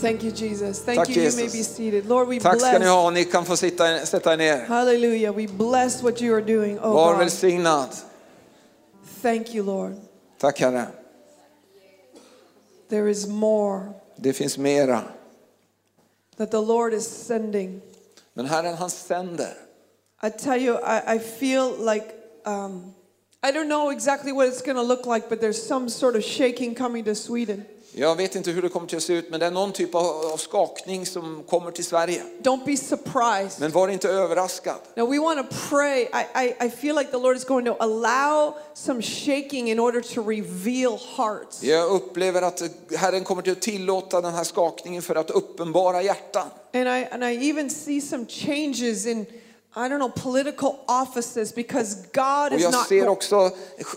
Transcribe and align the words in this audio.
Thank 0.00 0.22
you, 0.22 0.30
Jesus. 0.30 0.80
Thank 0.84 0.98
Tack, 0.98 1.08
you. 1.16 1.22
You 1.22 1.36
may 1.36 1.48
be 1.48 1.62
seated. 1.62 2.06
Lord, 2.06 2.28
we 2.28 2.38
Tack 2.38 2.60
ska 2.60 2.72
ni 2.72 2.78
bless. 2.78 2.88
ha, 2.88 3.10
ni 3.10 3.24
kan 3.24 3.44
få 3.44 3.56
sitta, 3.56 4.06
sätta 4.06 4.32
er 4.32 4.36
ner. 4.36 4.64
Hallelujah. 4.66 5.32
We 5.32 5.46
bless 5.46 6.02
what 6.02 6.20
you 6.20 6.34
are 6.34 6.40
doing, 6.40 6.78
oh 6.78 6.92
Var 6.94 7.12
God. 7.12 7.18
välsignad. 7.18 7.88
Thank 9.22 9.54
you, 9.54 9.62
Lord. 9.64 9.96
Tack 10.38 10.58
Herre. 10.58 10.86
There 12.88 13.08
is 13.08 13.26
more 13.26 13.92
Det 14.16 14.32
finns 14.32 14.58
mera. 14.58 15.02
that 16.36 16.50
the 16.50 16.60
Lord 16.62 16.94
is 16.94 17.06
sending. 17.06 17.80
Men 18.34 18.46
Herren 18.46 18.74
han 18.74 18.90
sänder. 18.90 19.54
I 20.22 20.30
tell 20.30 20.56
you, 20.56 20.76
I, 20.76 21.14
I 21.14 21.18
feel 21.18 21.70
like, 21.70 22.14
um, 22.44 22.94
I 23.42 23.52
don't 23.52 23.68
know 23.68 23.90
exactly 23.90 24.32
what 24.32 24.48
it's 24.48 24.62
going 24.62 24.76
to 24.76 24.82
look 24.82 25.06
like, 25.06 25.28
but 25.28 25.40
there's 25.40 25.60
some 25.62 25.88
sort 25.88 26.16
of 26.16 26.24
shaking 26.24 26.74
coming 26.74 27.04
to 27.04 27.14
Sweden. 27.14 27.64
Jag 27.92 28.16
vet 28.16 28.34
inte 28.34 28.50
hur 28.50 28.62
det 28.62 28.68
kommer 28.68 28.96
att 28.96 29.02
se 29.02 29.12
ut 29.12 29.30
men 29.30 29.40
det 29.40 29.46
är 29.46 29.50
någon 29.50 29.72
typ 29.72 29.94
av, 29.94 30.36
skakning 30.36 31.06
som 31.06 31.42
kommer 31.48 31.70
till 31.70 31.84
Sverige. 31.84 32.22
Don't 32.42 32.64
be 32.64 32.76
surprised. 32.76 33.60
Men 33.60 33.70
var 33.70 33.88
inte 33.88 34.08
överraskad. 34.08 34.76
Now 34.94 35.10
we 35.10 35.18
want 35.18 35.50
to 35.50 35.56
pray. 35.70 36.02
I, 36.02 36.46
I, 36.46 36.66
I 36.66 36.70
feel 36.70 36.96
like 36.96 37.10
the 37.10 37.18
Lord 37.18 37.36
is 37.36 37.44
going 37.44 37.66
to 37.66 37.76
allow 37.78 38.54
some 38.74 39.02
shaking 39.02 39.70
in 39.70 39.80
order 39.80 40.00
to 40.00 40.22
reveal 40.22 40.98
hearts. 41.16 41.62
Jag 41.62 41.90
upplever 41.90 42.42
att 42.42 42.62
Herren 42.96 43.24
kommer 43.24 43.50
att 43.50 43.60
tillåta 43.60 44.20
den 44.20 44.34
här 44.34 44.44
skakningen 44.44 45.02
för 45.02 45.14
att 45.14 45.30
uppenbara 45.30 46.02
hjärtan. 46.02 46.48
And 46.74 46.88
I, 46.88 47.06
and 47.10 47.24
I 47.24 47.50
even 47.50 47.70
see 47.70 48.00
some 48.00 48.26
changes 48.26 49.06
in, 49.06 49.26
I 49.86 49.88
don't 49.88 49.98
know, 49.98 50.08
political 50.32 50.74
offices 50.86 51.54
because 51.54 51.96
God 52.12 52.52
Och 52.52 52.58
is 52.58 52.62
jag 52.62 52.72
not, 52.72 52.86
ser 52.88 53.08
också 53.08 53.50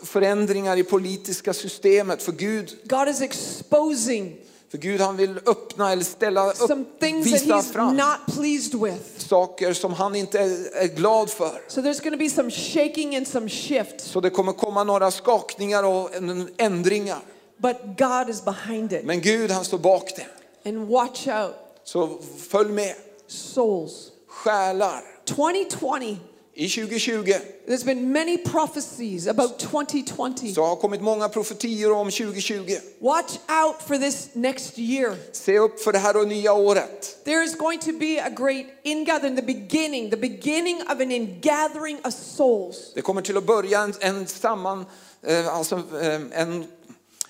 förändringar 0.04 0.78
i 0.78 0.84
politiska 0.84 1.54
systemet 1.54 2.24
för 2.24 2.32
Gud. 2.32 2.78
God 2.84 3.08
is 3.10 3.22
exposing 3.22 4.38
För 4.72 4.78
Gud 4.78 5.02
han 5.02 5.18
vill 5.18 5.38
öppna 5.46 5.92
eller 5.92 6.04
ställa 6.04 6.54
some 6.54 6.82
upp, 6.82 7.00
things 7.00 7.32
that 7.32 7.42
visa 7.42 7.56
he's 7.56 7.74
fram 7.74 7.96
not 7.98 8.36
pleased 8.36 8.76
with. 8.82 9.20
saker 9.28 9.74
som 9.74 9.94
han 9.94 10.16
inte 10.16 10.40
är, 10.40 10.76
är 10.76 10.88
glad 10.88 11.30
för. 11.30 11.62
So 11.68 11.82
there's 11.82 12.04
going 12.04 12.12
to 12.14 12.18
be 12.18 12.30
some 12.30 12.52
shaking 12.52 13.16
and 13.16 13.28
some 13.28 13.50
shift, 13.50 14.02
Så 14.02 14.22
det 14.22 14.30
kommer 14.30 14.54
komma 14.54 14.84
några 14.84 15.12
skakningar 15.12 15.84
och 15.84 16.16
en- 16.16 16.50
ändringar. 16.58 17.20
but 17.58 17.76
God 17.98 18.30
is 18.30 18.46
behind 18.46 18.94
it. 18.94 19.06
Men 19.06 19.22
Gud 19.22 19.52
han 19.52 19.66
står 19.66 19.78
bak 19.78 20.12
det. 20.16 20.70
And 20.70 20.88
watch 20.88 21.28
out, 21.28 21.56
Så 21.84 22.10
följ 22.50 22.72
med. 22.72 22.96
souls. 23.28 24.11
Själar. 24.32 25.02
2020, 25.26 26.18
I 26.54 26.68
2020 26.68 27.34
there's 27.68 27.84
been 27.86 28.12
many 28.12 28.38
prophecies 28.38 29.28
about 29.28 29.60
2020. 29.60 30.54
så 30.54 30.66
har 30.66 30.76
kommit 30.76 31.02
många 31.02 31.30
profetior 31.30 31.92
om 31.92 32.12
2020. 32.12 32.78
Watch 33.00 33.38
out 33.64 33.82
for 33.88 33.98
this 33.98 34.30
next 34.34 34.80
year. 34.80 35.16
Se 35.32 35.60
upp 35.60 35.80
för 35.80 35.92
det 35.92 36.00
här 36.00 36.18
och 36.18 36.28
nya 36.28 36.54
året. 36.54 37.24
There 37.26 37.44
is 37.44 37.56
going 37.56 37.80
to 37.80 37.92
be 38.00 38.24
a 38.24 38.30
great 38.30 38.66
ingathering, 38.84 39.36
the 39.36 39.42
beginning, 39.42 40.10
the 40.10 40.18
beginning 40.18 40.82
of 40.82 41.00
an 41.02 41.12
ingathering 41.12 42.00
of 42.04 42.14
souls. 42.14 42.92
Det 42.96 43.02
kommer 43.02 43.22
till 43.22 43.38
att 43.38 43.46
börja 43.46 43.82
en, 43.82 43.94
en 44.00 44.28
samman, 44.28 44.86
eh, 45.28 45.56
alltså 45.56 45.76
eh, 45.76 46.22
en, 46.42 46.66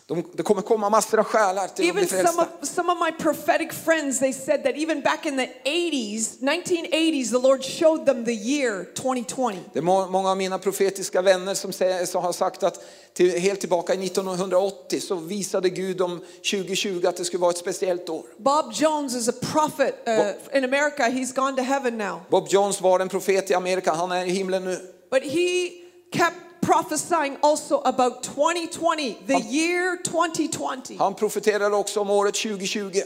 de, 0.08 0.24
det 0.34 0.44
kommer 0.44 0.62
komma 0.62 0.90
massor 0.90 1.20
av 1.20 1.24
själar 1.24 1.68
till 1.68 1.90
att 1.90 1.96
bli 1.96 2.04
Even 2.04 2.28
some 2.28 2.42
of, 2.42 2.68
some 2.68 2.92
of 2.92 2.98
my 3.00 3.12
prophetic 3.12 3.72
friends, 3.86 4.20
they 4.20 4.34
said 4.34 4.64
that 4.64 4.76
even 4.76 5.02
back 5.02 5.26
in 5.26 5.38
the 5.38 5.50
80s, 5.66 6.40
1980s, 6.42 7.30
the 7.32 7.40
Lord 7.40 7.64
showed 7.64 8.06
them 8.06 8.26
the 8.26 8.34
year 8.34 8.86
2020. 8.96 9.60
Det 9.74 9.80
är 9.80 9.84
må- 9.84 10.08
många 10.08 10.30
av 10.32 10.38
mina 10.38 10.60
profetiska 10.60 11.22
vänner 11.22 11.54
som, 11.54 11.74
säger, 11.74 12.06
som 12.06 12.24
har 12.24 12.34
sagt 12.34 12.64
att 12.64 12.84
till, 13.14 13.40
helt 13.40 13.60
tillbaka 13.60 13.94
i 13.94 14.06
1980 14.06 15.00
så 15.00 15.16
visade 15.16 15.70
Gud 15.70 16.02
om 16.02 16.20
2020 16.52 17.06
att 17.08 17.18
det 17.18 17.26
skulle 17.26 17.42
vara 17.42 17.52
ett 17.52 17.58
speciellt 17.58 18.10
år. 18.10 18.26
Bob 18.38 18.74
Jones 18.74 19.16
is 19.16 19.30
a 19.30 19.34
prophet 19.42 19.96
uh, 20.08 20.58
in 20.58 20.64
America. 20.64 21.04
He's 21.04 21.36
gone 21.36 21.56
to 21.58 21.64
heaven 21.64 21.98
now. 21.98 22.22
Bob 22.30 22.48
Jones 22.50 22.82
var 22.82 23.00
en 23.00 23.10
profet 23.10 23.52
i 23.52 23.54
Amerika, 23.54 23.94
han 23.94 24.12
är 24.12 24.26
i 24.26 24.30
himlen 24.30 24.64
nu. 24.66 24.80
But 25.12 25.24
he 25.24 25.70
kept 26.14 26.51
prophesying 26.62 27.38
also 27.42 27.82
about 27.82 28.24
2020, 28.24 29.18
the 29.28 29.40
year 29.40 29.98
2020. 30.04 30.98
Han 30.98 31.14
profeterade 31.14 31.76
också 31.76 32.00
om 32.00 32.10
året 32.10 32.36
2020. 32.36 33.02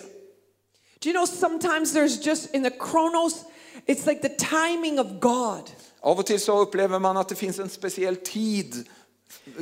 Do 0.99 1.09
you 1.09 1.13
know 1.13 1.25
sometimes 1.25 1.93
there's 1.93 2.25
just 2.27 2.55
in 2.55 2.63
the 2.63 2.71
chronos, 2.71 3.45
it's 3.85 4.07
like 4.07 4.21
the 4.21 4.35
timing 4.45 4.99
of 4.99 5.07
God. 5.19 5.71
Av 6.01 6.19
och 6.19 6.25
till 6.25 6.39
så 6.39 6.59
upplever 6.59 6.99
man 6.99 7.17
att 7.17 7.29
det 7.29 7.35
finns 7.35 7.59
en 7.59 7.69
speciell 7.69 8.15
tid, 8.15 8.87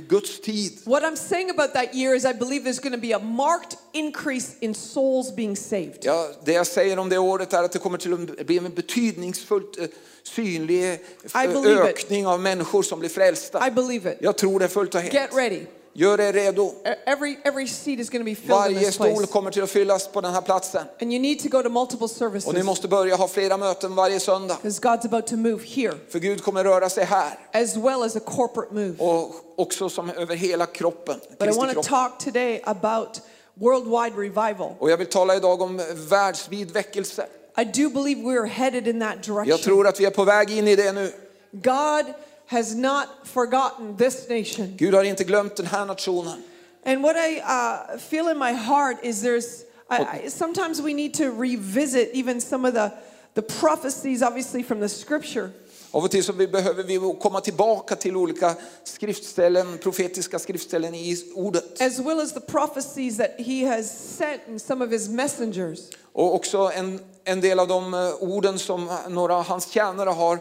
Guds 0.07 0.39
tid. 0.39 0.71
What 0.85 1.03
I'm 1.03 1.15
saying 1.15 1.49
about 1.49 1.73
that 1.73 1.93
year 1.95 2.15
is 2.15 2.25
I 2.25 2.33
believe 2.33 2.63
there's 2.63 2.79
going 2.79 2.95
to 2.95 3.01
be 3.01 3.13
a 3.13 3.19
marked 3.19 3.77
increase 3.93 4.55
in 4.59 4.73
souls 4.73 5.35
being 5.35 5.55
saved. 5.55 5.97
Ja, 6.01 6.29
det 6.45 6.53
jag 6.53 6.67
säger 6.67 6.99
om 6.99 7.09
det 7.09 7.17
året 7.17 7.53
är 7.53 7.63
att 7.63 7.71
det 7.71 7.79
kommer 7.79 7.97
till 7.97 8.13
att 8.13 8.45
bli 8.47 8.57
en 8.57 8.73
betydningsfullt 8.73 9.79
eh, 9.79 9.85
synlig 10.23 10.83
eh, 10.83 11.43
I 11.43 11.47
believe 11.47 11.89
it. 11.89 11.97
ökning 11.97 12.27
av 12.27 12.39
människor 12.39 12.83
som 12.83 12.99
blir 12.99 13.09
frälsta. 13.09 13.67
I 13.67 13.71
believe 13.71 14.11
it. 14.11 14.17
Jag 14.21 14.37
tror 14.37 14.59
det 14.59 14.67
fullt 14.67 14.95
och 14.95 15.01
helt. 15.01 15.13
Get 15.13 15.35
ready. 15.35 15.61
Gör 15.95 16.19
er 16.19 16.33
redo. 16.33 16.73
E- 16.85 16.95
Every, 17.05 17.37
every 17.43 17.67
seat 17.67 17.99
is 17.99 18.09
going 18.09 18.21
to 18.21 18.25
be 18.25 18.35
filled 18.35 18.49
in 18.71 18.75
Varje 18.75 18.79
this 18.85 18.95
stol 18.95 19.13
place. 19.15 19.27
kommer 19.31 19.51
till 19.51 19.63
att 19.63 19.69
fyllas 19.69 20.07
på 20.07 20.21
den 20.21 20.33
här 20.33 20.41
platsen. 20.41 20.83
And 21.01 21.13
you 21.13 21.21
need 21.21 21.39
to 21.39 21.49
go 21.49 21.63
to 21.63 21.69
multiple 21.69 22.05
Och 22.05 22.09
ni 22.11 22.17
services 22.17 22.63
måste 22.65 22.87
börja 22.87 23.15
ha 23.15 23.27
flera 23.27 23.57
möten 23.57 23.95
varje 23.95 24.19
söndag. 24.19 24.57
because 24.61 24.81
God's 24.81 25.05
about 25.05 25.27
to 25.27 25.35
move 25.37 25.63
here 25.65 25.93
För 26.09 26.19
Gud 26.19 26.43
kommer 26.43 26.63
röra 26.63 26.89
sig 26.89 27.03
här. 27.05 27.39
as 27.53 27.75
well 27.75 28.03
as 28.03 28.15
a 28.15 28.19
corporate 28.25 28.73
move. 28.73 28.93
Och 28.99 29.35
också 29.57 29.89
som 29.89 30.09
över 30.09 30.35
hela 30.35 30.65
kroppen. 30.65 31.19
But 31.39 31.47
I 31.55 31.57
want 31.57 31.73
to 31.73 31.81
talk 31.83 32.19
today 32.19 32.61
about 32.65 33.21
worldwide 33.53 34.15
revival. 34.21 34.71
Och 34.79 34.91
jag 34.91 34.97
vill 34.97 35.07
tala 35.07 35.35
idag 35.35 35.61
om 35.61 35.81
världsvid 36.09 36.71
väckelse. 36.71 37.25
I 37.57 37.63
do 37.65 37.89
believe 37.89 38.21
we're 38.21 38.47
headed 38.47 38.87
in 38.87 38.99
that 38.99 39.15
Jag 39.27 39.35
direction. 39.45 39.57
tror 39.63 39.87
att 39.87 39.99
vi 39.99 40.05
är 40.05 40.09
på 40.11 40.23
väg 40.23 40.51
in 40.51 40.67
i 40.67 40.75
det 40.75 40.91
nu. 40.91 41.11
God 41.51 42.05
has 42.53 42.75
not 42.75 43.07
forgotten 43.23 43.97
this 43.97 44.29
nation. 44.29 44.77
Gud 44.77 44.93
har 44.93 45.03
inte 45.03 45.23
glömt 45.23 45.55
den 45.55 45.65
här 45.65 45.85
nationen. 45.85 46.43
And 46.85 47.03
what 47.03 47.15
I 47.15 47.39
uh, 47.39 47.97
feel 47.97 48.27
in 48.29 48.37
my 48.37 48.53
heart 48.53 48.97
is 49.03 49.23
there's, 49.23 49.63
I, 49.89 50.25
I, 50.25 50.29
sometimes 50.29 50.81
we 50.81 50.93
need 50.93 51.13
to 51.13 51.31
revisit 51.31 52.09
even 52.13 52.41
some 52.41 52.65
of 52.65 52.73
the, 52.73 52.91
the 53.35 53.41
prophecies, 53.41 54.21
obviously 54.21 54.63
from 54.63 54.79
the 54.79 54.89
scripture. 54.89 55.49
Av 55.91 56.03
och 56.03 56.11
till 56.11 56.23
så 56.23 56.33
behöver 56.33 56.83
vi 56.83 57.15
komma 57.21 57.41
tillbaka 57.41 57.95
till 57.95 58.15
olika 58.15 58.55
skriftställen, 58.83 59.77
profetiska 59.77 60.39
skriftställen 60.39 60.95
i 60.95 61.17
ordet. 61.35 61.81
as 61.81 61.99
well 61.99 62.19
as 62.19 62.33
the 62.33 62.39
prophecies 62.39 63.17
that 63.17 63.31
he 63.37 63.65
has 63.65 64.17
sent 64.17 64.41
in 64.47 64.59
some 64.59 64.85
of 64.85 64.91
his 64.91 65.09
messengers. 65.09 65.79
Och 66.13 66.35
också 66.35 66.71
en, 66.75 66.99
en 67.23 67.41
del 67.41 67.59
av 67.59 67.67
de 67.67 67.93
eh, 67.93 68.13
orden 68.19 68.59
som 68.59 68.97
några 69.09 69.35
av 69.35 69.43
hans 69.43 69.67
tjänare 69.67 70.09
har 70.09 70.39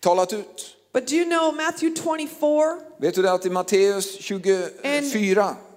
talat 0.00 0.32
ut. 0.32 0.76
But 0.92 1.06
do 1.06 1.16
you 1.16 1.24
know 1.24 1.52
Matthew 1.52 1.94
24? 1.94 2.78
Vet 2.98 3.14
du 3.14 3.22
det 3.22 3.32
att 3.32 3.46
i 3.46 3.50
Matteus 3.50 4.18
24, 4.18 4.70
and 4.84 5.06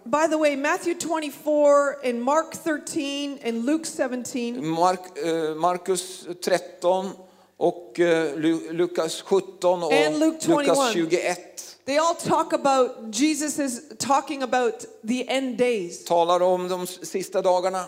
By 0.06 0.28
the 0.28 0.38
way, 0.38 0.56
Matthew 0.56 0.96
24 0.96 1.96
and 2.04 2.22
Mark 2.22 2.54
13 2.56 3.40
and 3.44 3.66
Luke 3.66 3.86
17, 3.86 4.68
Mark, 4.68 5.00
eh, 5.18 5.56
Markus 5.56 6.26
13 6.42 7.12
och 7.58 7.94
Lu- 7.98 8.72
Lukas 8.72 9.22
17 9.22 9.84
och 9.84 9.94
And 9.94 10.20
Luke 10.20 10.38
21. 10.42 10.68
Lukas 10.68 10.94
21 10.94 11.78
they 11.86 11.98
all 11.98 12.16
talk 12.16 12.54
about 12.54 13.12
Jesus 13.12 13.60
is 13.60 13.82
talking 14.00 14.44
about 14.44 14.86
the 15.04 15.30
end 15.30 15.58
days. 15.58 16.04
talar 16.06 16.42
om 16.42 16.68
de 16.68 16.88
sista 16.88 17.42
dagarna. 17.42 17.86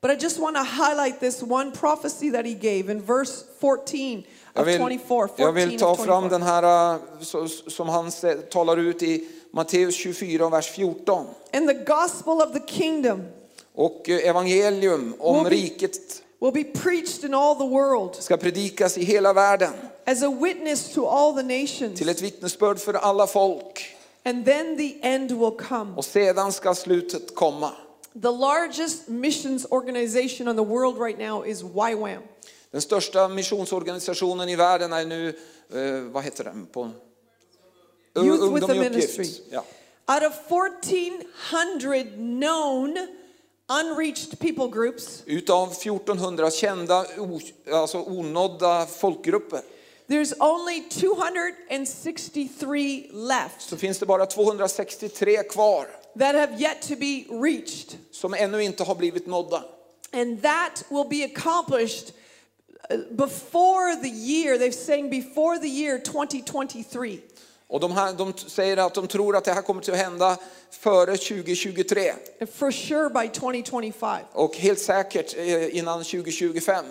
But 0.00 0.10
I 0.10 0.16
just 0.16 0.38
want 0.38 0.56
to 0.56 0.64
highlight 0.64 1.20
this 1.20 1.42
one 1.42 1.70
prophecy 1.70 2.30
that 2.30 2.44
he 2.44 2.54
gave 2.54 2.90
in 2.90 3.00
verse 3.00 3.44
14 3.60 4.24
Jag 4.54 4.64
vill, 4.64 4.78
24. 4.78 4.98
14 5.28 5.28
jag 5.46 5.52
vill 5.52 5.78
ta 5.78 5.96
fram 5.96 6.22
24. 6.22 6.28
den 6.28 6.42
här 6.42 6.98
så- 7.20 7.48
som 7.48 7.88
han 7.88 8.10
talar 8.50 8.76
ut 8.76 9.02
i 9.02 9.24
Matteus 9.50 9.94
24, 9.94 10.48
vers 10.48 10.70
14. 10.70 11.26
And 11.52 11.68
the 11.68 11.74
gospel 11.74 12.32
of 12.32 12.52
the 12.52 12.60
kingdom 12.72 13.22
Och 13.74 14.08
eh, 14.08 14.28
evangelium 14.28 15.14
om 15.18 15.34
Will 15.36 15.44
be- 15.44 15.50
riket 15.56 16.22
will 16.40 16.52
be 16.52 16.64
preached 16.64 17.24
in 17.24 17.34
all 17.34 17.54
the 17.56 17.66
world 17.68 18.14
ska 18.14 18.36
predikas 18.36 18.98
i 18.98 19.04
hela 19.04 19.32
världen 19.32 19.72
as 20.06 20.22
a 20.22 20.36
witness 20.40 20.94
to 20.94 21.06
all 21.06 21.34
the 21.34 21.42
nations. 21.42 21.98
till 21.98 22.08
ett 22.08 22.22
vittnesbörd 22.22 22.78
för 22.78 22.94
alla 22.94 23.26
folk. 23.26 23.96
And 24.24 24.44
then 24.46 24.76
the 24.78 24.94
end 25.02 25.30
will 25.32 25.50
come. 25.68 25.96
Och 25.96 26.04
sedan 26.04 26.52
ska 26.52 26.74
slutet 26.74 27.34
komma. 27.34 27.70
The 28.22 28.28
largest 28.30 29.08
missions 29.08 29.66
organization 29.70 30.48
on 30.48 30.56
the 30.56 30.64
world 30.64 30.98
right 31.00 31.18
now 31.18 31.46
is 31.46 31.62
YWAM. 31.62 32.22
Den 32.72 32.80
största 32.82 33.28
missionsorganisationen 33.28 34.48
i 34.48 34.56
världen 34.56 34.92
är 34.92 35.04
nu, 35.04 35.28
eh, 35.28 35.34
vad 36.12 36.24
heter 36.24 36.44
den? 36.44 36.66
På, 36.66 36.90
Youth 38.16 38.42
Ungdom 38.42 38.54
with 38.54 38.70
a. 38.70 38.74
Ministry. 38.74 39.26
Ja. 39.50 39.64
Out 40.14 40.22
of 40.22 40.32
1,400 40.48 42.04
known 42.16 43.08
unreached 43.80 44.38
people 44.38 44.68
groups, 44.68 45.22
Utav 45.26 45.72
1400 45.72 46.50
kända, 46.50 47.06
alltså 47.72 47.98
onådda 47.98 48.86
folkgrupper, 48.86 49.62
there's 50.08 50.34
only 50.38 50.82
263 50.90 53.06
left 53.12 53.60
så 53.60 53.76
finns 53.76 53.98
det 53.98 54.06
bara 54.06 54.26
263 54.26 55.42
kvar 55.42 55.86
that 56.18 56.34
have 56.34 56.52
yet 56.60 56.82
to 56.88 56.94
be 56.96 57.24
reached. 57.42 57.98
som 58.10 58.34
ännu 58.34 58.62
inte 58.62 58.84
har 58.84 58.94
blivit 58.94 59.26
nådda. 59.26 59.64
And 60.12 60.42
that 60.42 60.84
will 60.88 61.08
be 61.08 61.24
accomplished 61.24 62.12
before 63.10 63.96
the 64.02 64.08
year, 64.08 64.58
they're 64.58 64.72
saying 64.72 65.10
before 65.10 65.58
the 65.58 65.68
year 65.68 65.98
2023. 65.98 67.18
Och 67.68 67.80
de, 67.80 67.92
här, 67.92 68.12
de 68.12 68.32
säger 68.36 68.76
att 68.76 68.94
de 68.94 69.06
tror 69.06 69.36
att 69.36 69.44
det 69.44 69.52
här 69.52 69.62
kommer 69.62 69.80
att 69.80 69.98
hända 69.98 70.36
före 70.70 71.16
2023 71.16 72.12
And 72.40 72.50
for 72.50 72.70
sure 72.70 73.08
by 73.10 73.28
2025. 73.28 74.24
och 74.32 74.56
helt 74.56 74.78
säkert 74.78 75.36
eh, 75.36 75.76
innan 75.76 76.04
2025. 76.04 76.84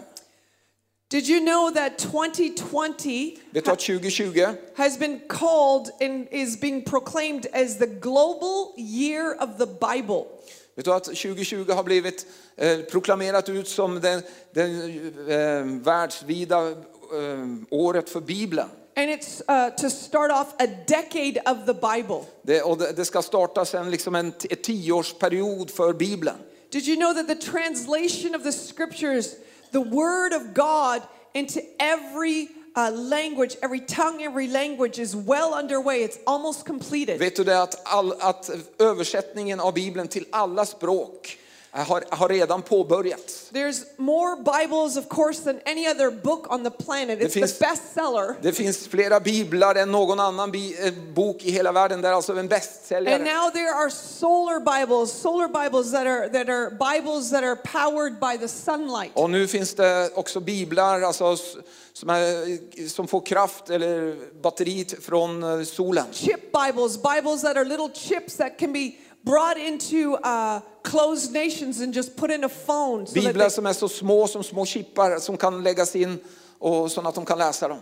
Did 1.09 1.29
you 1.29 1.39
know 1.39 1.71
that 1.71 1.97
2020 1.97 3.37
Vet 3.51 3.65
du 3.65 3.71
att 3.71 3.79
2020 3.79 4.47
has 4.75 4.97
been 4.97 5.19
called 5.27 5.91
and 6.01 6.27
is 6.31 6.59
being 6.59 6.81
proclaimed 6.81 7.47
as 7.53 7.77
the 7.77 7.87
global 7.87 8.73
year 8.77 9.35
of 9.39 9.57
the 9.57 9.65
Bible? 9.65 10.25
Vet 10.75 10.85
du 10.85 10.93
att 10.93 11.03
2020 11.03 11.71
har 11.71 11.83
blivit 11.83 12.25
eh, 12.55 12.79
proklamerat 12.79 13.49
ut 13.49 13.67
som 13.67 14.01
den, 14.01 14.21
den 14.53 14.81
eh, 15.29 15.83
världsvida 15.83 16.69
eh, 16.69 16.75
året 17.69 18.09
för 18.09 18.21
Bibeln. 18.21 18.69
And 18.95 19.09
it's 19.09 19.41
uh, 19.47 19.69
to 19.75 19.89
start 19.89 20.31
off 20.31 20.53
a 20.59 20.67
decade 20.87 21.41
of 21.45 21.65
the 21.65 21.73
Bible. 21.73 22.25
Det, 22.41 22.61
och 22.61 22.77
det, 22.77 22.91
det 22.91 23.05
ska 23.05 23.21
startas 23.21 23.73
en, 23.73 23.91
liksom 23.91 24.15
en, 24.15 24.33
ett 24.49 24.63
tioårsperiod 24.63 25.71
för 25.71 25.93
Bibeln. 25.93 26.35
Did 26.71 26.87
you 26.87 26.97
know 26.97 27.13
that 27.13 27.27
the 27.27 27.51
translation 27.51 28.35
of 28.35 28.43
the 28.43 28.51
scriptures, 28.51 29.35
the 29.71 29.79
word 29.79 30.33
of 30.33 30.53
God, 30.53 31.01
into 31.33 31.59
every 31.79 32.47
uh, 32.75 32.89
language, 32.91 33.57
every 33.61 33.79
tongue, 33.79 34.21
every 34.23 34.47
language 34.47 34.99
is 34.99 35.15
well 35.15 35.53
underway? 35.53 36.03
It's 36.03 36.19
almost 36.25 36.65
completed. 36.65 37.19
Vet 37.19 37.35
du 37.35 37.43
det 37.43 37.61
att, 37.61 37.81
all, 37.83 38.13
att 38.19 38.49
översättningen 38.79 39.59
av 39.59 39.73
Bibeln 39.73 40.07
till 40.07 40.25
alla 40.31 40.65
språk 40.65 41.37
har, 41.73 42.03
har 42.09 42.29
redan 42.29 42.61
påbörjats. 42.61 43.49
There's 43.51 43.83
more 43.97 44.35
Bibles, 44.35 44.97
of 44.97 45.07
course, 45.09 45.43
than 45.43 45.59
any 45.65 45.87
other 45.87 46.11
book 46.11 46.53
on 46.53 46.63
the 46.63 46.69
planet. 46.69 47.19
It's 47.19 47.33
finns- 47.33 47.57
the 47.57 47.65
bestseller. 47.65 48.35
Det 48.41 48.51
finns 48.53 48.87
flera 48.87 49.19
biblar 49.19 49.75
än 49.75 49.91
någon 49.91 50.19
annan 50.19 50.51
bi, 50.51 50.87
eh, 50.87 50.93
bok 51.13 51.43
i 51.43 51.51
hela 51.51 51.71
världen. 51.71 52.01
Det 52.01 52.07
är 52.07 52.11
alltså 52.13 52.31
en 52.31 52.39
And 52.39 52.49
bästsäljare. 52.49 53.17
now 53.17 53.51
there 53.51 53.73
are 53.73 53.89
solar 53.91 54.59
Bibles, 54.79 55.11
solar 55.21 55.47
Bibles 55.63 55.91
that 55.91 56.07
are 56.07 56.29
that 56.29 56.49
are 56.49 56.69
Bibles 56.69 57.29
that 57.31 57.43
are 57.43 57.55
powered 57.55 58.19
by 58.19 58.37
the 58.37 58.47
sunlight. 58.47 59.11
Och 59.13 59.29
nu 59.29 59.47
finns 59.47 59.73
det 59.73 60.09
också 60.15 60.39
biblar 60.39 61.01
alltså, 61.01 61.37
som, 61.93 62.09
är, 62.09 62.87
som 62.89 63.07
får 63.07 63.21
kraft 63.21 63.69
eller 63.69 64.15
batteriet 64.41 65.03
från 65.03 65.43
eh, 65.43 65.63
solen. 65.65 66.05
Chip 66.11 66.51
Bibles, 66.51 66.97
Bibles 67.03 67.41
that 67.41 67.57
are 67.57 67.65
little 67.65 67.89
chips 67.93 68.37
that 68.37 68.59
can 68.59 68.73
be 68.73 68.91
brought 69.23 69.57
into 69.57 70.15
uh, 70.15 70.59
closed 70.83 71.33
nations 71.33 71.81
and 71.81 71.95
just 71.95 72.15
put 72.15 72.31
in 72.31 72.43
a 72.43 72.49
phone. 72.49 73.07
So 73.07 73.13
Biblar 73.13 73.49
som 73.49 73.65
är 73.65 73.73
så 73.73 73.89
små 73.89 74.27
som 74.27 74.43
små 74.43 74.65
chippar 74.65 75.19
som 75.19 75.37
kan 75.37 75.63
läggas 75.63 75.95
in 75.95 76.19
och 76.59 76.91
så 76.91 77.07
att 77.07 77.15
de 77.15 77.25
kan 77.25 77.37
läsa 77.37 77.67
dem. 77.67 77.79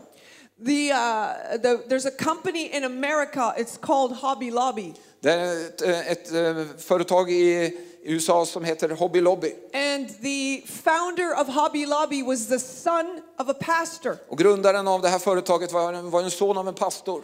the, 0.62 0.92
uh, 0.92 1.58
the, 1.58 1.84
there's 1.88 2.06
a 2.06 2.12
company 2.12 2.66
in 2.66 2.84
America, 2.84 3.54
it's 3.58 3.78
called 3.78 4.12
Hobby 4.14 4.52
Lobby. 4.52 4.94
Det 5.22 5.32
är 5.32 5.66
ett, 5.68 5.82
eh, 5.82 6.12
ett 6.12 6.34
eh, 6.34 6.66
företag 6.78 7.32
i 7.32 7.78
USA 8.04 8.46
som 8.46 8.64
heter 8.64 8.90
Hobby 8.90 9.22
Lobby. 9.22 9.54
And 9.74 10.10
the 10.22 10.62
founder 10.66 11.34
of 11.42 11.48
Hobby 11.48 11.86
Lobby 11.86 12.24
was 12.24 12.48
the 12.48 12.60
son 12.60 13.22
of 13.38 13.50
a 13.50 13.54
pastor. 13.54 14.18
Och 14.30 14.38
grundaren 14.38 14.88
av 14.88 15.02
det 15.02 15.10
här 15.10 15.20
företaget 15.20 15.72
var 15.72 15.94
var 15.94 16.22
en 16.24 16.32
son 16.32 16.58
av 16.58 16.68
en 16.68 16.74
pastor. 16.74 17.24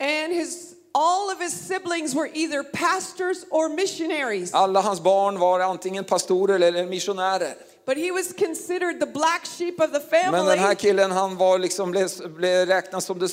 And 0.00 0.32
his 0.32 0.74
all 0.94 1.30
of 1.30 1.38
his 1.40 1.52
siblings 1.68 2.14
were 2.14 2.30
either 2.34 2.62
pastors 2.62 3.44
or 3.50 3.68
missionaries. 3.68 4.54
Alla 4.54 4.80
hans 4.80 5.00
barn 5.00 5.38
var 5.38 5.60
antingen 5.60 6.04
pastorer 6.04 6.60
eller 6.60 6.86
missionärer. 6.86 7.54
But 7.86 7.96
he 7.96 8.10
was 8.12 8.32
considered 8.32 9.00
the 9.00 9.06
black 9.06 9.46
sheep 9.46 9.80
of 9.80 9.92
the 9.92 10.00
family. 10.00 10.30
Men 10.30 10.46
den 10.46 10.58
här 10.58 10.74
killen 10.74 11.10
han 11.10 11.36
var 11.36 11.58
liksom, 11.58 11.90
blev, 11.90 12.08
blev 12.36 12.66
räknad 12.68 13.02
som 13.02 13.18
det, 13.18 13.30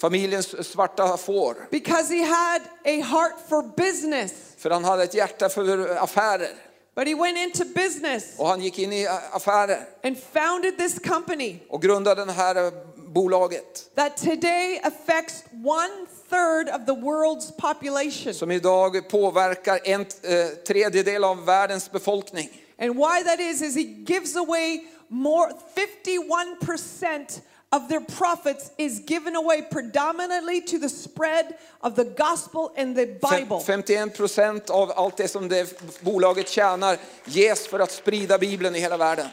familjens 0.00 0.70
svarta 0.70 1.16
får. 1.16 1.56
because 1.70 2.14
he 2.14 2.24
had 2.24 2.62
a 2.84 3.02
heart 3.02 3.32
for 3.48 3.62
business. 3.76 4.32
För 4.58 4.70
han 4.70 4.84
hade 4.84 5.02
ett 5.02 5.14
hjärta 5.14 5.48
för 5.48 5.96
affärer. 6.02 6.50
But 6.94 7.06
he 7.08 7.14
went 7.14 7.38
into 7.38 7.64
business 7.64 8.24
Och 8.36 8.48
han 8.48 8.60
gick 8.60 8.78
in 8.78 8.92
i 8.92 9.06
affärer 9.32 9.86
and 10.04 10.16
founded 10.32 10.78
this 10.78 10.98
company 10.98 11.58
och 11.68 11.82
grundade 11.82 12.24
det 12.24 12.32
här 12.32 12.64
eh, 12.66 12.72
bolaget. 13.14 13.94
that 13.96 14.16
today 14.16 14.80
affects 14.84 15.44
one 15.64 16.06
third 16.30 16.68
of 16.68 16.86
the 16.86 16.94
world's 16.94 17.50
population. 17.56 18.34
Som 18.34 18.50
idag 18.50 19.08
påverkar 19.08 19.80
en 19.84 20.00
eh, 20.00 20.46
tredjedel 20.66 21.24
av 21.24 21.44
världens 21.44 21.92
befolkning. 21.92 22.48
And 22.78 22.96
why 22.96 23.22
that 23.24 23.40
is, 23.40 23.62
is 23.62 23.74
he 23.74 23.84
gives 23.84 24.36
away 24.36 24.80
more, 25.08 25.52
51% 25.74 27.40
of 27.72 27.88
their 27.88 28.00
profits 28.00 28.70
is 28.78 29.00
given 29.00 29.36
away 29.36 29.62
predominantly 29.62 30.60
to 30.60 30.78
the 30.78 30.88
spread 30.88 31.58
of 31.82 31.94
the 31.94 32.04
gospel 32.04 32.72
and 32.76 32.96
the 32.96 33.06
Bible. 33.06 33.60
51% 33.60 34.70
av 34.70 34.92
allt 34.96 35.16
det 35.16 35.28
som 35.28 35.48
det 35.48 36.00
bolaget 36.00 36.48
tjänar 36.48 36.98
ges 37.24 37.66
för 37.66 37.78
att 37.78 37.92
sprida 37.92 38.38
Bibeln 38.38 38.76
i 38.76 38.80
hela 38.80 38.96
världen. 38.96 39.26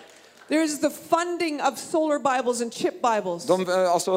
There's 0.48 0.80
the 0.80 0.90
funding 0.90 1.62
of 1.62 1.78
solar 1.78 2.20
Bibles 2.20 2.62
and 2.62 2.74
chip 2.74 3.02
Bibles. 3.02 3.46
De 3.46 3.70
eh, 3.70 3.92
alltså, 3.92 4.12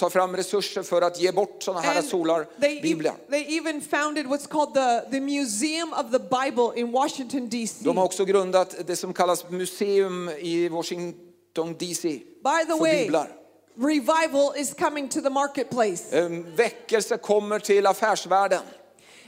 tar 0.00 0.10
fram 0.10 0.36
resurser 0.36 0.82
för 0.82 1.02
att 1.02 1.20
ge 1.20 1.32
bort 1.32 1.62
sådana 1.62 1.80
här 1.80 1.94
And 1.94 2.00
they, 2.02 2.10
solarbiblar. 2.10 3.12
e- 3.12 3.30
they 3.30 3.56
even 3.58 3.80
founded 3.80 4.26
what's 4.26 4.46
called 4.48 4.74
the, 4.74 5.10
the 5.10 5.20
Museum 5.20 5.92
of 5.92 6.10
the 6.12 6.18
Bible 6.18 6.80
in 6.80 6.92
Washington, 6.92 7.48
D.C. 7.48 7.74
De 7.84 7.96
har 7.96 8.04
också 8.04 8.24
grundat 8.24 8.74
det 8.86 8.96
som 8.96 9.12
kallas 9.12 9.50
museum 9.50 10.28
i 10.28 10.68
Washington 10.68 11.76
DC 11.78 12.08
By 12.08 12.64
the 12.66 12.66
för 12.66 12.80
way, 12.80 13.02
biblar. 13.04 13.28
revival 13.76 14.52
is 14.56 14.74
coming 14.74 15.08
to 15.08 15.20
the 15.20 15.30
marketplace. 15.30 16.18
Eh, 16.18 16.28
Väckelse 16.56 17.16
kommer 17.16 17.58
till 17.58 17.86
affärsvärlden, 17.86 18.62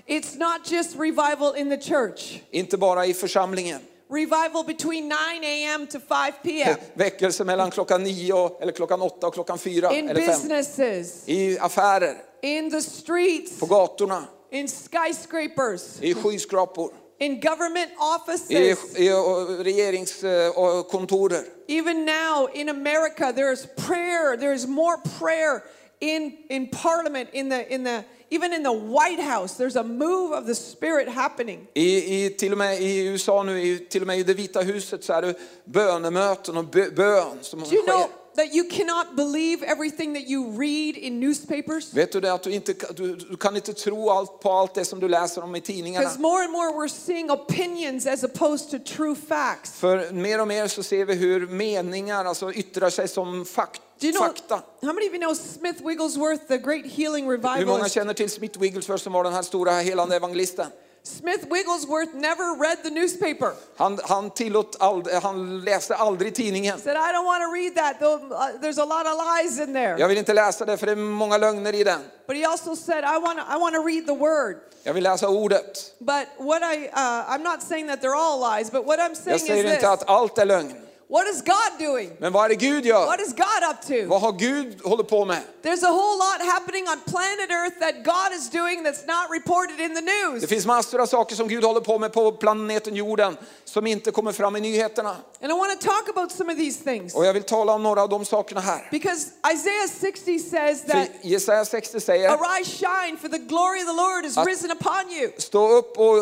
It's 0.07 0.39
not 0.39 0.71
just 0.73 0.97
revival 0.97 1.57
in 1.57 1.71
the 1.71 1.81
church. 1.81 2.41
inte 2.51 2.77
bara 2.79 3.07
i 3.07 3.15
församlingen. 3.15 3.81
Revival 4.13 4.65
between 4.65 5.09
9 5.09 5.17
a.m. 5.45 5.87
to 5.87 5.99
5 6.01 6.33
p.m. 6.43 6.77
Väckelse 6.95 7.45
mellan 7.45 7.71
klockan 7.71 8.03
nio 8.03 8.33
och, 8.33 8.63
eller 8.63 8.73
klockan 8.73 9.03
åtta 9.03 9.27
och 9.27 9.35
klockan 9.35 9.59
fyra 9.59 9.93
in 9.93 10.09
eller 10.09 10.21
fem. 10.21 10.31
businesses, 10.31 11.29
I 11.29 11.59
affärer, 11.59 12.17
in 12.43 12.71
the 12.71 12.83
streets, 12.83 13.59
på 13.59 13.67
gatorna, 13.67 14.25
in 14.51 14.69
skyscrapers, 14.69 15.83
i 16.01 16.15
skyskrapor, 16.15 16.91
in 17.19 17.41
government 17.41 17.91
i, 17.91 17.95
offices. 17.99 18.51
i 18.99 19.09
eh, 19.09 19.17
regeringskontorer. 19.63 21.39
Eh, 21.39 21.77
Even 21.79 22.05
now 22.05 22.49
in 22.55 22.69
America, 22.69 23.33
there's 23.33 23.67
prayer. 23.87 24.37
There's 24.37 24.67
more 24.67 24.97
prayer 25.19 25.63
in, 26.01 26.33
in 26.49 26.69
parliament, 26.69 27.29
in 27.33 27.49
the, 27.49 27.75
in 27.75 27.85
the, 27.85 28.05
even 28.35 28.53
in 28.53 28.63
the 28.63 28.73
White 28.73 29.23
House. 29.23 29.57
There's 29.57 29.77
a 29.77 29.83
move 29.83 30.33
of 30.39 30.47
the 30.47 30.55
Spirit 30.55 31.09
happening. 31.09 31.67
I, 31.75 32.25
i, 32.27 32.31
till 32.31 32.53
och 32.53 32.59
med 32.59 32.83
i 32.83 33.07
USA 33.07 33.43
nu, 33.43 33.63
i, 33.63 33.79
till 33.79 34.01
och 34.01 34.07
med 34.07 34.19
i 34.19 34.23
det 34.23 34.35
vita 34.35 34.61
huset 34.61 35.05
så 35.05 35.13
är 35.13 35.23
det 35.23 35.35
bönemöten 35.65 36.57
och 36.57 36.65
bö, 36.65 36.91
bön 36.91 37.39
som 37.41 37.61
Do 37.61 37.67
you 37.67 37.83
sker. 37.83 37.93
know 37.93 38.07
that 38.37 38.55
you 38.55 38.65
cannot 38.65 39.17
believe 39.17 39.63
everything 39.63 40.15
that 40.15 40.23
you 40.29 40.51
read 40.59 40.97
in 40.97 41.21
newspapers? 41.21 41.93
Vet 41.95 42.13
du 42.13 42.21
det 42.21 42.33
att 42.33 42.43
du 42.43 42.51
inte 42.51 42.75
du, 42.97 43.17
du 43.17 43.37
kan 43.37 43.57
inte 43.57 43.73
tro 43.73 44.11
allt 44.11 44.41
på 44.41 44.51
allt 44.51 44.75
det 44.75 44.85
som 44.85 45.01
du 45.01 45.09
läser 45.09 45.45
om 45.45 45.57
i 45.57 45.61
tidningarna. 45.61 46.05
Because 46.05 46.21
more 46.21 46.45
and 46.45 46.53
more 46.53 46.71
we're 46.71 46.89
seeing 46.89 47.31
opinions 47.31 48.07
as 48.07 48.25
opposed 48.25 48.71
to 48.71 48.95
true 48.97 49.15
facts. 49.29 49.73
För 49.73 50.11
mer 50.13 50.41
och 50.41 50.49
mer 50.49 50.69
så 50.69 50.83
ser 50.83 51.05
vi 51.05 51.15
hur 51.15 51.47
meningar 51.47 52.25
alltså 52.25 52.53
yttrar 52.53 52.91
sig 52.91 53.09
som 53.09 53.45
fak, 53.45 53.81
Do 54.01 54.07
you 54.07 54.13
know, 54.13 54.27
fakta. 54.27 54.63
how 54.83 54.93
many 54.93 55.07
of 55.07 55.15
you 55.15 55.21
know 55.21 55.35
Smith 55.35 55.87
Wigglesworth, 55.87 56.47
the 56.49 56.59
great 56.59 56.87
healing 56.87 57.31
revivalist? 57.31 57.61
Hur 57.61 57.67
många 57.67 57.89
känner 57.89 58.15
till 58.15 58.31
Smith 58.31 58.61
Wigglesworth 58.61 59.03
som 59.05 59.13
var 59.13 59.25
den 59.25 59.33
här 59.33 59.43
stora 59.43 59.73
helande 59.73 60.17
evangelisten? 60.17 60.67
Smith 61.05 61.47
Wigglesworth 61.51 62.15
never 62.15 62.55
read 62.61 62.83
the 62.85 62.91
newspaper. 62.91 63.53
Han, 63.77 63.99
han, 64.05 64.31
tillåt 64.31 64.77
ald, 64.81 65.09
han 65.23 65.61
läste 65.61 65.95
aldrig 65.95 66.35
tidningen. 66.35 66.79
Said, 66.79 66.97
I 66.97 67.13
don't 67.13 67.25
want 67.25 67.43
to 67.43 67.53
read 67.53 67.75
that. 67.75 68.01
though, 68.01 68.33
uh, 68.33 68.61
There's 68.61 68.79
a 68.79 68.85
lot 68.85 69.07
of 69.07 69.19
lies 69.19 69.59
in 69.59 69.73
there. 69.73 69.99
Jag 69.99 70.09
vill 70.09 70.19
inte 70.19 70.35
läsa 70.35 70.65
det 70.65 70.77
för 70.77 70.87
det 70.87 70.93
är 70.93 70.97
många 70.97 71.37
lögner 71.39 71.75
i 71.75 71.85
den. 71.85 72.01
But 72.27 72.37
he 72.37 72.45
also 72.45 72.77
said, 72.77 73.05
I 73.05 73.19
want 73.19 73.39
to, 73.39 73.45
I 73.57 73.59
want 73.59 73.75
to 73.75 73.83
read 73.83 74.07
the 74.07 74.15
word. 74.15 74.57
Jag 74.85 74.95
vill 74.95 75.05
läsa 75.05 75.29
ordet. 75.29 75.95
But 75.99 76.27
what 76.39 76.63
I, 76.63 76.89
uh, 76.89 77.31
I'm 77.31 77.43
not 77.43 77.63
saying 77.63 77.89
that 77.89 78.01
they're 78.01 78.17
all 78.17 78.41
lies, 78.41 78.71
but 78.71 78.85
what 78.87 78.99
I'm 79.01 79.15
saying 79.15 79.31
Jag 79.31 79.37
is 79.37 79.47
säger 79.47 79.75
this. 79.75 79.85
att 79.85 80.09
allt 80.09 80.39
är 80.39 80.45
lögn. 80.47 80.75
What 81.13 81.29
is 81.35 81.43
God 81.43 81.73
doing? 81.89 82.11
Men 82.19 82.33
vad 82.33 82.45
är 82.45 82.49
det 82.49 82.55
Gud 82.55 82.87
gör? 82.87 83.07
What 83.07 83.21
is 83.21 83.33
God 83.35 83.63
up 83.71 83.81
to? 83.87 84.09
Vad 84.09 84.21
har 84.21 84.33
Gud 84.33 84.81
håller 84.85 85.05
på 85.05 85.25
med? 85.25 85.41
There's 85.63 85.85
a 85.85 85.91
whole 85.93 86.17
lot 86.17 86.41
happening 86.53 86.85
on 86.89 87.01
planet 87.13 87.51
Earth 87.51 87.79
that 87.81 87.95
God 88.05 88.31
is 88.39 88.51
doing 88.51 88.83
that's 88.87 89.07
not 89.07 89.31
reported 89.31 89.81
in 89.81 89.95
the 89.95 90.01
Det 90.01 90.31
news. 90.31 90.49
finns 90.49 90.67
massor 90.67 91.01
av 91.01 91.07
saker 91.07 91.37
som 91.37 91.49
Gud 91.49 91.65
håller 91.65 91.81
på 91.81 91.99
med 91.99 92.13
på 92.13 92.33
planeten 92.33 92.97
jorden 92.97 93.37
som 93.65 93.87
inte 93.87 94.11
kommer 94.11 94.33
fram 94.33 94.57
i 94.57 94.61
nyheterna. 94.61 95.17
And 95.43 95.53
I 95.53 95.55
want 95.55 95.81
to 95.81 95.87
talk 95.87 96.09
about 96.17 96.33
some 96.33 96.53
of 96.53 96.59
these 96.59 96.85
things. 96.85 97.15
Och 97.15 97.27
jag 97.27 97.33
vill 97.33 97.43
tala 97.43 97.73
om 97.73 97.83
några 97.83 98.03
av 98.03 98.09
de 98.09 98.25
sakerna 98.25 98.61
här. 98.61 98.89
Because 98.91 99.27
Isaiah 99.55 99.89
60 100.01 100.39
says 100.39 100.81
För 100.83 100.89
that 100.93 101.09
Jesaja 101.23 101.65
60 101.65 102.01
säger, 102.01 102.29
arise, 102.29 102.71
shine, 102.71 103.17
for 103.19 103.29
the 103.29 103.39
glory 103.39 103.81
of 103.83 103.87
the 103.87 104.03
Lord 104.03 104.25
is 104.25 104.37
risen 104.47 104.71
upon 104.71 105.11
you. 105.13 105.31
stå 105.39 105.69
upp 105.69 105.99
och, 105.99 106.17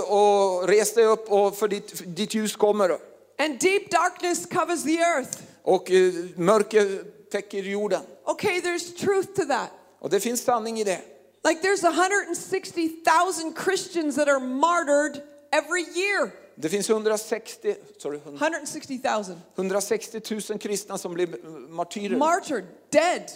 och 0.60 0.68
res 0.68 0.94
dig 0.94 1.04
upp 1.04 1.30
och 1.32 1.56
för 1.56 1.68
ditt, 1.68 1.98
för 1.98 2.04
ditt 2.04 2.34
ljus 2.34 2.56
kommer. 2.56 3.09
And 3.40 3.58
deep 3.58 3.90
darkness 3.90 4.46
covers 4.46 4.84
the 4.84 4.98
earth. 4.98 5.42
Och 5.62 5.90
eh, 5.90 6.12
mörker 6.36 7.04
täcker 7.30 7.62
jorden. 7.62 8.02
Okay, 8.24 8.60
there's 8.60 8.96
truth 8.98 9.28
to 9.34 9.44
that. 9.44 9.70
Och 9.98 10.10
det 10.10 10.20
finns 10.20 10.42
sanning 10.44 10.80
i 10.80 10.84
det. 10.84 11.00
Like 11.44 11.62
there's 11.62 11.84
160,000 11.84 13.54
Christians 13.64 14.16
that 14.16 14.28
are 14.28 14.40
martyred 14.40 15.22
every 15.52 15.84
year. 15.94 16.32
Det 16.54 16.68
finns 16.68 16.90
160, 16.90 17.74
sorry, 17.98 18.20
160,000 18.24 19.40
160 19.54 20.20
000 20.50 20.58
kristna 20.58 20.98
som 20.98 21.14
blir 21.14 21.28
martyrer, 21.68 22.16
martyred, 22.16 22.64
dead 22.90 23.30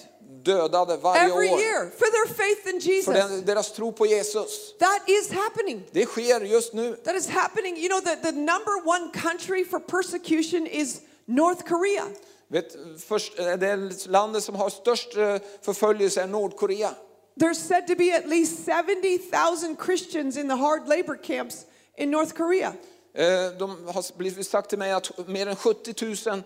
dödade 0.45 0.97
varje 0.97 1.23
every 1.23 1.51
år. 1.51 1.61
year 1.61 1.91
for 1.99 2.07
their 2.11 2.35
faith 2.35 2.69
in 2.75 2.81
För 2.81 2.91
Jesus. 2.91 3.15
den, 3.15 3.45
deras 3.45 3.73
tro 3.73 3.93
på 3.93 4.07
Jesus. 4.07 4.75
That 4.79 5.09
is 5.09 5.31
happening. 5.31 5.83
Det 5.93 6.07
sker 6.07 6.41
just 6.41 6.73
nu. 6.75 6.97
That 7.05 7.17
is 7.17 7.29
happening. 7.29 7.77
You 7.77 7.89
know, 7.89 8.01
the, 8.01 8.17
the 8.23 8.33
number 8.33 8.77
one 8.87 9.11
country 9.13 9.65
for 9.65 9.79
persecution 9.79 10.67
is 10.67 11.01
North 11.27 11.63
Korea. 11.69 12.05
Vet, 12.49 12.77
först, 13.09 13.39
eh, 13.39 13.53
det 13.53 14.07
landet 14.07 14.45
som 14.45 14.55
har 14.55 14.71
störst 14.71 15.17
eh, 15.17 15.37
förföljelse 15.63 16.23
är 16.23 16.27
Nordkorea. 16.27 16.95
There's 17.41 17.55
said 17.69 17.87
to 17.87 17.95
be 17.97 18.17
at 18.17 18.27
least 18.29 18.67
70,000 18.67 19.77
Christians 19.87 20.37
in 20.37 20.49
the 20.49 20.55
hard 20.55 20.89
labor 20.89 21.17
camps 21.23 21.57
in 21.99 22.11
North 22.11 22.33
Korea. 22.35 22.73
Eh, 23.15 23.25
De 23.59 23.87
har 23.87 24.17
blivit 24.19 24.47
sagt 24.47 24.69
till 24.69 24.79
mig 24.79 24.93
att 24.93 25.29
mer 25.29 25.47
än 25.47 25.57
70 25.57 26.29
000 26.31 26.43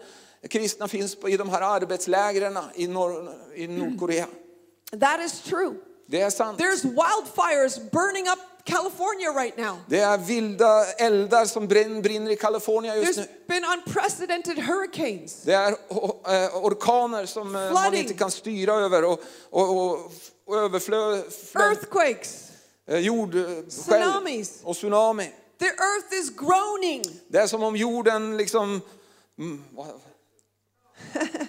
kristna 0.51 0.89
finns 0.89 1.17
i 1.29 1.37
de 1.37 1.49
här 1.49 1.61
arbetslägren 1.61 2.59
i, 2.75 2.87
norr, 2.89 3.33
i 3.55 3.67
Nordkorea. 3.69 4.27
That 5.01 5.21
is 5.27 5.41
true. 5.41 5.75
Det 6.07 6.21
är 6.21 6.31
sant. 6.31 6.61
There's 6.61 6.83
wildfires 6.83 7.91
burning 7.91 8.29
up 8.29 8.39
California 8.65 9.31
right 9.33 9.57
now. 9.57 9.77
Det 9.89 10.01
är 10.01 10.19
vilda 10.19 10.85
eldar 10.93 11.45
som 11.45 11.69
brinn- 11.69 12.03
brinner 12.03 12.31
i 12.31 12.37
Kalifornien 12.37 12.97
just 13.01 13.19
There's 13.19 13.23
nu. 13.23 13.45
been 13.61 13.65
unprecedented 13.65 14.59
hurricanes. 14.59 15.43
Det 15.43 15.53
är 15.53 15.71
eh, 15.73 16.57
orkaner 16.65 17.27
som 17.27 17.57
eh, 17.57 17.63
man 17.63 17.83
Flooding. 17.83 18.01
inte 18.03 18.15
kan 18.15 18.31
styra 18.31 18.75
över 18.75 19.05
och, 19.05 19.21
och, 19.51 19.77
och, 19.77 20.13
och 20.47 20.57
överflöd, 20.57 21.25
Earthquakes. 21.55 22.49
eh, 22.87 22.99
jord, 22.99 23.35
eh, 23.35 23.43
Tsunamis. 23.69 24.61
och 24.63 24.77
tsunami. 24.77 25.31
The 25.59 25.67
earth 25.67 26.15
is 26.15 26.31
groaning. 26.37 27.21
Det 27.29 27.39
är 27.39 27.47
som 27.47 27.63
om 27.63 27.77
jorden 27.77 28.37
liksom 28.37 28.81
mm, 29.39 29.65
vad- 29.71 30.01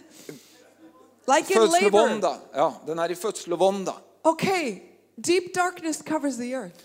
Like 1.28 1.54
in 1.54 1.60
labor. 1.72 2.38
Ja, 2.54 2.82
den 2.86 3.00
är 3.00 3.12
i 3.12 3.16
födslovånda. 3.16 3.94
Okay, 4.24 4.80
deep 5.16 5.54
darkness 5.54 6.02
covers 6.02 6.38
the 6.38 6.52
earth. 6.54 6.76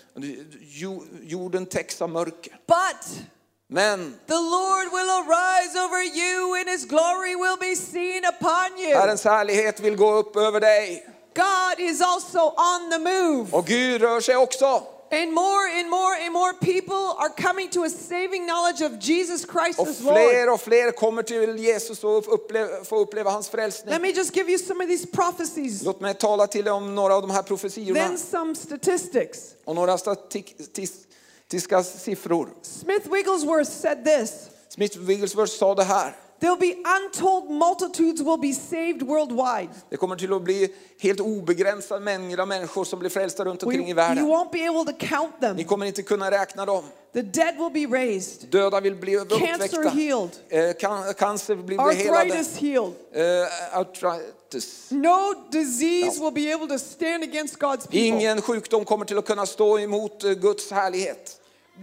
Jo- 0.61 1.03
Jorden 1.21 1.65
täcks 1.65 2.01
av 2.01 2.09
mörker. 2.09 2.59
But 2.67 3.19
Men 3.67 4.15
the 4.27 4.33
Lord 4.33 4.85
will 4.91 5.09
arise 5.09 5.79
over 5.79 6.03
you 6.17 6.59
and 6.59 6.69
his 6.69 6.85
glory 6.85 7.35
will 7.35 7.57
be 7.59 7.75
seen 7.75 8.23
upon 8.25 8.79
you. 8.79 8.95
Herrens 8.95 9.23
härlighet 9.23 9.79
vill 9.79 9.95
gå 9.95 10.13
upp 10.13 10.35
över 10.35 10.59
dig. 10.59 11.07
God 11.35 11.79
is 11.89 12.01
also 12.01 12.39
on 12.39 12.91
the 12.91 12.99
move. 12.99 13.47
Och 13.51 13.65
Gud 13.65 14.01
rör 14.01 14.21
sig 14.21 14.35
också. 14.35 14.83
And 15.11 15.33
more 15.33 15.67
and 15.79 15.89
more 15.89 16.15
and 16.25 16.33
more 16.33 16.53
people 16.53 17.15
are 17.17 17.29
coming 17.29 17.69
to 17.69 17.83
a 17.83 17.89
saving 17.89 18.45
knowledge 18.47 18.81
of 18.81 18.91
Jesus 18.99 19.45
Christ 19.45 19.79
Och 19.79 19.87
as 19.87 20.01
Lord. 20.01 20.15
fler 20.15 20.49
och 20.53 20.61
fler 20.61 20.91
kommer 20.91 21.23
till 21.23 21.57
Jesus 21.59 22.03
och 22.03 22.33
uppleva, 22.33 22.83
få 22.83 22.95
uppleva 22.99 23.31
hans 23.31 23.49
frälsning. 23.49 23.91
Let 23.93 24.01
me 24.01 24.11
just 24.11 24.35
give 24.35 24.49
you 24.51 24.59
some 24.59 24.83
of 24.83 24.89
these 24.89 25.07
prophecies, 25.07 25.83
Låt 25.83 25.99
mig 26.01 26.13
tala 26.13 26.47
till 26.47 26.63
dig 26.65 26.73
om 26.73 26.95
några 26.95 27.15
av 27.15 27.21
de 27.21 27.29
här 27.31 27.41
profetiorna 27.43 27.99
then 28.07 28.17
some 28.17 28.55
statistics. 28.55 29.39
och 29.65 29.75
några 29.75 29.97
statistiska 29.97 31.83
siffror. 31.83 32.49
Smith 32.61 33.11
Wigglesworth 33.11 33.71
said 33.71 34.05
this 34.05 34.31
Smith 34.69 34.97
Wigglesworth 34.99 35.53
sa 35.53 35.75
det 35.75 35.83
här. 35.83 36.15
There'll 36.45 36.59
be 36.59 36.75
untold 37.03 37.49
multitudes 37.49 38.21
will 38.21 38.37
be 38.37 38.53
saved 38.53 39.01
worldwide. 39.01 39.69
Det 39.89 39.97
kommer 39.97 40.15
till 40.15 40.33
att 40.33 40.41
bli 40.41 40.73
helt 40.99 41.19
obegränsad 41.19 42.01
mängd 42.01 42.39
av 42.39 42.47
människor 42.47 42.83
som 42.85 42.99
blir 42.99 43.09
frälsta 43.09 43.45
runt 43.45 43.63
omkring 43.63 43.85
i 43.85 43.89
you 43.89 43.95
världen. 43.95 44.25
won't 44.27 44.51
be 44.51 44.67
able 44.69 44.93
to 44.93 44.97
count 45.07 45.39
them. 45.41 45.55
Ni 45.55 45.63
kommer 45.63 45.85
inte 45.85 46.01
kunna 46.03 46.31
räkna 46.31 46.65
dem. 46.65 46.83
The 47.13 47.21
dead 47.21 47.55
will 47.57 47.87
be 47.89 47.97
raised, 47.97 48.49
Döda 48.49 48.79
vill 48.79 48.95
bli 48.95 49.11
cancer 49.15 49.77
uppväckta. 49.79 49.89
healed, 49.89 50.29
Eh, 50.49 50.73
can, 50.79 51.13
cancer 51.13 51.55
blir 51.55 51.63
bli 51.63 51.95
helade. 51.95 52.19
arthritis 52.21 52.57
healed. 52.57 52.93
Eh, 53.13 53.79
arthritis. 53.79 54.87
No 54.91 55.33
disease 55.51 56.21
will 56.23 56.33
be 56.33 56.53
able 56.53 56.67
to 56.67 56.79
stand 56.79 57.23
against 57.23 57.55
God's 57.59 57.81
people. 57.81 57.99
Ingen 57.99 58.41
sjukdom 58.41 58.85
kommer 58.85 59.05
till 59.05 59.17
att 59.17 59.25
kunna 59.25 59.45
stå 59.45 59.79
emot 59.79 60.23
eh, 60.23 60.31
Guds 60.31 60.71
härlighet. 60.71 61.39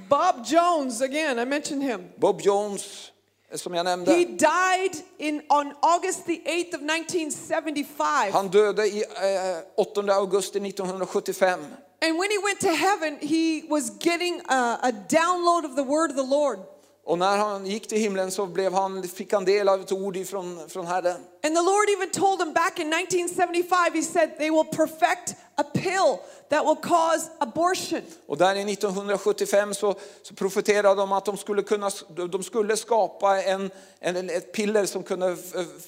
Bob 0.09 0.37
Jones, 0.47 1.01
again, 1.03 1.39
I 1.39 1.45
mentioned 1.45 1.83
him. 1.83 2.01
Bob 2.17 2.41
Jones, 2.41 2.83
eh, 3.09 3.12
som 3.55 3.75
jag 3.75 3.87
He 3.87 4.25
died 4.25 4.97
in, 5.19 5.43
on 5.49 5.73
August 5.81 6.27
the 6.27 6.41
8th 6.45 6.75
of 6.75 6.83
1975. 6.83 8.33
han 8.33 8.49
döde 8.49 8.87
i 8.87 9.03
eh, 9.03 9.63
8 9.77 10.01
augusti 10.13 10.59
1975. 10.59 11.59
And 12.03 12.19
when 12.19 12.31
he 12.31 12.39
went 12.39 12.61
to 12.61 12.75
heaven, 12.75 13.19
he 13.21 13.63
was 13.69 13.91
getting 14.01 14.41
a, 14.49 14.79
a 14.83 14.93
download 15.09 15.65
of 15.65 15.77
the 15.77 15.85
word 15.85 16.11
of 16.11 16.17
the 16.17 16.37
Lord. 16.37 16.59
Och 17.05 17.19
när 17.19 17.39
han 17.39 17.67
gick 17.67 17.89
till 17.89 17.99
himlen 17.99 18.31
så 18.31 18.47
blev 18.47 18.73
han, 18.73 19.09
fick 19.09 19.33
han 19.33 19.45
del 19.45 19.69
av 19.69 19.81
ett 19.81 19.93
ord 19.93 20.17
ifrån, 20.17 20.69
från 20.69 20.87
Herren. 20.87 21.21
And 21.45 21.57
the 21.57 21.63
Lord 21.63 21.89
even 21.97 22.11
told 22.11 22.41
him 22.41 22.53
back 22.53 22.79
in 22.79 22.93
1975, 22.93 23.95
he 23.95 24.03
said, 24.03 24.39
they 24.39 24.51
will 24.51 24.65
perfect 24.65 25.35
a 25.57 25.65
pill 25.75 26.19
that 26.49 26.65
will 26.65 26.77
cause 26.77 27.31
abortion. 27.39 28.01
Och 28.27 28.39
där 28.39 28.55
i 28.55 28.73
1975 28.73 29.75
så, 29.75 29.95
så 30.23 30.35
profeterade 30.35 31.01
de 31.01 31.13
att 31.13 31.25
de 31.25 31.37
skulle, 31.37 31.63
kunna, 31.63 31.91
de 32.31 32.43
skulle 32.43 32.77
skapa 32.77 33.43
en, 33.43 33.71
en, 34.01 34.31
ett 34.31 34.53
piller 34.53 34.87
som 34.87 35.03
kunde 35.03 35.37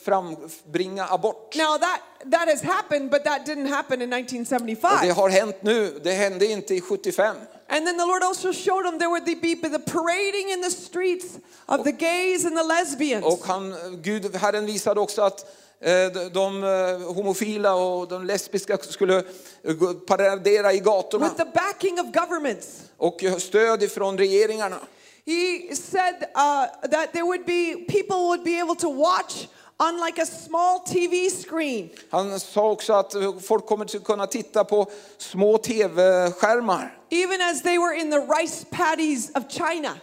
frambringa 0.04 1.06
abort. 1.06 1.54
Now 1.56 1.78
that, 1.78 2.00
that 2.32 2.48
has 2.48 2.62
happened, 2.62 3.10
but 3.10 3.24
that 3.24 3.46
didn't 3.46 3.68
happen 3.68 4.02
in 4.02 4.12
Och 4.12 4.18
det 4.18 4.24
1975. 4.24 5.16
har 5.16 5.28
hänt 5.28 5.56
nu, 5.62 6.00
det 6.04 6.12
hände 6.12 6.46
inte 6.46 6.74
i 6.74 6.80
75. 6.80 7.36
And 7.68 7.86
then 7.86 7.96
the 7.96 8.06
Lord 8.06 8.22
also 8.22 8.52
showed 8.52 8.84
him 8.86 8.98
there 8.98 9.10
would 9.10 9.24
be 9.24 9.54
the 9.54 9.78
parading 9.78 10.50
in 10.50 10.60
the 10.60 10.70
streets 10.70 11.38
of 11.68 11.84
the 11.84 11.92
gays 11.92 12.44
and 12.44 12.56
the 12.56 12.62
lesbians. 12.62 13.24
Och 13.24 13.46
han, 13.46 13.74
Gud, 14.02 14.36
Herren 14.36 14.66
visade 14.66 15.00
också 15.00 15.22
att 15.22 15.46
eh, 15.80 16.10
de, 16.32 16.64
eh, 16.64 17.14
homofila 17.14 17.74
och 17.74 18.08
de 18.08 18.24
lesbiska 18.24 18.78
skulle 18.78 19.18
eh, 19.18 19.92
paradera 20.06 20.72
i 20.72 20.78
gatorna 20.78 21.24
with 21.24 21.36
the 21.36 21.50
backing 21.54 22.00
of 22.00 22.06
governments. 22.12 22.82
och 22.96 23.20
stöd 23.38 23.82
ifrån 23.82 24.18
regeringarna. 24.18 24.78
He 25.26 25.74
said 25.74 26.26
uh, 26.34 26.66
that 26.90 27.12
there 27.12 27.24
would 27.24 27.46
be 27.46 27.86
people 27.88 28.28
would 28.28 28.44
be 28.44 28.60
able 28.60 28.74
to 28.74 28.90
watch 28.90 29.48
on 29.78 30.06
like 30.06 30.22
a 30.22 30.26
small 30.26 30.78
TV 30.78 31.30
screen. 31.30 31.90
Han 32.10 32.40
sa 32.40 32.70
också 32.70 32.92
att 32.92 33.14
folk 33.46 33.66
kommer 33.66 33.84
att 33.84 34.04
kunna 34.04 34.26
titta 34.26 34.64
på 34.64 34.86
små 35.18 35.58
tv-skärmar. 35.58 36.98
Even 37.10 37.40
as 37.40 37.62
they 37.62 37.78
were 37.78 37.94
in 38.00 38.10
the 38.10 38.18
rice 38.18 38.66
paddies 38.70 39.30
of 39.34 39.42
China. 39.48 39.94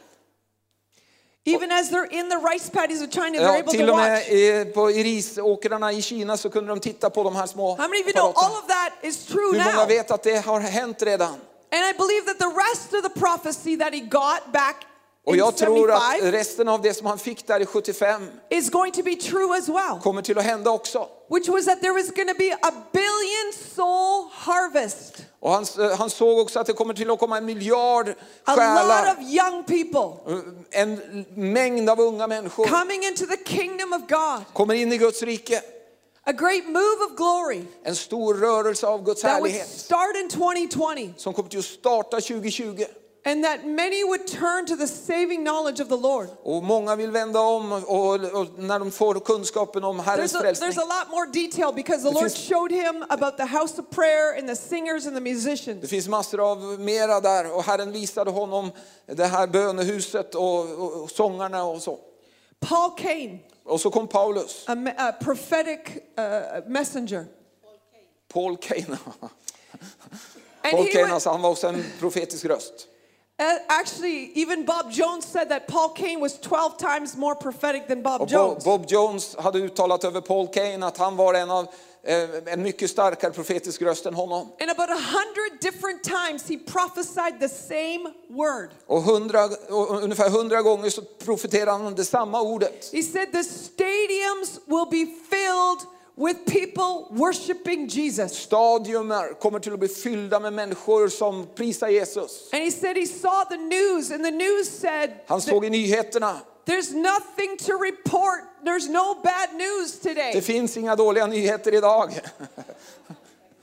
Even 1.46 1.72
as 1.72 1.90
they're 1.90 2.12
in 2.12 2.30
the 2.30 2.38
rice 2.38 2.70
paddies 2.70 3.02
of 3.02 3.10
China, 3.10 3.40
they're 3.40 3.60
able 3.60 3.72
till 3.72 3.88
to 3.88 3.92
och 3.92 3.98
watch. 3.98 4.08
med 4.08 4.28
i, 4.30 4.66
på, 4.66 4.92
i 4.92 5.04
risåkrarna 5.04 5.92
i 5.92 6.02
Kina 6.02 6.38
så 6.38 6.50
kunde 6.50 6.70
de 6.70 6.80
titta 6.80 7.10
på 7.10 7.24
de 7.24 7.36
här 7.36 7.48
små 7.48 7.76
How 7.76 7.88
many 7.88 8.02
of 8.02 8.08
you 8.08 8.14
know 8.14 8.34
all 8.36 8.52
of 8.52 8.68
that 8.68 8.92
is 9.02 9.26
true 9.26 9.52
Hur 9.52 9.64
många 9.64 9.76
now? 9.76 9.88
vet 9.88 10.12
att 10.12 10.24
det 10.24 10.46
har 10.46 10.60
hänt 10.60 11.02
redan? 11.02 11.34
And 11.74 11.86
I 11.90 11.94
believe 11.98 12.26
that 12.26 12.40
the 12.40 12.54
rest 12.66 12.94
of 12.94 13.14
the 13.14 13.20
prophecy 13.20 13.78
that 13.78 13.94
he 13.94 14.00
got 14.00 14.52
back 14.54 14.86
Och 15.26 15.36
jag 15.36 15.58
tror 15.58 15.92
att 15.92 16.02
75 16.14 16.32
resten 16.32 16.68
av 16.68 16.82
det 16.82 16.94
som 16.94 17.08
han 17.08 17.20
fick 17.20 17.48
där 17.48 17.60
i 17.60 17.66
75 17.66 18.30
is 18.50 18.70
going 18.70 18.92
to 18.92 19.04
be 19.04 19.16
true 19.16 19.58
as 19.58 19.70
well. 19.70 20.00
kommer 20.04 20.22
till 20.22 20.38
att 20.38 20.44
hända 20.44 20.72
också. 20.72 21.08
Which 21.30 21.48
was 21.50 21.66
that 21.66 21.82
there 21.82 21.94
was 21.94 22.10
going 22.10 22.28
to 22.28 22.34
be 22.38 22.54
a 22.62 22.72
billion 22.92 23.54
soul 23.76 24.28
harvest. 24.32 25.14
Och 25.40 25.52
han, 25.52 25.66
han 25.98 26.10
såg 26.10 26.40
också 26.40 26.60
att 26.60 26.68
det 26.68 26.74
kommer 26.74 26.94
till 26.94 27.12
att 27.12 27.20
komma 27.20 27.38
en 27.38 27.46
miljard 27.46 28.10
A 28.10 28.14
lot 28.48 28.58
själar. 28.58 29.12
of 29.14 29.20
young 29.32 29.64
people 29.64 30.34
En 30.72 31.26
mängd 31.36 31.90
av 31.90 32.00
unga 32.00 32.28
människor 32.28 32.66
coming 32.66 33.04
into 33.04 33.26
the 33.26 33.38
kingdom 33.46 33.94
of 33.94 34.02
God. 34.10 34.44
kommer 34.54 34.74
in 34.74 34.94
i 34.94 34.98
Guds 34.98 35.22
rike. 35.24 35.62
A 36.24 36.32
great 36.32 36.66
move 36.66 36.98
of 37.12 37.18
glory 37.18 37.66
En 37.84 37.96
stor 37.96 38.34
rörelse 38.34 38.88
av 38.88 39.04
Guds 39.04 39.22
that 39.22 39.32
would 39.42 39.52
härlighet 39.52 39.68
start 39.70 40.16
in 40.16 40.30
2020. 40.30 41.14
som 41.18 41.34
kommer 41.34 41.50
till 41.50 41.60
att 41.60 41.66
starta 41.66 42.22
2020. 42.22 42.86
And 43.26 43.44
that 43.44 43.66
many 43.66 44.04
would 44.04 44.28
turn 44.28 44.66
to 44.66 44.76
the 44.76 44.88
saving 44.88 45.44
knowledge 45.44 45.80
of 45.84 45.88
the 45.90 45.96
Lord. 45.98 46.28
Och 46.44 46.64
många 46.64 46.96
vill 46.96 47.12
vända 47.12 47.40
om 47.40 47.72
och, 47.72 48.14
och 48.14 48.48
när 48.58 48.80
de 48.80 48.92
får 48.92 49.20
kunskapen 49.20 49.84
om 49.84 50.00
Herrens 50.00 50.34
There's 50.34 50.38
a, 50.38 50.42
frälsning. 50.42 50.70
there's 50.72 50.82
a 50.82 50.86
lot 51.00 51.10
more 51.12 51.26
detail 51.34 51.74
because 51.74 52.04
the 52.04 52.10
Det 52.10 52.14
Lord 52.16 52.32
finns- 52.32 52.50
showed 52.50 52.72
him 52.72 53.06
about 53.10 53.38
the 53.38 53.46
house 53.46 53.82
of 53.82 53.90
prayer 53.90 54.38
and 54.40 54.48
the 54.48 54.56
singers 54.56 55.06
and 55.08 55.16
the 55.16 55.22
musicians. 55.22 55.82
Det 55.82 55.88
finns 55.88 56.08
massor 56.08 56.52
av 56.52 56.80
mera 56.80 57.20
där 57.22 57.52
och 57.56 57.64
Herren 57.64 57.92
visade 57.92 58.32
honom 58.32 58.72
det 59.06 59.26
här 59.26 59.48
bönehuset 59.48 60.36
och, 60.36 60.60
och, 60.72 61.04
och 61.04 61.12
sångarna 61.12 61.64
och 61.64 61.82
så. 61.82 62.00
Paul 62.60 62.92
Cain, 62.98 63.40
Och 63.66 63.82
så 63.82 63.90
kom 63.92 64.08
Paulus, 64.08 64.66
a, 64.68 64.76
a 64.98 65.12
prophetic 65.22 65.80
uh, 66.20 66.70
messenger. 66.70 67.26
Paul. 68.34 68.58
And 70.64 70.72
Paul 70.72 70.84
he 70.86 70.92
Kane 70.92 71.04
would- 71.06 71.14
alltså, 71.14 71.30
han 71.30 71.42
var 71.42 71.50
också 71.50 71.68
en 71.68 71.84
profetisk 72.00 72.46
röst. 72.46 72.88
Actually, 73.68 74.32
even 74.36 74.66
Bob 74.66 74.92
Jones 74.92 75.26
said 75.26 75.50
that 75.50 75.68
Paul 75.68 75.90
Cain 75.90 76.20
was 76.20 76.40
12 76.40 76.78
times 76.78 77.18
more 77.18 77.36
prophetic 77.36 77.88
than 77.88 78.02
Bob 78.02 78.30
Jones. 78.30 78.64
Bob 78.64 78.88
Jones 78.88 79.36
hade 79.40 79.60
uttalat 79.60 80.04
över 80.04 80.22
Paul 80.22 80.48
Kane 80.48 80.86
att 80.86 80.98
han 80.98 81.16
var 81.16 81.34
en 81.34 81.52
av 81.52 81.68
eh, 82.04 82.30
en 82.46 82.64
mycket 82.64 82.90
starkare 82.90 83.32
profetisk 83.32 83.82
röst 83.82 84.06
än 84.06 84.14
honom. 84.14 84.48
And 84.60 84.72
about 84.72 84.90
a 84.90 85.02
hundred 85.02 85.60
different 85.62 86.04
times 86.04 86.50
he 86.50 86.58
prophesied 86.58 87.40
the 87.40 87.50
same 87.50 88.14
word. 88.28 88.70
Och, 88.88 89.02
hundra, 89.02 89.46
och 89.70 90.04
ungefär 90.04 90.30
hundra 90.30 90.62
gånger 90.62 90.90
så 90.90 91.02
profeterade 91.02 91.72
han 91.84 91.96
det 91.96 92.06
samma 92.06 92.42
ordet. 92.42 92.90
He 92.94 93.04
said 93.04 93.32
the 93.32 93.44
stadiums 93.44 94.60
will 94.66 94.88
be 94.92 95.06
filled 95.30 95.88
with 96.22 96.46
people 96.46 97.08
worshiping 97.10 97.88
Jesus. 97.90 98.38
Stadiumer 98.38 99.40
kommer 99.40 99.60
till 99.60 99.74
att 99.74 99.80
bli 99.80 99.88
fyllda 99.88 100.40
med 100.40 100.54
människor 100.54 101.08
som 101.08 101.48
prisar 101.56 101.88
Jesus. 101.88 102.50
And 102.54 102.64
he 102.64 102.72
said 102.72 102.98
he 102.98 103.06
saw 103.06 103.46
the 103.50 103.58
news, 103.58 104.12
and 104.12 104.24
the 104.26 104.32
news 104.32 104.70
said 104.70 105.10
Han 105.28 105.42
såg 105.42 105.66
i 105.66 105.70
nyheterna, 105.70 106.40
there's 106.66 106.94
nothing 106.94 107.58
to 107.58 107.74
report. 107.74 108.42
There's 108.64 108.90
no 108.90 109.16
bad 109.24 109.50
news 109.54 110.00
det 110.00 110.10
today. 110.10 110.42
finns 110.42 110.78
inga 110.78 110.96
dåliga 110.96 111.28
nyheter 111.28 111.74
idag. 111.74 112.12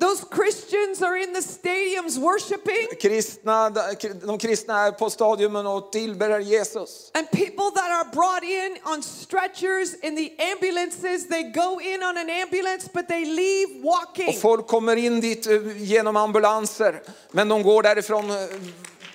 Those 0.01 0.25
Christians 0.31 1.03
are 1.03 1.17
in 1.17 1.33
the 1.33 1.41
stadiums 1.41 2.19
worshiping, 2.19 2.87
Kristna, 3.01 3.71
de 4.27 4.39
kristna 4.39 4.87
är 4.87 4.93
på 4.93 5.11
stadiumen 5.11 5.67
och 5.67 5.93
tillber 5.93 6.41
Jesus. 6.41 7.11
and 7.15 7.31
people 7.31 7.71
that 7.75 7.91
are 7.91 8.05
brought 8.13 8.45
in 8.45 8.79
on 8.85 9.03
stretchers 9.03 9.95
in 10.03 10.17
the 10.17 10.33
ambulances, 10.53 11.29
they 11.29 11.43
go 11.43 11.81
in 11.81 12.03
on 12.03 12.17
an 12.17 12.31
ambulance, 12.31 12.89
but 12.95 13.09
they 13.09 13.25
leave 13.25 13.83
walking. 13.83 14.29
Och 14.29 14.41
folk 14.41 14.67
kommer 14.67 14.97
in 14.97 15.21
dit 15.21 15.47
eh, 15.47 15.83
genom 15.83 16.17
ambulanser, 16.17 17.03
men 17.31 17.49
de 17.49 17.63
går 17.63 17.83
därifrån 17.83 18.31
eh, 18.31 18.37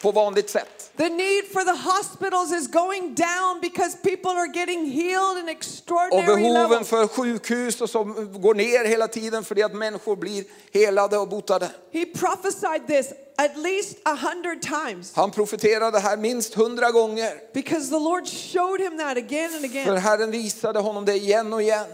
på 0.02 0.12
vanligt 0.12 0.50
sätt. 0.50 0.83
The 0.98 1.10
need 1.10 1.46
for 1.52 1.64
the 1.64 1.76
hospitals 1.76 2.52
is 2.52 2.68
going 2.68 3.16
down 3.16 3.60
because 3.62 3.98
people 4.04 4.32
are 4.32 4.48
getting 4.54 4.86
healed 4.86 5.38
in 5.38 5.44
Och 5.44 5.50
extraordinary 5.50 6.26
behoven 6.26 6.54
levels. 6.54 6.90
för 6.90 7.08
sjukhus 7.08 7.82
och 7.82 7.90
som 7.90 8.32
går 8.42 8.54
ner 8.56 8.86
hela 8.86 9.08
tiden 9.08 9.44
för 9.44 9.56
det 9.56 9.64
att 9.64 9.74
människor 9.74 10.16
blir 10.16 10.44
helade 10.74 11.18
och 11.18 11.28
botade. 11.30 11.70
He 11.92 12.06
prophesied 12.06 12.88
this 12.88 13.14
at 13.38 13.58
least 13.58 13.98
a 14.06 14.16
hundred 14.16 14.62
times 14.62 15.14
Han 15.16 15.32
profeterade 15.32 16.00
här 16.00 16.18
minst 16.18 16.54
hundra 16.54 16.92
gånger. 16.92 17.34
because 17.54 17.90
the 17.90 18.00
Lord 18.00 18.28
showed 18.28 18.80
him 18.82 18.98
that 18.98 19.18
again 19.18 19.54
and 19.56 19.62
För 19.72 19.80
again. 19.80 19.98
Herren 19.98 20.32
visade 20.32 20.80
honom 20.80 21.06
det 21.06 21.16
igen 21.16 21.54
och 21.54 21.62
igen. 21.62 21.86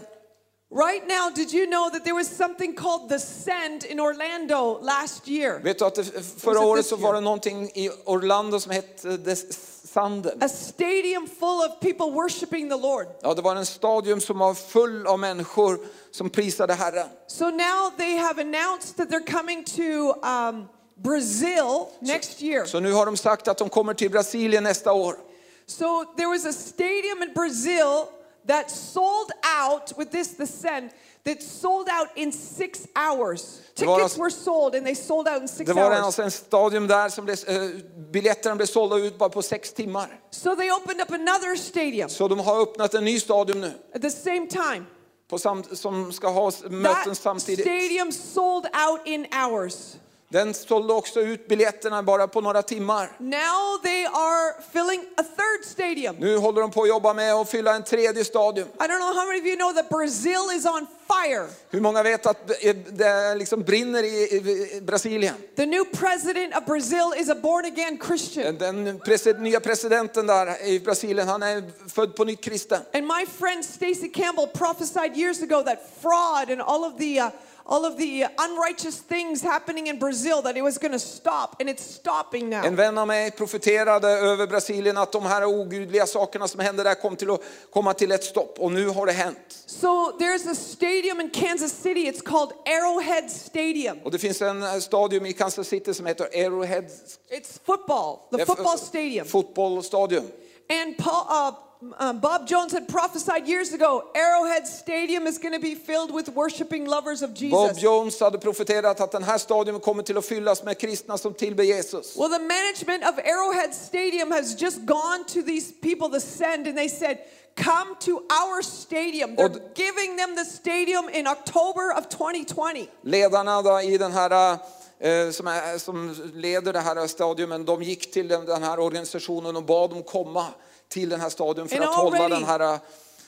Right 0.72 1.04
now, 1.08 1.30
did 1.30 1.52
you 1.52 1.66
know 1.66 1.90
that 1.90 2.04
there 2.04 2.14
was 2.14 2.28
something 2.28 2.76
called 2.76 3.08
the 3.08 3.18
Send 3.18 3.84
in 3.84 3.98
Orlando 3.98 4.78
last 4.80 5.26
year? 5.26 5.58
Vet 5.58 5.78
du 5.78 5.84
att 5.84 5.94
det, 5.94 6.04
förra 6.40 6.60
året 6.60 6.86
så 6.86 6.96
var 6.96 7.14
det 7.14 7.20
någonting 7.20 7.70
i 7.74 7.90
Orlando 8.04 8.60
som 8.60 8.72
hette 8.72 9.18
The 9.18 9.36
Sanden. 9.36 10.42
A 10.42 10.48
stadium 10.48 11.26
full 11.26 11.60
of 11.60 11.80
people 11.80 12.10
worshiping 12.12 12.70
the 12.70 12.76
Lord. 12.76 13.06
Ja, 13.22 13.34
det 13.34 13.42
var 13.42 13.56
en 13.56 13.66
stadium 13.66 14.20
som 14.20 14.38
var 14.38 14.54
full 14.54 15.06
av 15.06 15.18
människor 15.18 15.78
som 16.10 16.30
prisade 16.30 16.74
Herren. 16.74 17.08
So 17.26 17.50
now 17.50 17.90
they 17.96 18.16
have 18.16 18.40
announced 18.40 18.96
that 18.96 19.10
they're 19.10 19.32
coming 19.38 19.64
to 19.64 20.14
um, 20.26 20.68
Brazil 20.96 21.88
next 22.00 22.42
year. 22.42 22.64
Så 22.64 22.80
nu 22.80 22.92
har 22.92 23.06
de 23.06 23.16
sagt 23.16 23.48
att 23.48 23.58
de 23.58 23.68
kommer 23.68 23.94
till 23.94 24.10
Brasilien 24.10 24.64
nästa 24.64 24.92
år. 24.92 25.16
So 25.66 26.04
there 26.16 26.28
was 26.28 26.46
a 26.46 26.52
stadium 26.52 27.22
in 27.22 27.32
Brazil 27.34 28.19
that 28.48 28.70
sold 28.70 29.30
out 29.62 29.92
with 29.98 30.10
this 30.10 30.36
the 30.36 30.46
send 30.46 30.90
that 31.24 31.42
sold 31.42 31.88
out 31.88 32.08
in 32.16 32.32
six 32.32 32.86
hours. 32.94 33.60
Tickets 33.74 34.18
were 34.18 34.30
sold 34.30 34.74
and 34.74 34.86
they 34.86 34.94
sold 34.94 35.28
out 35.28 35.42
in 35.42 35.48
six 35.48 35.66
Det 35.68 35.72
var 35.74 35.82
en, 35.86 35.92
hours. 35.92 36.04
alltså 36.04 36.22
en 36.22 36.30
stadium 36.30 36.86
där 36.86 37.08
som 37.08 37.24
blev, 37.24 37.36
eh, 37.48 37.70
biljetterna 38.12 38.56
blev 38.56 38.66
sålda 38.66 38.96
ut 38.96 39.18
bara 39.18 39.28
på 39.28 39.42
sex 39.42 39.72
timmar. 39.72 40.20
So 40.30 40.56
they 40.56 40.70
opened 40.70 41.00
up 41.02 41.10
another 41.12 41.56
stadium 41.56 42.08
Så 42.08 42.28
de 42.28 42.38
har 42.38 42.60
öppnat 42.62 42.94
en 42.94 43.04
ny 43.04 43.20
stadium 43.20 43.60
nu 43.60 43.72
at 43.94 44.02
the 44.02 44.10
same 44.10 44.46
time. 44.46 44.84
på 45.30 45.38
sam, 45.38 45.64
som 45.72 46.12
ska 46.12 46.28
ha 46.28 46.48
s- 46.48 46.62
That 46.84 47.16
samtidigt. 47.18 47.60
stadium 47.66 48.12
sold 48.12 48.64
out 48.88 49.00
in 49.06 49.26
hours. 49.32 49.96
Den 50.32 50.54
sålde 50.54 50.92
också 50.94 51.20
ut 51.20 51.48
biljetterna 51.48 52.02
bara 52.02 52.28
på 52.28 52.40
några 52.40 52.62
timmar. 52.62 53.12
Now 53.18 53.78
they 53.82 54.04
are 54.04 54.62
filling 54.72 55.00
a 55.16 55.22
third 55.22 55.64
stadium. 55.72 56.16
Nu 56.18 56.36
håller 56.36 56.60
de 56.60 56.70
på 56.70 56.82
att 56.82 56.88
jobba 56.88 57.14
med 57.14 57.34
att 57.34 57.50
fylla 57.50 57.74
en 57.74 57.82
tredje 57.84 58.24
stadium. 58.24 58.68
I 58.68 58.82
don't 58.82 58.98
know 58.98 59.14
how 59.14 59.26
many 59.26 59.40
of 59.40 59.46
you 59.46 59.56
know 59.56 59.72
that 59.72 59.88
Brazil 59.88 60.56
is 60.56 60.66
on 60.66 60.86
fire. 61.08 61.46
Hur 61.70 61.80
många 61.80 62.02
vet 62.02 62.26
att 62.26 62.48
det- 62.48 63.34
liksom 63.34 63.62
brinner 63.62 64.02
i 64.04 64.80
Brasilien? 64.82 65.34
The 65.56 65.66
new 65.66 65.84
president 65.84 66.56
of 66.56 66.64
Brazil 66.66 67.12
is 67.16 67.28
a 67.30 67.34
born 67.42 67.64
again 67.64 67.98
Christian. 68.06 68.58
Den 68.58 69.00
nya 69.42 69.60
presidenten 69.60 70.26
där 70.26 70.66
i 70.66 70.80
Brasilien, 70.80 71.28
han 71.28 71.42
är 71.42 71.88
född 71.88 72.16
på 72.16 72.24
nytt 72.24 72.40
kristen. 72.44 72.80
And 72.94 73.06
my 73.06 73.26
friend 73.38 73.64
Stacy 73.64 74.08
Campbell 74.14 74.46
prophesied 74.46 75.16
years 75.16 75.42
ago 75.42 75.62
that 75.62 75.78
fraud 76.02 76.50
and 76.50 76.60
all 76.60 76.84
of 76.84 76.98
the 76.98 77.20
uh, 77.20 77.28
all 77.70 77.84
of 77.84 77.96
the 77.96 78.26
unrighteous 78.38 79.00
things 79.00 79.42
happening 79.42 79.86
in 79.86 79.98
Brazil 79.98 80.42
that 80.42 80.56
it 80.56 80.62
was 80.62 80.78
going 80.78 80.92
to 80.92 80.98
stop 80.98 81.56
and 81.60 81.68
it's 81.68 81.84
stopping 81.84 82.50
now. 82.50 82.64
En 82.64 82.76
vän 82.76 82.98
av 82.98 83.06
mig 83.06 83.30
profeterade 83.30 84.08
över 84.08 84.46
Brasilien 84.46 84.96
att 84.96 85.12
de 85.12 85.22
här 85.22 85.44
ogudliga 85.44 86.06
sakerna 86.06 86.48
som 86.48 86.60
hände 86.60 86.82
där 86.82 86.94
kom 86.94 87.16
till 87.16 87.30
att 87.30 87.40
komma 87.70 87.94
till 87.94 88.12
ett 88.12 88.24
stopp 88.24 88.58
och 88.58 88.72
nu 88.72 88.88
har 88.88 89.06
det 89.06 89.12
hänt. 89.12 89.38
So 89.66 90.12
there's 90.18 90.50
a 90.50 90.54
stadium 90.54 91.20
in 91.20 91.30
Kansas 91.30 91.72
City. 91.72 92.10
It's 92.10 92.22
called 92.22 92.52
Arrowhead 92.66 93.30
Stadium. 93.30 93.98
Och 94.04 94.10
det 94.10 94.18
finns 94.18 94.42
en 94.42 94.62
eh, 94.62 94.78
stadium 94.78 95.26
i 95.26 95.32
Kansas 95.32 95.68
City 95.68 95.94
som 95.94 96.06
heter 96.06 96.24
Arrowhead 96.24 96.84
It's 97.30 97.60
football, 97.64 98.18
the 98.38 98.46
football 98.46 98.78
stadium. 98.78 99.26
fotbollsstadium. 99.26 100.24
And 100.70 100.96
Paul, 100.98 101.48
uh, 101.48 101.69
uh, 101.98 102.12
Bob 102.12 102.46
Jones 102.46 102.72
had 102.72 102.88
prophesied 102.88 103.48
years 103.48 103.72
ago 103.72 104.04
Arrowhead 104.14 104.66
Stadium 104.66 105.26
is 105.26 105.38
going 105.38 105.54
to 105.54 105.60
be 105.60 105.74
filled 105.74 106.12
with 106.12 106.28
worshiping 106.28 106.86
lovers 106.86 107.22
of 107.22 107.30
Bob 107.30 107.38
Jesus. 107.38 107.82
Jones 107.82 108.20
hade 108.20 108.38
profeterat 108.38 109.00
att 109.00 109.12
den 109.12 109.22
här 109.22 109.38
stadion 109.38 109.80
kommer 109.80 110.02
till 110.02 110.18
att 110.18 110.26
fyllas 110.26 110.62
med 110.62 110.78
kristna 110.78 111.18
som 111.18 111.34
tillber 111.34 111.64
Jesus. 111.64 112.16
Well, 112.16 112.28
the 112.28 112.38
management 112.38 113.04
of 113.04 113.18
Arrowhead 113.18 113.74
Stadium 113.74 114.30
has 114.30 114.62
just 114.62 114.86
gone 114.86 115.24
to 115.24 115.42
these 115.42 115.72
people, 115.82 116.08
the 116.08 116.20
send, 116.20 116.66
and 116.66 116.76
they 116.76 116.88
said, 116.88 117.18
Come 117.56 117.96
to 118.00 118.12
our 118.12 118.62
stadium. 118.62 119.36
They're 119.36 119.60
giving 119.74 120.16
them 120.16 120.36
the 120.36 120.44
stadium 120.44 121.08
in 121.08 121.26
October 121.26 121.92
of 121.98 122.08
2020. 122.08 122.88
Ledarna 123.02 123.62
då 123.62 123.80
i 123.80 123.98
den 123.98 124.12
här 124.12 124.58
eh, 124.98 125.30
som, 125.30 125.46
är, 125.46 125.78
som 125.78 126.16
leder 126.34 126.72
det 126.72 126.80
här 126.80 127.06
stadiumen, 127.06 127.64
de 127.64 127.82
gick 127.82 128.12
till 128.12 128.28
den, 128.28 128.46
den 128.46 128.62
här 128.62 128.78
organisationen 128.78 129.56
och 129.56 129.62
bad 129.62 129.90
dem 129.90 130.02
komma 130.02 130.46
till 130.90 131.08
den 131.08 131.20
här 131.20 131.28
stadion 131.30 131.68
för 131.68 131.76
And 131.76 131.84
att 131.84 131.94
hålla 131.94 132.28
den 132.28 132.44
här, 132.44 132.78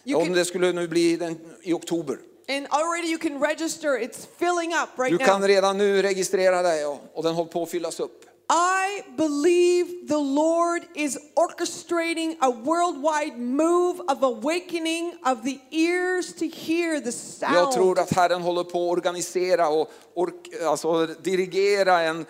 you 0.05 0.21
om 0.21 0.27
can- 0.29 0.35
det 0.35 0.45
skulle 0.45 0.73
nu 0.73 0.89
bli 0.89 1.17
den, 1.17 1.39
i 1.63 1.73
oktober. 1.73 2.19
And 2.49 2.67
already 2.71 3.09
you 3.09 3.19
can 3.19 3.41
register, 3.43 3.89
it's 3.89 4.27
filling 4.39 4.73
up 4.75 4.89
right 4.99 5.19
Du 5.19 5.25
kan 5.25 5.41
now. 5.41 5.49
redan 5.49 5.79
nu 5.79 6.03
registrera 6.03 6.63
dig 6.63 6.87
och, 6.87 6.99
och 7.15 7.23
den 7.23 7.35
håller 7.35 7.51
på 7.51 7.63
att 7.63 7.71
fyllas 7.71 8.01
upp. 8.01 8.25
I 8.53 9.03
believe 9.17 10.09
the 10.09 10.15
Lord 10.15 10.83
is 10.95 11.19
orchestrating 11.35 12.37
a 12.41 12.51
worldwide 12.65 13.37
move 13.39 13.99
of 14.03 14.23
awakening 14.23 15.15
of 15.27 15.39
the 15.45 15.59
ears 15.77 16.35
to 16.35 16.45
hear 16.45 17.01
the 17.01 17.13
Jag 17.55 17.73
tror 17.73 17.95
sound. 17.95 17.99
att 17.99 18.13
Herren 18.13 18.43
håller 18.43 18.65
på 18.65 18.85
att 18.87 18.93
organisera 18.99 19.69
och 19.69 19.91
ork, 20.15 20.35
alltså 20.67 21.07
dirigera 21.07 22.01
en 22.01 22.21
eh, 22.21 22.25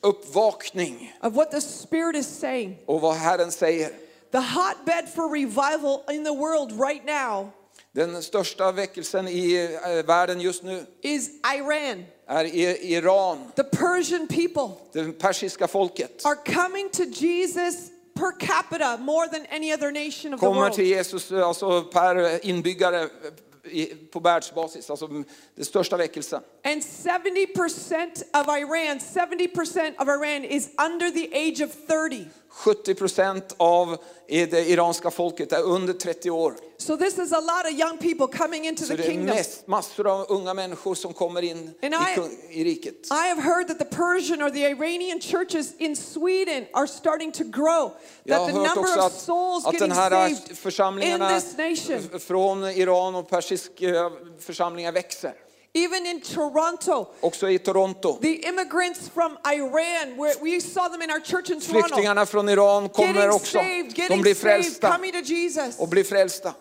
uppvakning 0.00 1.16
Of 1.22 1.34
what 1.34 1.50
the 1.50 1.60
Spirit 1.60 2.16
is 2.16 2.38
saying. 2.38 2.78
och 2.86 3.00
vad 3.00 3.14
Herren 3.14 3.52
säger. 3.52 3.90
The 4.32 4.40
hotbed 4.40 5.08
for 5.14 5.28
revival 5.32 6.02
in 6.10 6.24
the 6.24 6.32
world 6.32 6.72
right 6.72 7.04
now 7.06 7.50
Den 7.92 8.22
största 8.22 8.72
väckelsen 8.72 9.28
i 9.28 9.54
eh, 9.84 10.06
världen 10.06 10.40
just 10.40 10.62
nu 10.62 10.86
is 11.02 11.30
Iran. 11.56 12.04
är 12.26 12.44
Iran, 12.84 13.52
The 13.56 13.64
Persian 13.64 14.26
people 14.26 14.68
det 14.92 15.12
persiska 15.12 15.68
folket. 15.68 16.22
are 16.26 16.36
coming 16.36 16.88
to 16.90 17.02
Jesus 17.04 17.74
per 18.14 18.32
capita 18.46 18.96
more 18.96 19.28
than 19.28 19.46
any 19.50 19.72
other 19.72 19.90
nation 19.92 20.34
of 20.34 20.40
the 20.40 20.46
Kommer 20.46 20.60
world. 20.60 20.74
till 20.74 20.86
Jesus 20.86 21.32
eh, 21.32 21.46
alltså 21.48 21.82
per 21.82 22.16
eh, 22.16 22.48
inbyggare 22.48 23.02
eh, 23.02 23.86
på 24.12 24.20
världsbasis, 24.20 24.90
alltså 24.90 25.06
mm, 25.06 25.24
den 25.54 25.64
största 25.64 25.96
väckelsen. 25.96 26.42
And 26.64 26.82
70% 26.82 28.22
of 28.34 28.46
Iran, 28.48 28.98
70% 28.98 29.96
of 29.98 30.08
Iran 30.08 30.44
is 30.44 30.68
under 30.78 31.10
the 31.10 31.26
age 31.38 31.60
of 31.60 31.70
30. 31.86 32.26
70 32.50 32.94
procent 32.94 33.54
av 33.56 33.96
det 34.28 34.68
iranska 34.68 35.10
folket 35.10 35.52
är 35.52 35.62
under 35.62 35.92
30 35.92 36.30
år. 36.30 36.54
So 36.78 36.96
this 36.96 37.18
is 37.18 37.32
a 37.32 37.40
lot 37.40 37.72
of 37.72 37.80
young 37.80 37.98
people 37.98 38.38
coming 38.38 38.66
into 38.66 38.82
Så 38.82 38.88
the 38.88 38.96
det 38.96 39.02
är 39.02 39.06
kingdom. 39.10 39.36
mest, 39.36 39.66
massor 39.66 40.06
av 40.06 40.26
unga 40.28 40.54
människor 40.54 40.94
som 40.94 41.12
kommer 41.12 41.42
in 41.42 41.74
i, 41.82 41.86
I- 41.86 42.60
i 42.60 42.64
riket. 42.64 42.94
I 43.10 43.28
have 43.28 43.42
heard 43.42 43.68
that 43.68 43.78
the 43.78 43.84
Persian 43.84 44.42
or 44.42 44.50
the 44.50 44.64
Iranian 44.70 45.20
churches 45.20 45.74
in 45.78 45.96
Sweden 45.96 46.64
are 46.72 46.86
starting 46.86 47.32
to 47.32 47.44
grow. 47.44 47.92
Jag 48.24 48.38
That 48.38 48.46
the 48.48 48.52
number 48.54 48.78
också 48.80 48.98
of 49.00 49.06
att, 49.06 49.12
souls 49.20 49.66
att 49.66 49.72
getting 49.74 49.92
här 49.92 50.10
saved 50.10 51.02
in 51.02 51.18
this 51.40 51.56
nation. 51.88 52.20
från 52.20 52.64
Iran 52.64 53.14
och 53.14 53.28
persiska 53.30 54.10
församlingar 54.38 54.92
växer. 54.92 55.34
Even 55.74 56.06
in 56.06 56.20
Toronto, 56.20 57.06
Också 57.20 57.50
i 57.50 57.58
Toronto. 57.58 58.18
the 58.22 58.34
immigrants 58.48 59.08
from 59.14 59.36
Iran, 59.46 60.16
where 60.16 60.34
we 60.42 60.60
saw 60.60 60.88
them 60.88 61.02
in 61.02 61.10
our 61.10 61.20
church 61.20 61.50
in 61.50 61.60
Toronto, 61.60 61.88
Flyktingarna 61.88 62.26
från 62.26 62.48
Iran 62.48 62.88
kommer 62.88 63.14
getting 63.14 63.30
också. 63.30 63.58
saved, 63.58 63.92
De 63.96 64.02
getting 64.02 64.22
blir 64.22 64.34
saved, 64.34 64.52
frälsta 64.64 64.92
coming 64.92 65.12
to 65.12 65.18
Jesus. 65.18 65.78
och 65.78 65.88
blir 65.88 66.04
frälsta. 66.04 66.54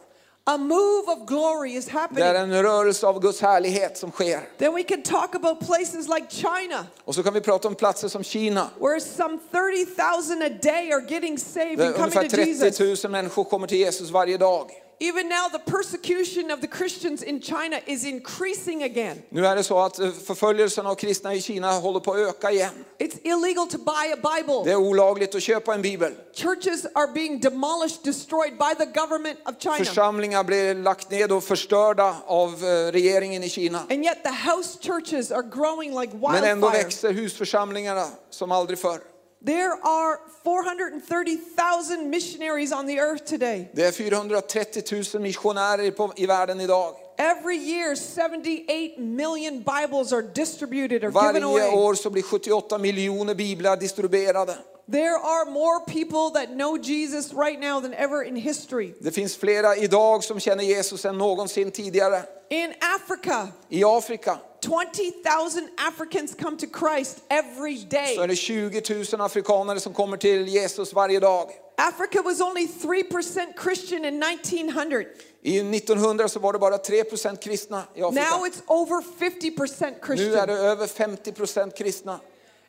A 0.50 0.58
move 0.58 1.04
of 1.08 1.28
glory 1.28 1.76
is 1.78 1.86
Det 1.86 1.91
är 1.91 1.93
happening. 2.00 2.24
en 2.56 2.63
rörelse 2.63 3.08
av 3.08 3.20
Guds 3.22 3.41
härlighet 3.41 3.98
som 3.98 4.12
sker. 4.12 4.50
Then 4.58 4.74
we 4.74 4.84
can 4.84 5.02
talk 5.02 5.36
about 5.36 5.60
places 5.67 6.08
like 6.08 6.26
China, 6.30 6.86
Och 7.06 7.15
så 7.15 7.24
kan 7.24 7.34
vi 7.34 7.41
prata 7.41 7.67
om 7.67 7.76
platser 7.76 8.08
som 8.08 8.24
Kina. 8.24 8.70
where 8.80 9.00
some 9.02 9.39
30,000 9.52 10.41
a 10.41 10.50
day 10.62 10.91
are 10.91 11.06
getting 11.10 11.38
saved 11.38 11.78
Där 11.78 11.86
and 11.86 11.96
coming 11.96 12.04
ungefär 12.17 12.24
to 12.24 12.36
30 12.36 12.50
Jesus. 12.80 13.04
000 13.04 13.12
människor 13.12 13.43
kommer 13.43 13.67
till 13.67 13.78
Jesus 13.78 14.10
varje 14.10 14.38
dag. 14.38 14.72
Even 15.00 15.30
now, 15.30 15.48
the 15.52 15.72
persecution 15.72 16.52
of 16.52 16.62
the 16.62 16.68
Christians 16.68 17.24
in 17.24 17.42
China 17.42 17.80
is 17.86 18.04
increasing 18.06 18.84
again. 18.84 19.22
Nu 19.30 19.46
är 19.46 19.56
det 19.56 19.64
så 19.64 19.80
att 19.80 20.00
eh, 20.00 20.12
förföljelsen 20.12 20.86
av 20.88 20.96
kristna 20.96 21.34
i 21.34 21.42
Kina 21.42 21.72
håller 21.72 22.00
på 22.00 22.12
att 22.14 22.18
öka 22.20 22.52
igen. 22.52 22.86
It's 23.00 23.18
illegal 23.24 23.68
to 23.68 23.78
buy 23.78 24.12
a 24.14 24.16
Det 24.16 24.44
Bible. 24.44 24.72
är 24.72 24.76
olagligt 24.76 25.36
att 25.36 25.42
köpa 25.44 25.74
en 25.74 25.82
bibel. 25.82 26.14
Churches 26.34 26.86
are 26.96 27.08
being 27.08 27.40
demolished, 27.40 28.04
destroyed 28.04 28.58
by 28.58 28.86
the 28.86 29.00
government 29.00 29.40
of 29.46 29.56
China. 29.60 29.78
Församlingar 29.78 30.44
blir 30.44 30.76
lagt 30.76 31.12
ned 31.12 31.32
och 31.32 31.44
förstörda 31.44 32.16
av 32.26 32.50
eh, 32.64 32.92
regeringen 32.92 33.44
i 33.44 33.50
Kina. 33.50 33.80
And 33.80 34.06
yet 34.06 34.24
the 34.24 34.52
house 34.52 34.78
churches 34.82 35.32
are 35.32 35.44
growing 35.44 36.00
like 36.02 36.14
Men 36.16 36.44
ändå 36.44 36.68
wildfire. 36.68 36.84
växer 36.84 37.12
husförsamlingarna 37.14 38.08
som 38.30 38.52
aldrig 38.52 38.80
förr. 38.80 39.00
There 39.45 39.73
are 39.84 40.19
430,000 40.43 42.10
missionaries 42.10 42.71
on 42.71 42.88
the 42.88 43.00
earth 43.00 43.23
today. 43.26 43.69
Det 43.73 43.86
är 43.86 43.91
430 43.91 44.84
000 45.13 45.21
missionärer 45.21 45.91
på, 45.91 46.13
i 46.15 46.26
världen 46.26 46.62
idag. 46.62 46.95
Every 47.17 47.56
year, 47.58 47.95
78 47.95 48.97
million 49.02 49.63
Bibles 49.63 50.13
are 50.13 50.21
distributed 50.21 51.04
or 51.04 51.08
given 51.08 51.43
Varje 51.43 51.43
away. 51.43 51.71
år 51.71 51.93
så 51.93 52.10
blir 52.10 52.23
78 52.23 52.78
miljoner 52.78 53.36
biblar 53.36 53.78
distribuerade. 53.78 54.58
There 54.91 55.17
are 55.17 55.45
more 55.52 55.80
people 55.86 56.32
that 56.39 56.50
know 56.56 56.78
Jesus 56.78 57.34
right 57.34 57.60
now 57.60 57.82
than 57.82 57.93
ever 57.93 58.23
in 58.23 58.36
history. 58.36 58.93
Det 59.00 59.12
finns 59.12 59.36
flera 59.38 59.76
idag 59.76 60.23
som 60.23 60.39
känner 60.39 60.63
Jesus 60.63 61.06
än 61.06 61.17
någonsin 61.17 61.71
tidigare. 61.71 62.23
In 62.50 62.73
Africa, 62.95 63.47
I 63.69 63.84
Afrika 63.84 64.39
20,000 64.63 65.69
Africans 65.78 66.36
come 66.36 66.58
to 66.58 66.65
Christ 66.80 67.17
every 67.30 67.78
så 67.78 67.86
är 67.95 68.17
day. 68.17 68.28
det 68.28 68.36
20 68.36 68.82
000 69.12 69.21
afrikaner 69.21 69.80
som 69.80 69.93
kommer 69.93 70.17
till 70.17 70.47
Jesus 70.47 70.93
varje 70.93 71.19
dag. 71.19 71.50
Africa 71.78 72.21
was 72.21 72.41
only 72.41 72.67
3% 72.67 73.62
Christian 73.63 74.06
in 74.06 74.23
1900. 74.23 75.06
I 75.41 75.60
1900 75.60 76.28
så 76.30 76.39
var 76.39 76.54
det 76.54 76.60
bara 76.60 76.78
3 76.78 77.04
kristna 77.41 77.84
i 77.95 78.02
Now 78.02 78.08
Afrika. 78.10 78.26
it's 78.47 78.62
over 78.67 79.02
50% 79.19 79.91
Nu 79.91 79.95
är 79.95 80.06
Christian. 80.06 80.47
det 80.47 80.54
över 80.54 80.88
50 80.88 81.71
kristna. 81.78 82.19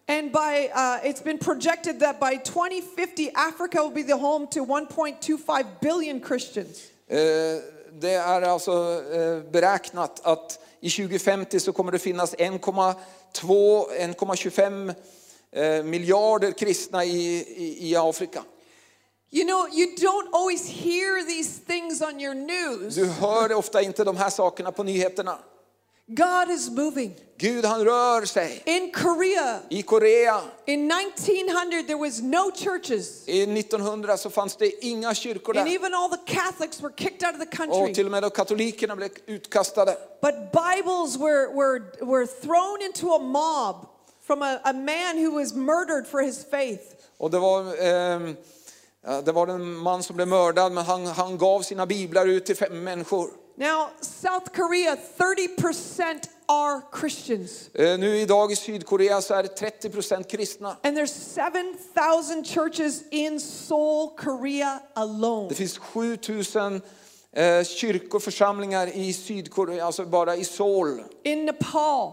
And 0.09 0.33
by 0.33 0.69
uh, 0.75 0.99
it's 1.09 1.23
been 1.25 1.39
projected 1.39 2.01
that 2.01 2.21
by 2.21 2.37
2050 2.37 3.31
Africa 3.35 3.83
will 3.83 3.91
be 3.95 4.03
the 4.03 4.17
home 4.17 4.47
to 4.47 4.67
1.25 4.67 5.65
billion 5.81 6.21
Christians. 6.21 6.79
Eh, 7.09 7.17
Det 8.01 8.15
är 8.15 8.43
alltså 8.43 9.03
eh, 9.13 9.41
beräknat 9.51 10.21
att 10.27 10.59
i 10.81 10.91
2050 10.91 11.61
så 11.61 11.73
kommer 11.73 11.93
det 11.93 11.99
finnas 11.99 12.35
1,2-1,25 12.35 14.95
eh, 15.53 15.83
miljarder 15.85 16.53
kristna 16.53 17.05
i, 17.05 17.37
i, 17.57 17.91
i 17.91 17.97
Afrika. 17.97 18.43
You 19.31 19.45
know, 19.47 19.69
you 19.73 19.87
don't 19.97 20.29
always 20.33 20.69
hear 20.69 21.23
these 21.27 21.61
things 21.67 22.03
on 22.03 22.21
your 22.21 22.35
news. 22.35 22.95
Du 22.95 23.07
hör 23.07 23.55
ofta 23.55 23.83
inte 23.83 24.05
de 24.05 24.17
här 24.17 24.31
sakerna 24.31 24.73
på 24.73 24.83
nyheterna. 24.83 25.39
God 26.11 26.51
is 26.51 26.71
moving. 26.71 27.15
Gud 27.39 27.65
han 27.65 27.85
rör 27.85 28.25
sig. 28.25 28.63
In 28.67 28.93
Korea, 28.93 29.61
I 29.69 29.83
Korea 29.83 30.41
in 30.67 30.91
1900, 30.91 31.87
there 31.87 31.99
was 31.99 32.21
no 32.23 32.51
churches. 32.57 33.29
i 33.29 33.43
1900 33.43 34.17
så 34.17 34.31
fanns 34.31 34.57
det 34.57 34.85
inga 34.85 35.15
kyrkor 35.15 35.57
And 35.57 35.69
där. 35.69 35.75
even 35.75 35.95
all 35.95 36.11
the 36.11 36.35
Catholics 36.35 36.81
were 36.83 36.93
kicked 36.97 37.23
out 37.29 37.35
of 37.35 37.41
the 37.41 37.63
Och 37.63 37.71
country. 37.71 37.95
till 37.95 38.07
och 38.07 38.11
med 38.11 38.33
katolikerna 38.33 38.97
blev 38.97 39.11
utkastade. 39.27 39.97
But 40.23 40.35
Bibles 40.53 41.17
were, 41.19 41.47
were, 41.55 41.81
were 42.01 42.27
thrown 42.27 42.83
into 42.83 43.15
a 43.15 43.19
mob 43.19 43.87
from 44.27 44.43
a, 44.43 44.59
a 44.65 44.73
man 44.73 45.19
who 45.27 45.31
was 45.41 45.55
murdered 45.55 46.07
for 46.07 46.21
his 46.23 46.45
faith. 46.51 46.83
Och 47.19 47.31
det 47.31 47.39
var, 47.39 47.77
ja, 49.07 49.23
det 49.23 49.33
var 49.33 49.47
en 49.47 49.75
man 49.77 50.03
som 50.03 50.17
blev 50.17 50.29
mördad 50.29 50.73
men 50.73 50.85
han, 50.85 51.07
han 51.07 51.39
gav 51.39 51.63
sina 51.63 51.87
biblar 51.87 52.27
ut 52.27 52.47
till 52.47 52.57
fem 52.57 52.85
människor. 52.85 53.31
Now, 53.59 53.89
South 54.01 54.53
Korea, 54.53 54.97
30% 55.19 56.29
are 56.47 56.81
Christians. 57.01 57.71
Eh, 57.75 57.99
Nu 57.99 58.17
idag 58.21 58.53
i 58.53 58.57
Sydkorea 58.57 59.21
så 59.21 59.35
är 59.35 59.43
det 59.43 59.49
30 59.49 60.25
kristna. 60.25 60.77
And 60.83 60.97
there's 60.99 61.15
7,000 61.15 62.45
churches 62.45 63.03
in 63.11 63.41
Seoul, 63.41 64.11
Korea 64.17 64.81
alone. 64.95 65.49
Det 65.49 65.55
finns 65.55 65.79
7000 65.79 66.81
eh, 67.33 67.65
kyrkor, 67.65 68.21
församlingar 68.21 68.87
i 68.97 69.13
Sydkorea, 69.13 69.85
alltså 69.87 70.05
bara 70.05 70.37
i 70.37 70.45
Seoul. 70.45 71.03
In 71.25 71.45
Nepal, 71.47 72.13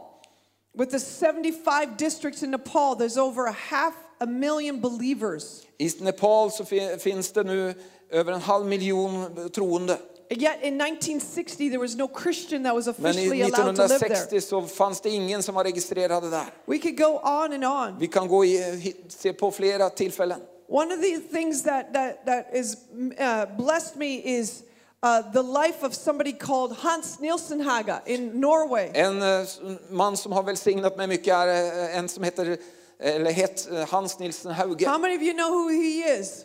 with 0.77 0.91
the 0.91 0.99
75 0.99 1.97
districts 1.97 2.43
in 2.43 2.51
Nepal, 2.51 2.95
there's 2.95 3.17
over 3.17 3.47
a 3.47 3.55
half 3.69 3.93
a 4.19 4.25
million 4.25 4.81
believers. 4.81 5.61
I 5.77 5.91
Nepal 5.99 6.51
så 6.51 6.65
fi- 6.65 6.97
finns 6.99 7.31
det 7.31 7.43
nu 7.43 7.73
över 8.09 8.33
en 8.33 8.41
halv 8.41 8.65
miljon 8.65 9.49
troende. 9.49 9.97
Yet 10.29 10.63
in 10.63 10.77
1960, 10.77 11.69
there 11.69 11.79
was 11.79 11.95
no 11.95 12.07
Christian 12.07 12.63
that 12.63 12.75
was 12.75 12.85
Men 12.87 12.95
i 12.95 13.09
officially 13.09 13.41
allowed 13.41 13.75
to 13.75 13.81
live 13.81 13.89
there. 13.89 13.95
1960 13.95 14.41
så 14.41 14.61
fanns 14.61 15.01
det 15.01 15.09
ingen 15.09 15.43
som 15.43 15.55
var 15.55 15.63
registrerade 15.63 16.29
där. 16.29 16.45
We 16.65 16.77
could 16.77 16.97
go 16.97 17.19
on 17.23 17.53
and 17.53 17.65
on. 17.65 17.99
Vi 17.99 18.07
kan 18.07 18.27
gå 18.27 18.45
i, 18.45 18.95
se 19.07 19.33
på 19.33 19.51
flera 19.51 19.89
tillfällen. 19.89 20.41
One 20.67 20.93
of 20.93 21.01
the 21.01 21.19
things 21.19 21.63
that, 21.63 21.93
that, 21.93 22.25
that 22.25 22.45
is 22.53 22.77
uh, 23.19 23.45
blessed 23.57 23.95
me 23.95 24.39
is 24.39 24.63
uh, 25.03 25.21
the 25.31 25.43
life 25.43 25.85
of 25.85 25.93
somebody 25.93 26.31
called 26.31 26.77
Hans 26.77 27.19
Nielsen 27.19 27.59
Haga 27.59 28.01
in 28.05 28.39
Norway. 28.39 28.91
En 28.93 29.21
eh, 29.21 29.45
man 29.89 30.17
som 30.17 30.31
har 30.31 30.43
välsignat 30.43 30.97
mig 30.97 31.07
mycket 31.07 31.33
är 31.33 31.47
eh, 31.47 31.97
en 31.97 32.09
som 32.09 32.23
heter 32.23 32.57
eller 32.99 33.31
het, 33.31 33.67
eh, 33.71 33.87
Hans 33.89 34.19
Nilsen 34.19 34.51
Hauge. 34.51 34.87
How 34.87 34.97
many 34.97 35.15
of 35.15 35.21
you 35.21 35.33
know 35.33 35.49
who 35.49 35.69
he 35.69 36.19
is? 36.19 36.44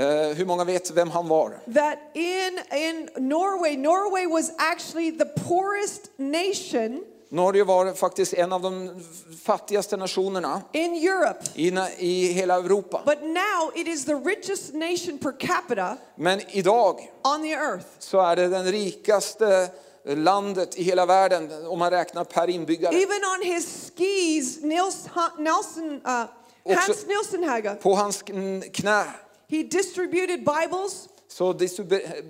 Eh, 0.00 0.34
Hur 0.36 0.44
många 0.44 0.64
vet 0.64 0.90
vem 0.90 1.10
han 1.10 1.28
var? 1.28 1.50
That 1.74 1.98
in, 2.14 2.58
in 2.72 3.08
Norway, 3.28 3.76
Norway 3.76 4.26
was 4.26 4.50
actually 4.58 5.10
the 5.18 5.24
poorest 5.24 6.10
nation 6.16 7.04
Norge 7.32 7.64
var 7.64 7.94
faktiskt 7.94 8.34
en 8.34 8.52
av 8.52 8.62
de 8.62 9.00
fattigaste 9.44 9.96
nationerna 9.96 10.62
in 10.72 10.94
Europe. 10.94 11.38
i, 11.54 11.68
i 11.98 12.32
hela 12.32 12.54
Europa. 12.54 13.02
But 13.06 13.22
now 13.22 13.70
it 13.74 13.88
is 13.88 14.04
the 14.04 14.14
richest 14.14 14.74
nation 14.74 15.18
per 15.18 15.32
capita 15.32 15.96
Men 16.16 16.40
idag 16.50 17.10
on 17.36 17.42
the 17.42 17.52
earth. 17.52 17.86
så 17.98 18.20
är 18.20 18.36
det 18.36 18.48
den 18.48 18.64
rikaste 18.64 19.68
landet 20.04 20.78
i 20.78 20.82
hela 20.82 21.06
världen 21.06 21.66
om 21.66 21.78
man 21.78 21.90
räknar 21.90 22.24
per 22.24 22.50
inbyggare. 22.50 22.94
Even 22.94 23.20
on 23.38 23.52
his 23.54 23.92
skis, 23.96 24.62
Nils, 24.62 25.06
Nelson, 25.38 26.00
uh, 26.06 26.76
Hans 26.76 27.06
Nielsen 27.06 27.44
Haga, 27.44 27.74
På 27.74 27.94
hans 27.94 28.22
kn- 28.24 28.70
knä 28.72 29.04
he 29.50 29.62
distributed 29.62 30.38
Bibles. 30.44 31.08
så 31.28 31.52
distribu- 31.52 31.94
eh, 32.04 32.24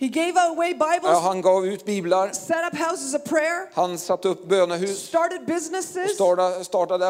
He 0.00 0.08
gave 0.08 0.32
away 0.36 0.72
Bibles, 0.74 1.18
han 1.22 1.42
gav 1.42 1.64
ut 1.64 1.84
biblar, 1.84 2.32
set 2.32 2.56
up 2.72 2.78
houses 2.78 3.14
of 3.14 3.20
prayer, 3.24 3.66
han 3.72 3.98
satte 3.98 4.28
upp 4.28 4.48
bönehus, 4.48 4.98
started 5.08 5.40
businesses, 5.46 6.10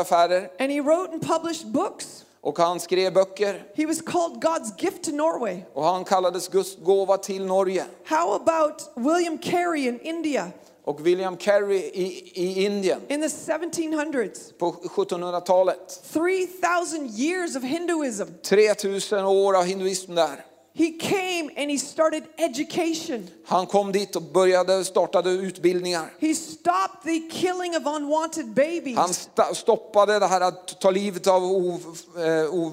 affärer 0.01 0.49
and 0.59 0.73
he 0.73 0.81
wrote 0.81 1.13
and 1.13 1.23
published 1.23 1.67
books. 1.73 2.25
och 2.43 2.59
han 2.59 2.81
skrev 2.81 3.13
böcker 3.15 3.55
He 3.75 3.87
was 3.87 4.01
called 4.03 4.43
God's 4.45 4.73
gift 4.79 5.03
to 5.05 5.11
Norway. 5.11 5.63
och 5.75 5.85
han 5.85 6.05
kallades 6.05 6.49
Guds 6.49 6.77
gåva 6.85 7.17
till 7.17 7.47
Norge. 7.47 7.85
How 8.05 8.33
about 8.35 8.83
William 8.97 9.39
Carey 9.39 9.87
in 9.89 10.01
India 10.01 10.51
Och 10.89 11.07
William 11.07 11.37
Carey 11.37 11.79
i, 11.79 12.33
i 12.35 12.65
Indien 12.65 13.01
in 13.09 13.21
the 13.21 13.27
1700s? 13.29 14.53
på 14.59 14.73
1700-talet. 14.73 16.03
3,000 16.13 17.07
years 17.07 17.57
of 17.57 17.63
Hinduism. 17.63 18.25
3000 18.43 19.25
år 19.25 19.57
av 19.57 19.65
hinduism 19.65 20.15
där. 20.15 20.45
He 20.75 20.93
came 21.01 21.51
and 21.57 21.71
he 21.71 21.79
started 21.79 22.23
education. 22.37 23.29
Han 23.47 23.67
kom 23.67 23.93
dit 23.93 24.17
och 24.17 24.23
började, 24.23 24.85
startade 24.85 25.31
utbildningar. 25.31 26.13
He 26.21 26.35
stopped 26.35 27.03
the 27.05 27.21
killing 27.31 27.77
of 27.77 27.87
unwanted 27.87 28.47
babies. 28.47 28.97
Han 28.97 29.11
sta- 29.11 29.55
stoppade 29.55 30.19
det 30.19 30.27
här 30.27 30.41
att 30.41 30.81
ta 30.81 30.91
livet 30.91 31.27
av 31.27 31.45
o, 31.45 31.81
eh, 32.17 32.55
o, 32.55 32.73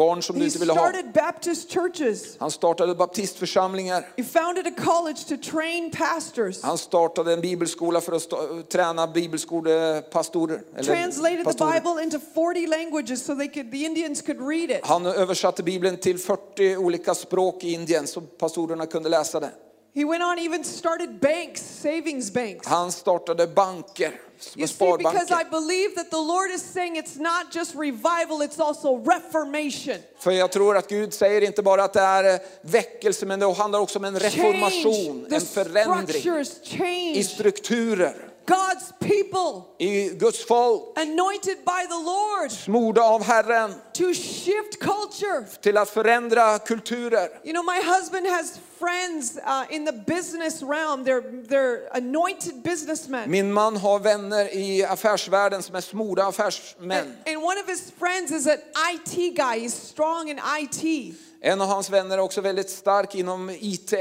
barn 0.00 0.22
som 0.22 0.34
du 0.36 0.40
He 0.40 0.46
inte 0.46 0.58
ville 0.58 0.72
ha. 0.72 0.78
started 0.78 1.12
Baptist 1.12 1.72
churches. 1.72 2.36
Han 2.38 2.50
startade 2.50 2.94
baptistförsamlingar. 2.94 4.04
He 4.16 4.24
founded 4.24 4.66
a 4.66 4.70
college 4.84 5.24
to 5.28 5.50
train 5.50 5.90
pastors. 5.90 6.62
Han 6.62 6.78
startade 6.78 7.32
en 7.32 7.40
bibelskola 7.40 8.00
för 8.00 8.12
att 8.12 8.70
träna 8.70 9.06
bibelskolepastorer. 9.06 10.82
Translated 10.82 11.46
the. 11.46 11.64
Bible 11.64 12.02
into 12.02 12.18
40 12.34 12.66
languages 12.66 13.24
so 13.24 13.34
they 13.36 13.48
could 13.48 13.70
the 13.70 13.84
Indians 13.84 14.22
could 14.22 14.48
read 14.48 14.70
it. 14.70 14.86
Han 14.86 15.06
översatte 15.06 15.62
Bibeln 15.62 15.96
till 15.96 16.18
40 16.18 16.76
olika 16.76 17.14
språk 17.14 17.64
i 17.64 17.72
Indien 17.72 18.06
så 18.06 18.20
pastorerna 18.20 18.86
kunde 18.86 19.08
läsa 19.08 19.40
det. 19.40 19.50
He 19.94 20.04
went 20.04 20.22
on 20.22 20.38
even 20.38 20.64
started 20.64 21.18
banks, 21.20 21.80
savings 21.82 22.32
banks. 22.32 22.66
Han 22.66 22.92
startade 22.92 23.46
banker, 23.46 24.20
som 24.40 24.60
You 24.60 24.64
är 24.64 24.68
see, 24.68 24.96
because 24.96 25.30
I 25.30 25.44
believe 25.50 25.94
that 25.94 26.10
the 26.10 26.16
Lord 26.16 26.50
is 26.50 26.62
saying 26.72 26.96
it's 26.96 27.16
not 27.16 27.54
just 27.54 27.74
revival, 27.74 28.42
it's 28.42 28.60
also 28.60 28.96
reformation. 28.96 29.96
För 30.18 30.30
jag 30.30 30.52
tror 30.52 30.76
att 30.76 30.88
Gud 30.88 31.14
säger 31.14 31.40
inte 31.40 31.62
bara 31.62 31.84
att 31.84 31.92
det 31.92 32.00
är 32.00 32.34
eh, 32.34 32.40
väckelse, 32.62 33.26
men 33.26 33.40
det 33.40 33.52
handlar 33.52 33.78
också 33.78 33.98
om 33.98 34.04
en 34.04 34.18
reformation, 34.18 35.26
en 35.30 35.40
förändring 35.40 37.14
i 37.14 37.24
strukturer, 37.24 38.14
God's 38.46 38.92
people, 38.98 39.62
i 39.78 40.08
Guds 40.08 40.44
folk, 40.44 40.82
anointed 40.98 41.56
by 41.64 41.86
the 41.88 42.02
Lord, 42.04 42.50
smorda 42.50 43.02
av 43.02 43.22
Herren 43.22 43.74
to 43.92 44.14
shift 44.14 44.78
culture. 44.80 45.44
till 45.60 45.76
att 45.76 45.90
förändra 45.90 46.58
kulturer. 46.58 47.28
You 47.44 47.52
know, 47.52 47.64
my 47.64 47.82
husband 47.82 48.26
has 48.26 48.60
friends 48.80 49.38
uh, 49.46 49.66
in 49.70 49.84
the 49.84 49.92
business 49.92 50.62
realm. 50.62 51.04
They're, 51.04 51.22
they're 51.48 51.88
anointed 51.94 52.62
businessmen. 52.62 53.30
Min 53.30 53.52
man 53.52 53.76
har 53.76 53.98
vänner 53.98 54.54
i 54.54 54.84
affärsvärlden 54.84 55.62
som 55.62 55.74
är 55.74 55.80
smorda 55.80 56.26
affärsmän. 56.26 57.16
And 57.26 57.36
one 57.42 57.60
of 57.60 57.66
his 57.68 57.90
friends 57.98 58.32
is 58.32 58.46
an 58.46 58.58
IT 58.94 59.36
guy. 59.36 59.58
He's 59.60 59.74
strong 59.74 60.28
in 60.30 60.40
IT. 60.60 61.14
En 61.42 61.60
av 61.60 61.68
hans 61.68 61.90
vänner 61.90 62.18
är 62.18 62.22
också 62.22 62.40
väldigt 62.40 62.70
stark 62.70 63.14
inom 63.14 63.50
IT. 63.50 63.92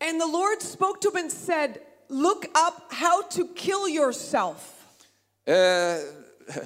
And 0.00 0.20
the 0.20 0.26
Lord 0.26 0.62
spoke 0.62 1.00
to 1.00 1.08
him 1.10 1.24
and 1.24 1.32
said, 1.32 1.78
Look 2.08 2.44
up 2.44 2.92
how 2.92 3.22
to 3.30 3.48
kill 3.56 3.88
yourself. 3.88 4.56
Eh, 5.46 5.96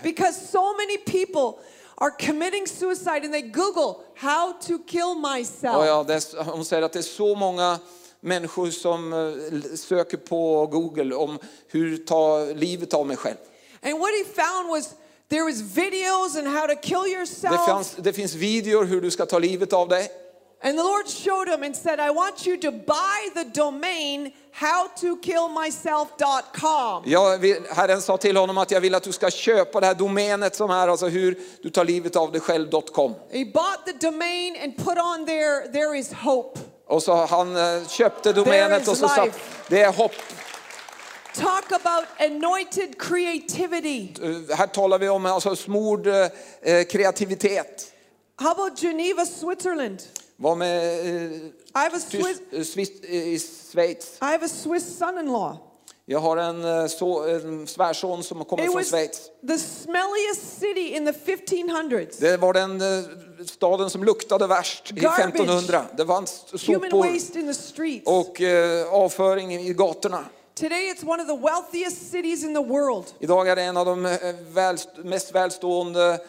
Because 0.03 0.37
so 0.51 0.77
many 0.77 0.97
people 0.99 1.59
are 2.03 2.11
committing 2.27 2.67
suicide 2.67 3.25
and 3.25 3.33
they 3.33 3.43
Google 3.43 3.95
how 4.17 4.53
to 4.67 4.79
kill 4.87 5.15
myself. 5.15 5.63
Ja, 5.63 5.87
ja, 5.87 6.03
det 6.03 6.35
hon 6.47 6.65
säger 6.65 6.83
att 6.83 6.93
det 6.93 6.99
är 6.99 7.03
så 7.03 7.35
många 7.35 7.79
människor 8.21 8.71
som 8.71 9.13
eh, 9.13 9.77
söker 9.77 10.17
på 10.17 10.67
Google 10.67 11.15
om 11.15 11.39
hur 11.69 11.97
ta 11.97 12.45
livet 12.55 12.95
av 12.95 13.07
mig 13.07 13.17
själv. 13.17 13.37
And 13.83 13.99
what 13.99 14.11
he 14.11 14.43
found 14.43 14.69
was 14.69 14.95
there 15.29 15.43
was 15.45 15.61
videos 15.61 16.37
on 16.37 16.47
how 16.47 16.67
to 16.67 16.75
kill 16.83 17.03
Det, 17.05 17.11
yourself. 17.11 17.67
fanns, 17.67 17.95
det 17.97 18.13
finns 18.13 18.35
videor 18.35 18.85
hur 18.85 19.01
du 19.01 19.11
ska 19.11 19.27
ta 19.27 19.39
livet 19.39 19.73
av 19.73 19.89
dig. 19.89 20.09
And 20.65 20.79
the 20.79 20.85
Lord 20.85 21.09
showed 21.09 21.49
him 21.49 21.63
and 21.65 21.77
said, 21.77 21.99
I 21.99 22.11
want 22.11 22.47
you 22.47 22.57
to 22.57 22.71
buy 22.71 23.29
the 23.35 23.45
domain 23.45 24.33
howtokillmyself.com. 24.55 27.03
Vill, 27.41 27.57
Herren 27.71 28.03
sa 28.03 28.17
till 28.17 28.37
honom 28.37 28.59
att 28.59 28.71
jag 28.71 28.81
vill 28.81 28.95
att 28.95 29.03
du 29.03 29.13
ska 29.13 29.31
köpa 29.31 29.81
det 29.81 29.87
här 29.87 29.95
domänet 29.95 30.57
som 30.57 30.71
är 30.71 30.89
alltså 30.89 31.07
hur 31.07 31.39
du 31.63 31.71
tar 31.71 31.85
livet 31.85 32.17
av 32.17 32.33
dig 32.33 32.41
själv.com. 32.41 33.15
He 33.31 33.45
bought 33.45 33.87
the 33.87 33.93
domain 34.07 34.57
and 34.63 34.77
put 34.77 34.99
on 34.99 35.27
there, 35.27 35.69
there 35.73 35.99
is 35.99 36.13
hope. 36.13 36.61
Och 36.87 37.03
så 37.03 37.27
han 37.27 37.57
eh, 37.57 37.87
köpte 37.89 38.33
domänet 38.33 38.89
och 38.89 38.97
så 38.97 39.09
sa 39.09 39.29
det 39.69 39.81
är 39.81 39.93
hopp. 39.93 40.15
Talk 41.35 41.73
about 41.73 42.05
anointed 42.19 43.01
creativity. 43.01 44.09
Här 44.55 44.67
talar 44.67 44.99
vi 44.99 45.09
om 45.09 45.27
alltså 45.27 45.57
smord 45.57 46.07
eh, 46.07 46.27
eh, 46.63 46.85
kreativitet. 46.85 47.93
How 48.37 48.51
about 48.51 48.83
Geneva, 48.83 49.27
Switzerland? 49.27 50.03
Var 50.37 50.57
med 50.57 51.01
eh, 51.01 51.97
I 51.97 52.01
Swiss, 52.01 52.41
eh, 52.53 52.63
Swiss, 52.63 52.91
eh, 53.03 53.15
i 53.15 53.39
Schweiz. 53.39 54.19
I 54.21 54.25
have 54.25 54.45
a 54.45 54.49
Swiss 54.49 54.99
son-in-law. 54.99 55.57
Jag 56.07 56.19
har 56.19 56.37
en, 56.37 56.65
eh, 56.65 56.87
så, 56.87 57.29
en 57.29 57.67
svärson 57.67 58.23
som 58.23 58.45
kommer 58.45 58.65
från 58.65 58.85
Schweiz. 58.85 59.31
the 59.49 59.59
smelliest 59.59 60.61
city 60.61 60.97
in 60.97 61.07
the 61.07 61.13
1500s. 61.13 62.17
Det 62.21 62.37
var 62.37 62.53
den 62.53 62.83
staden 63.47 63.91
som 63.91 64.05
luktade 64.05 64.47
värst 64.47 64.93
i 64.97 65.01
Garbage. 65.01 65.19
1500. 65.19 65.85
Det 65.97 66.07
fanns 66.07 66.45
Human 66.67 66.91
sopor 66.91 67.13
waste 67.13 67.41
in 67.41 67.47
the 67.47 67.55
streets. 67.55 68.07
och 68.07 68.41
eh, 68.41 68.95
avföring 68.95 69.55
i 69.55 69.73
gatorna. 69.73 70.25
Today 70.55 70.91
it's 70.91 71.05
one 71.09 71.23
of 71.23 71.29
the 71.29 71.37
wealthiest 71.37 72.11
cities 72.11 72.45
in 72.45 72.55
the 72.55 72.63
world. 72.63 73.05
Idag 73.19 73.49
är 73.49 73.57
det 73.57 73.63
en 73.63 73.77
av 73.77 73.87
de 73.87 74.19
mest 75.05 75.35
välstående 75.35 76.21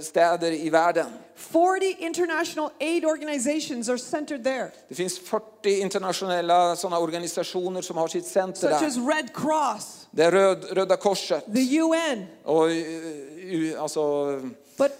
städer 0.00 0.52
i 0.52 0.70
världen. 0.70 1.06
40 1.36 1.96
international 1.98 2.70
aid 2.80 3.04
organizations 3.04 3.88
are 3.88 3.98
centered 3.98 4.44
there, 4.44 4.70
Det 4.88 4.94
finns 4.94 5.18
40 5.18 5.80
internationella 5.80 6.76
sådana 6.76 6.98
organisationer 6.98 7.82
som 7.82 7.96
har 7.96 8.08
sitt 8.08 8.26
center 8.26 8.60
such 8.60 8.70
där. 8.80 8.86
as 8.86 8.96
Red 8.96 9.34
Cross, 9.34 10.06
Det 10.10 10.30
Röd, 10.30 10.64
Röda 10.70 10.96
Korset 10.96 11.44
the 11.54 11.78
UN. 11.80 12.26
och 12.44 12.70
eh, 12.70 12.76
u- 12.76 13.76
alltså 13.78 14.26
But 14.78 14.92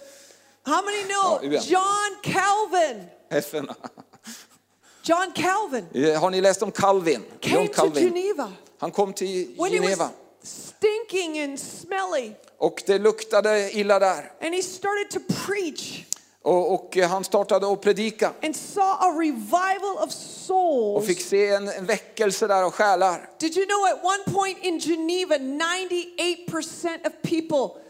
how 0.63 0.81
many 0.85 1.03
know 1.03 1.53
Ja. 1.53 1.61
John 1.65 2.33
Calvin? 2.33 3.03
FN. 3.29 3.69
John 5.03 5.31
Calvin 5.35 5.85
Eh, 5.93 6.19
Har 6.21 6.29
ni 6.29 6.41
läst 6.41 6.61
om 6.61 6.71
Calvin? 6.71 7.23
came 7.39 7.55
John 7.55 7.67
to 7.67 7.73
Calvin. 7.73 8.03
Geneva 8.15 8.51
Han 8.79 8.91
kom 8.91 9.13
till 9.13 9.55
Geneva 9.71 10.09
stinking 10.45 11.39
and 11.43 11.59
smelly, 11.59 12.31
och 12.57 12.83
det 12.85 12.99
luktade 12.99 13.71
illa 13.71 13.99
där. 13.99 14.31
and 14.41 14.55
he 14.55 14.61
started 14.63 15.09
to 15.11 15.19
preach 15.45 16.03
Och, 16.41 16.73
och 16.73 16.97
han 16.97 17.23
startade 17.23 17.71
att 17.73 17.81
predika 17.81 18.31
och 20.95 21.05
fick 21.05 21.21
se 21.21 21.47
en, 21.47 21.67
en 21.69 21.85
väckelse 21.85 22.47
där 22.47 22.63
av 22.63 22.71
själar. 22.71 23.29
Did 23.39 23.57
you 23.57 23.65
know 23.65 23.85
at 23.85 24.03
one 24.03 24.35
point 24.37 24.57
in 24.63 24.79
Geneva, 24.79 25.37
98% 25.37 27.07
of 27.07 27.13
people 27.21 27.81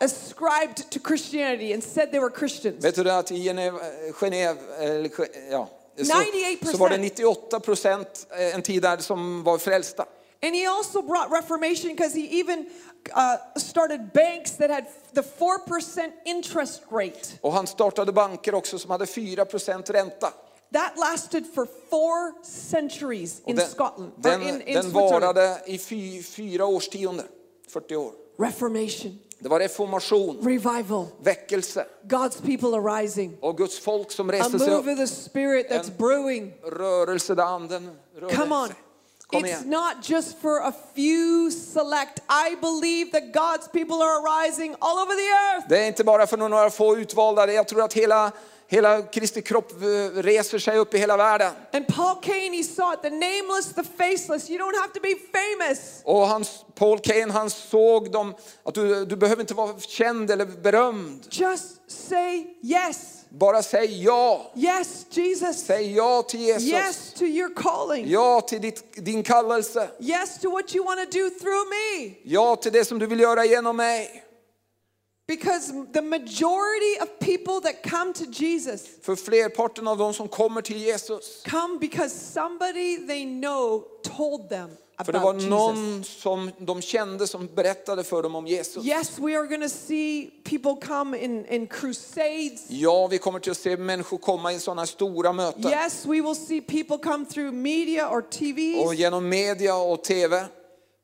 ascribed 0.00 0.90
to 0.90 0.98
Christianity 1.08 1.72
and 1.72 1.84
said 1.84 2.10
they 2.10 2.20
were 2.20 2.30
Christians? 2.38 2.84
Vet 2.84 2.94
du 2.94 3.10
att 3.10 3.30
i 3.30 3.34
Genève, 3.48 3.78
Genève 4.12 4.56
eller, 4.78 5.08
Ge- 5.08 5.50
ja, 5.50 5.68
så, 5.96 6.02
98%. 6.02 6.70
så 6.70 6.76
var 6.76 6.88
det 6.88 6.98
98 6.98 7.60
procent 7.60 8.26
en 8.30 8.62
tid 8.62 8.82
där 8.82 8.96
som 8.96 9.42
var 9.42 9.58
frälsta. 9.58 10.06
And 10.46 10.54
he 10.54 10.66
also 10.66 11.02
brought 11.02 11.30
reformation 11.30 11.90
because 11.90 12.14
he 12.14 12.40
even 12.40 12.66
uh, 13.14 13.36
started 13.56 14.12
banks 14.12 14.50
that 14.52 14.70
had 14.70 14.84
the 15.14 15.22
4% 15.22 16.12
interest 16.24 16.82
rate. 16.90 17.38
Och 17.40 17.52
han 17.52 17.66
startade 17.66 18.12
banker 18.12 18.54
också 18.54 18.78
som 18.78 18.90
hade 18.90 19.06
4 19.06 19.44
procent 19.44 19.90
ränta. 19.90 20.32
That 20.72 20.92
lasted 20.98 21.46
for 21.54 21.66
four 21.90 22.44
centuries 22.44 23.42
in 23.46 23.56
den, 23.56 23.66
Scotland, 23.68 24.12
den, 24.16 24.42
in, 24.42 24.60
in 24.60 24.74
den 24.74 24.92
varade 24.92 25.60
i 25.66 25.78
fy, 25.78 26.22
fyra 26.22 26.66
årtionden, 26.66 27.26
40 27.68 27.96
år. 27.96 28.12
Reformation, 28.38 29.18
Det 29.38 29.48
var 29.48 29.60
reformation, 29.60 30.38
revival, 30.42 31.06
väckelse 31.22 31.86
God's 32.04 32.42
people 32.42 32.78
arising, 32.78 33.38
och 33.40 33.56
Guds 33.56 33.78
folk 33.78 34.10
som 34.12 34.30
a 34.30 34.32
reste 34.32 34.58
sig 34.58 34.70
move 34.70 34.78
upp. 34.80 34.86
of 34.88 34.96
the 34.98 35.06
Spirit 35.06 35.70
that's 35.70 35.96
brewing. 35.98 36.52
Rörelse 36.62 37.34
där 37.34 37.44
anden 37.44 37.90
rörde 38.16 38.34
Come 38.34 38.54
on. 38.56 38.66
sig. 38.66 38.76
Kom 39.30 39.44
It's 39.44 39.48
igen. 39.48 39.70
not 39.70 40.08
just 40.10 40.38
for 40.40 40.58
a 40.60 40.72
few 40.94 41.50
select. 41.50 42.20
I 42.28 42.56
believe 42.60 43.10
that 43.12 43.32
God's 43.32 43.68
people 43.72 43.96
are 44.02 44.20
arising 44.22 44.74
all 44.78 44.98
over 44.98 45.14
the 45.14 45.56
earth. 45.56 45.66
Det 45.68 45.78
är 45.78 45.86
inte 45.86 46.04
bara 46.04 46.26
för 46.26 46.36
några 46.36 46.70
få 46.70 46.96
utvalda. 46.96 47.52
Jag 47.52 47.68
tror 47.68 47.82
att 47.84 47.92
hela, 47.92 48.32
hela 48.68 49.02
Kristi 49.02 49.42
kropp 49.42 49.72
eh, 49.72 50.22
reser 50.22 50.58
sig 50.58 50.78
upp 50.78 50.94
i 50.94 50.98
hela 50.98 51.16
världen. 51.16 51.52
And 51.72 51.86
Paul 51.86 52.14
Cain, 52.22 52.52
he 52.52 52.62
saw 52.64 52.94
it 52.94 53.02
the 53.02 53.10
nameless, 53.10 53.72
the 53.74 53.82
faceless. 53.82 54.50
You 54.50 54.58
don't 54.58 54.76
have 54.80 54.92
to 54.94 55.00
be 55.02 55.14
famous. 55.32 56.00
Och 56.04 56.28
hans, 56.28 56.64
Paul 56.74 56.98
Kane 56.98 57.32
han 57.32 57.50
såg 57.50 58.12
dem, 58.12 58.34
att 58.64 58.74
du, 58.74 59.04
du 59.04 59.16
behöver 59.16 59.40
inte 59.40 59.54
vara 59.54 59.78
känd 59.78 60.30
eller 60.30 60.46
berömd. 60.46 61.26
Just 61.30 61.90
say 61.90 62.46
yes. 62.62 63.12
Bara 63.38 63.62
säg 63.62 64.02
ja. 64.04 64.52
Yes, 64.56 65.06
Jesus. 65.10 65.66
Säg 65.66 65.92
ja 65.92 66.22
till 66.22 66.40
Jesus. 66.40 66.68
Yes 66.68 67.12
to 67.12 67.24
your 67.24 67.54
calling. 67.54 68.08
Ja 68.08 68.40
till 68.40 68.60
ditt, 68.60 69.04
din 69.04 69.22
kallelse. 69.22 69.90
Yes 70.00 70.40
to 70.40 70.50
what 70.50 70.74
you 70.74 70.84
want 70.84 71.00
to 71.00 71.18
do 71.18 71.30
through 71.30 71.68
me. 71.70 72.14
Ja 72.22 72.56
till 72.56 72.72
det 72.72 72.84
som 72.84 72.98
du 72.98 73.06
vill 73.06 73.20
göra 73.20 73.44
genom 73.44 73.76
mig. 73.76 74.22
Because 75.28 75.72
the 75.92 76.02
majority 76.02 77.00
of 77.00 77.08
people 77.18 77.60
that 77.60 77.82
come 77.82 78.12
to 78.12 78.24
Jesus 78.24 78.82
För 79.02 79.16
flerparten 79.16 79.88
av 79.88 79.98
de 79.98 80.14
som 80.14 80.28
kommer 80.28 80.62
till 80.62 80.76
Jesus 80.76 81.42
come 81.44 81.78
because 81.78 82.14
somebody 82.14 83.06
they 83.06 83.24
know 83.24 83.84
told 84.16 84.48
them. 84.48 84.70
För 85.04 85.12
det 85.12 85.18
var 85.18 85.32
någon 85.32 86.04
som 86.04 86.50
de 86.58 86.82
kände 86.82 87.26
som 87.26 87.46
berättade 87.54 88.04
för 88.04 88.22
dem 88.22 88.34
om 88.34 88.46
Jesus. 88.46 88.84
Yes, 88.86 89.18
we 89.18 89.38
are 89.38 89.46
going 89.46 89.62
to 89.62 89.68
see 89.68 90.30
people 90.44 90.86
come 90.86 91.18
in, 91.18 91.46
in 91.46 91.66
crusades. 91.66 92.64
Ja, 92.68 93.06
vi 93.06 93.18
kommer 93.18 93.38
till 93.38 93.50
att 93.50 93.58
se 93.58 93.76
människor 93.76 94.18
komma 94.18 94.52
i 94.52 94.58
sådana 94.58 94.86
stora 94.86 95.32
möten. 95.32 95.70
Yes, 95.70 96.06
we 96.06 96.20
will 96.22 96.36
see 96.36 96.60
people 96.60 96.98
come 96.98 97.24
through 97.26 97.52
media 97.52 98.08
or 98.10 98.18
Och 98.18 98.30
TVs. 98.30 98.94
genom 98.94 99.28
media 99.28 99.76
och 99.76 100.04
TV. 100.04 100.44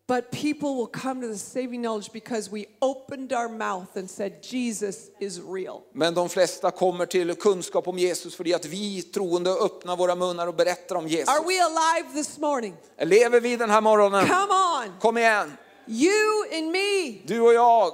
But 0.09 0.31
people 0.33 0.75
will 0.77 0.89
come 0.89 1.21
to 1.21 1.29
the 1.29 1.39
saving 1.39 1.83
knowledge 1.83 2.13
because 2.13 2.51
we 2.51 2.67
opened 2.81 3.33
our 3.33 3.49
mouth 3.49 3.97
and 3.97 4.11
said, 4.11 4.43
Jesus 4.43 5.11
is 5.21 5.41
real. 5.41 5.83
Men 5.93 6.15
de 6.15 6.29
flesta 6.29 6.71
kommer 6.71 7.07
till 7.07 7.35
kunskap 7.35 7.89
om 7.89 7.99
Jesus 7.99 8.35
för 8.35 8.55
att 8.55 8.65
vi 8.65 9.03
troende 9.03 9.51
öppnar 9.51 9.97
våra 9.97 10.15
munnar 10.15 10.47
och 10.47 10.55
berättar 10.55 10.97
om 10.97 11.09
Jesus. 11.09 11.29
Are 11.29 11.45
we 11.47 11.65
alive 11.65 12.15
this 12.15 12.39
morning? 12.39 12.75
Lever 12.99 13.41
vi 13.41 13.57
den 13.57 13.71
här 13.71 13.81
morgonen? 13.81 14.27
Come 14.27 14.55
on. 14.55 15.01
Kom 15.01 15.19
igen, 15.19 15.53
You 15.87 16.59
and 16.59 16.71
me 16.71 17.19
du 17.27 17.41
och 17.41 17.55
jag 17.55 17.93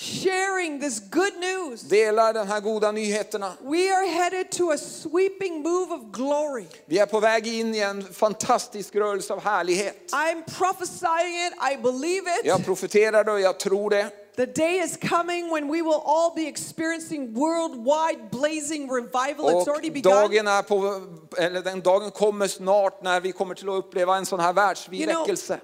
sharing 0.00 0.80
this 0.80 1.00
good 1.10 1.32
news. 1.40 1.80
delar 1.80 2.32
den 2.32 2.48
här 2.48 2.60
goda 2.60 2.92
nyheterna. 2.92 3.52
We 3.60 3.94
are 3.96 4.06
headed 4.06 4.50
to 4.50 4.70
a 4.70 4.78
sweeping 4.78 5.62
move 5.62 5.94
of 5.94 6.00
glory. 6.12 6.64
Vi 6.86 6.98
är 6.98 7.06
på 7.06 7.20
väg 7.20 7.46
in 7.46 7.74
i 7.74 7.78
en 7.78 8.02
fantastisk 8.12 8.94
rörelse 8.94 9.32
av 9.32 9.40
härlighet. 9.40 10.12
I'm 10.12 10.42
prophesying 10.58 11.46
it. 11.46 11.52
I 11.72 11.76
believe 11.82 12.30
it. 12.40 12.44
Jag 12.44 12.64
profeterar 12.64 13.24
det 13.24 13.32
och 13.32 13.40
jag 13.40 13.58
tror 13.60 13.90
det. 13.90 14.10
The 14.36 14.46
day 14.46 14.78
is 14.84 14.96
coming 15.08 15.52
when 15.54 15.68
we 15.68 15.82
will 15.82 16.00
all 16.06 16.32
be 16.36 16.46
experiencing 16.46 17.34
worldwide 17.34 18.30
blazing 18.30 18.88
revival. 18.88 19.50
It's 19.50 19.68
already 19.68 19.90
begun. 19.90 20.12
dagen, 20.12 20.48
är 20.48 20.62
på, 20.62 21.00
eller 21.38 21.62
den 21.62 21.80
dagen 21.80 22.10
kommer 22.10 22.48
snart 22.48 23.02
när 23.02 23.20
vi 23.20 23.32
kommer 23.32 23.54
till 23.54 23.68
att 23.68 23.74
uppleva 23.74 24.16
en 24.16 24.26
sån 24.26 24.40
här 24.40 24.52
världsvid 24.52 25.00
You 25.00 25.12
know- 25.12 25.20
väckelse. 25.20 25.60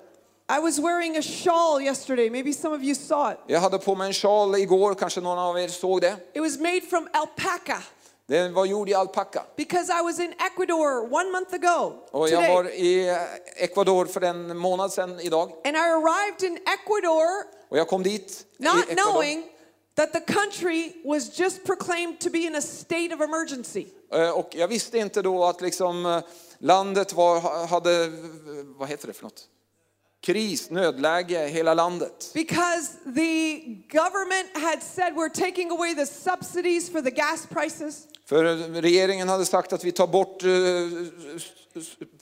I 0.49 0.61
was 0.61 0.79
wearing 0.79 1.17
a 1.17 1.23
shawl 1.23 1.81
yesterday. 1.83 2.31
Maybe 2.31 2.53
some 2.53 2.75
of 2.75 2.83
you 2.83 2.95
saw 2.95 3.33
it. 3.33 3.39
Jag 3.47 3.61
hade 3.61 3.79
på 3.79 3.95
mig 3.95 4.07
en 4.07 4.13
sjal 4.15 4.55
igår, 4.55 4.95
kanske 4.95 5.21
någon 5.21 5.39
av 5.39 5.59
er 5.59 5.69
såg 5.69 6.01
det. 6.01 6.17
It 6.35 6.41
was 6.43 6.59
made 6.59 6.81
from 6.81 7.09
alpaca 7.13 7.83
Den 8.29 8.55
var 8.55 8.65
gjord 8.65 8.89
i 8.89 8.95
alpacka. 8.95 9.43
because 9.57 9.91
I 10.01 10.03
was 10.03 10.19
in 10.21 10.33
Ecuador 10.39 11.03
one 11.13 11.31
month 11.31 11.55
ago 11.55 11.93
Och 12.11 12.29
jag 12.29 12.41
today. 12.41 12.55
var 12.55 12.65
i 12.71 13.17
Ecuador 13.57 14.07
för 14.07 14.21
en 14.21 14.57
månad 14.57 14.93
sedan 14.93 15.21
idag. 15.21 15.53
And 15.65 15.77
I 15.77 15.81
arrived 15.81 16.43
in 16.43 16.59
Ecuador 16.67 17.29
Och 17.69 17.79
jag 17.79 17.89
kom 17.89 18.03
dit 18.03 18.47
not 18.59 18.87
knowing 18.89 19.45
that 19.97 20.13
the 20.13 20.21
country 20.21 20.93
was 21.05 21.39
just 21.39 21.65
proclaimed 21.65 22.21
to 22.21 22.31
be 22.31 22.39
in 22.39 22.55
a 22.57 22.61
state 22.63 23.15
of 23.15 23.21
emergency. 23.21 23.87
Eh, 24.13 24.31
Och 24.31 24.49
jag 24.53 24.69
visste 24.69 24.99
inte 24.99 25.23
då 25.23 25.45
att 25.45 25.61
liksom 25.61 26.07
eh, 26.07 26.21
landet 26.59 27.13
var, 27.13 27.67
hade, 27.67 28.09
vad 28.79 28.89
heter 28.89 29.07
det 29.07 29.13
för 29.13 29.23
något? 29.25 29.45
Kris, 30.27 30.71
nödläge, 30.71 31.49
hela 31.49 31.75
landet. 31.75 32.31
Because 32.35 32.89
the 33.15 33.61
government 33.89 34.49
had 34.55 34.83
said 34.83 35.15
we're 35.15 35.29
taking 35.29 35.71
away 35.71 35.95
the 35.95 36.07
subsidies 36.07 36.91
for 36.91 37.01
the 37.03 37.11
gas 37.11 37.47
prices. 37.47 38.07
För 38.25 38.45
regeringen 38.83 39.29
hade 39.29 39.45
sagt 39.45 39.73
att 39.73 39.85
vi 39.85 39.93
tar 39.93 40.07
bort 40.07 40.43
eh, 40.43 40.51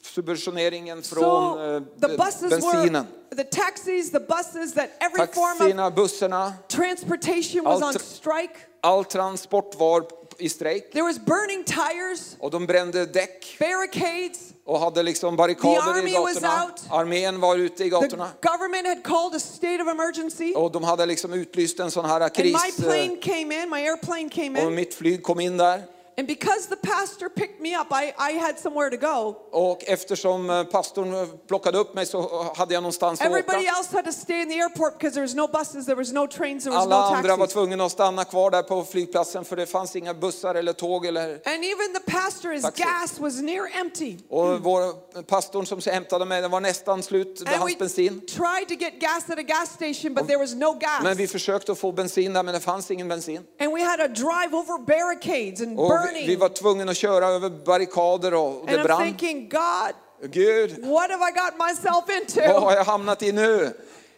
subventioneringen 0.03 1.03
från 1.03 1.23
So 1.23 1.77
eh, 1.77 1.83
the 2.01 2.17
buses 2.17 2.51
bensinen. 2.51 3.07
were, 3.31 3.37
the 3.37 3.45
taxis, 3.45 4.11
the 4.11 4.21
buses, 4.21 4.75
that 4.75 4.91
every 5.01 5.27
form 5.27 5.81
of 5.81 5.95
bussarna, 5.95 6.53
transportation 6.69 7.65
was 7.65 7.83
on 7.83 7.93
strike. 8.01 8.55
all 8.83 9.05
transport 9.05 9.75
var 9.79 10.03
i 10.39 10.49
strejk. 10.49 10.93
There 10.93 11.03
was 11.03 11.19
burning 11.19 11.65
tires, 11.65 12.37
Och 12.41 12.51
de 12.51 12.67
brände 12.67 13.07
däck 13.07 13.57
barricades. 13.61 14.39
och 14.65 14.79
hade 14.81 15.03
liksom 15.03 15.31
The 15.35 15.37
barrikader 15.37 16.07
i 16.07 16.11
gatorna. 16.11 16.71
Armén 16.91 17.41
var 17.41 17.57
ute 17.57 17.85
i 17.85 17.91
The 17.91 17.91
gatorna. 17.91 18.29
government 18.43 18.87
had 18.87 19.03
called 19.05 19.35
a 19.35 19.39
state 19.41 19.83
of 19.83 19.89
emergency. 19.89 20.53
Och 20.55 20.73
de 20.73 20.85
hade 20.85 21.07
liksom 21.07 21.33
utlyst 21.33 21.81
en 21.81 21.91
sån 21.91 22.05
här 22.05 22.21
And 22.21 22.35
kris. 22.35 22.53
my 22.53 22.85
eh, 22.85 22.91
plane 22.91 23.17
came 23.17 23.63
in, 23.63 23.71
my 23.71 23.81
airplane 23.89 24.29
came 24.29 24.63
Och 24.63 24.69
in. 24.69 24.75
mitt 24.75 24.95
flyg 24.95 25.23
kom 25.23 25.41
in 25.41 25.57
där. 25.57 25.83
And 26.17 26.27
because 26.29 26.69
the 26.69 26.77
pastor 26.77 27.29
picked 27.29 27.61
me 27.61 27.75
up, 27.75 27.87
I, 27.91 28.13
I 28.19 28.33
had 28.39 28.59
somewhere 28.59 28.91
to 28.91 28.97
go. 28.97 29.37
Och 29.51 29.85
eftersom 29.87 30.51
eh, 30.51 30.65
pastorn 30.65 31.15
eh, 31.15 31.27
plockade 31.49 31.79
upp 31.79 31.95
mig 31.95 32.07
så 32.07 32.19
eh, 32.21 32.57
hade 32.57 32.75
jag 32.75 32.83
någonstans 32.83 33.21
att 33.21 33.27
Everybody 33.27 33.59
åka. 33.59 33.79
else 33.79 33.97
had 33.97 34.05
to 34.05 34.13
stay 34.13 34.41
in 34.43 34.49
the 34.49 34.61
airport 34.61 34.99
because 34.99 35.15
there 35.15 35.23
was 35.23 35.35
no 35.35 35.47
buses, 35.49 35.87
there 35.87 35.97
was 35.97 36.13
no 36.13 36.27
trains, 36.27 36.65
there 36.65 36.75
was 36.77 36.83
Alla 36.87 37.11
no 37.11 37.17
andra 37.17 37.31
var 37.37 37.37
taxis. 37.47 37.53
tvungna 37.55 37.85
att 37.85 37.93
stanna 37.93 38.25
kvar 38.25 38.51
där 38.51 38.63
på 38.63 38.85
flygplatsen 38.85 39.45
för 39.45 39.57
det 39.57 39.67
fanns 39.67 39.97
inga 39.97 40.15
bussar 40.15 40.55
eller 40.55 40.73
tåg. 40.73 41.07
Eller... 41.07 41.25
And 41.33 41.65
even 41.65 41.95
the 41.95 42.11
pastor, 42.13 42.51
his 42.51 42.63
Taxi. 42.63 42.83
gas 42.83 43.21
was 43.21 43.41
near 43.43 43.81
empty. 43.81 44.17
Och 44.29 44.61
vår 44.65 44.83
eh, 44.83 45.23
pastorn 45.27 45.67
som 45.67 45.81
hämtade 45.87 46.25
mig, 46.25 46.43
den 46.43 46.51
var 46.51 46.61
nästan 46.61 47.03
slut, 47.03 47.41
And 47.47 47.49
hans 47.49 47.73
we 47.73 47.77
bensin. 47.79 48.21
tried 48.27 48.69
to 48.69 48.75
get 48.75 49.01
gas 49.01 49.31
at 49.31 49.39
a 49.39 49.43
gas 49.43 49.69
station, 49.71 50.15
but 50.15 50.27
there 50.27 50.39
was 50.39 50.55
no 50.55 50.73
gas. 50.73 51.03
Men 51.03 51.17
vi 51.17 51.27
försökte 51.27 51.73
att 51.73 51.79
få 51.79 51.93
bensin 51.93 52.33
där, 52.33 52.43
men 52.43 52.55
det 52.55 52.61
fanns 52.61 52.91
ingen 52.91 53.09
bensin. 53.09 53.43
And 53.61 53.73
we 53.75 53.85
had 53.85 53.99
to 53.99 54.09
drive 54.09 54.57
over 54.57 54.79
barricades 54.87 55.61
and 55.61 55.79
Och 55.79 56.04
vi, 56.15 56.27
vi 56.27 56.37
var 56.37 56.49
tvungna 56.49 56.91
att 56.91 56.97
köra 56.97 57.27
över 57.27 57.51
barrikader 57.51 58.35
och 58.35 58.47
And 58.59 58.67
det 58.69 58.77
I'm 58.79 58.83
brann. 58.83 59.03
thinking, 59.03 59.49
God, 59.49 60.31
Gud, 60.31 60.85
what 60.87 61.11
have 61.11 61.29
I 61.29 61.33
got 61.33 61.69
myself 61.69 62.05
vad 62.09 62.17
into? 62.17 62.41
har 62.61 62.73
jag 62.77 62.85
hamnat 62.85 63.23
i 63.23 63.33
nu? 63.33 63.77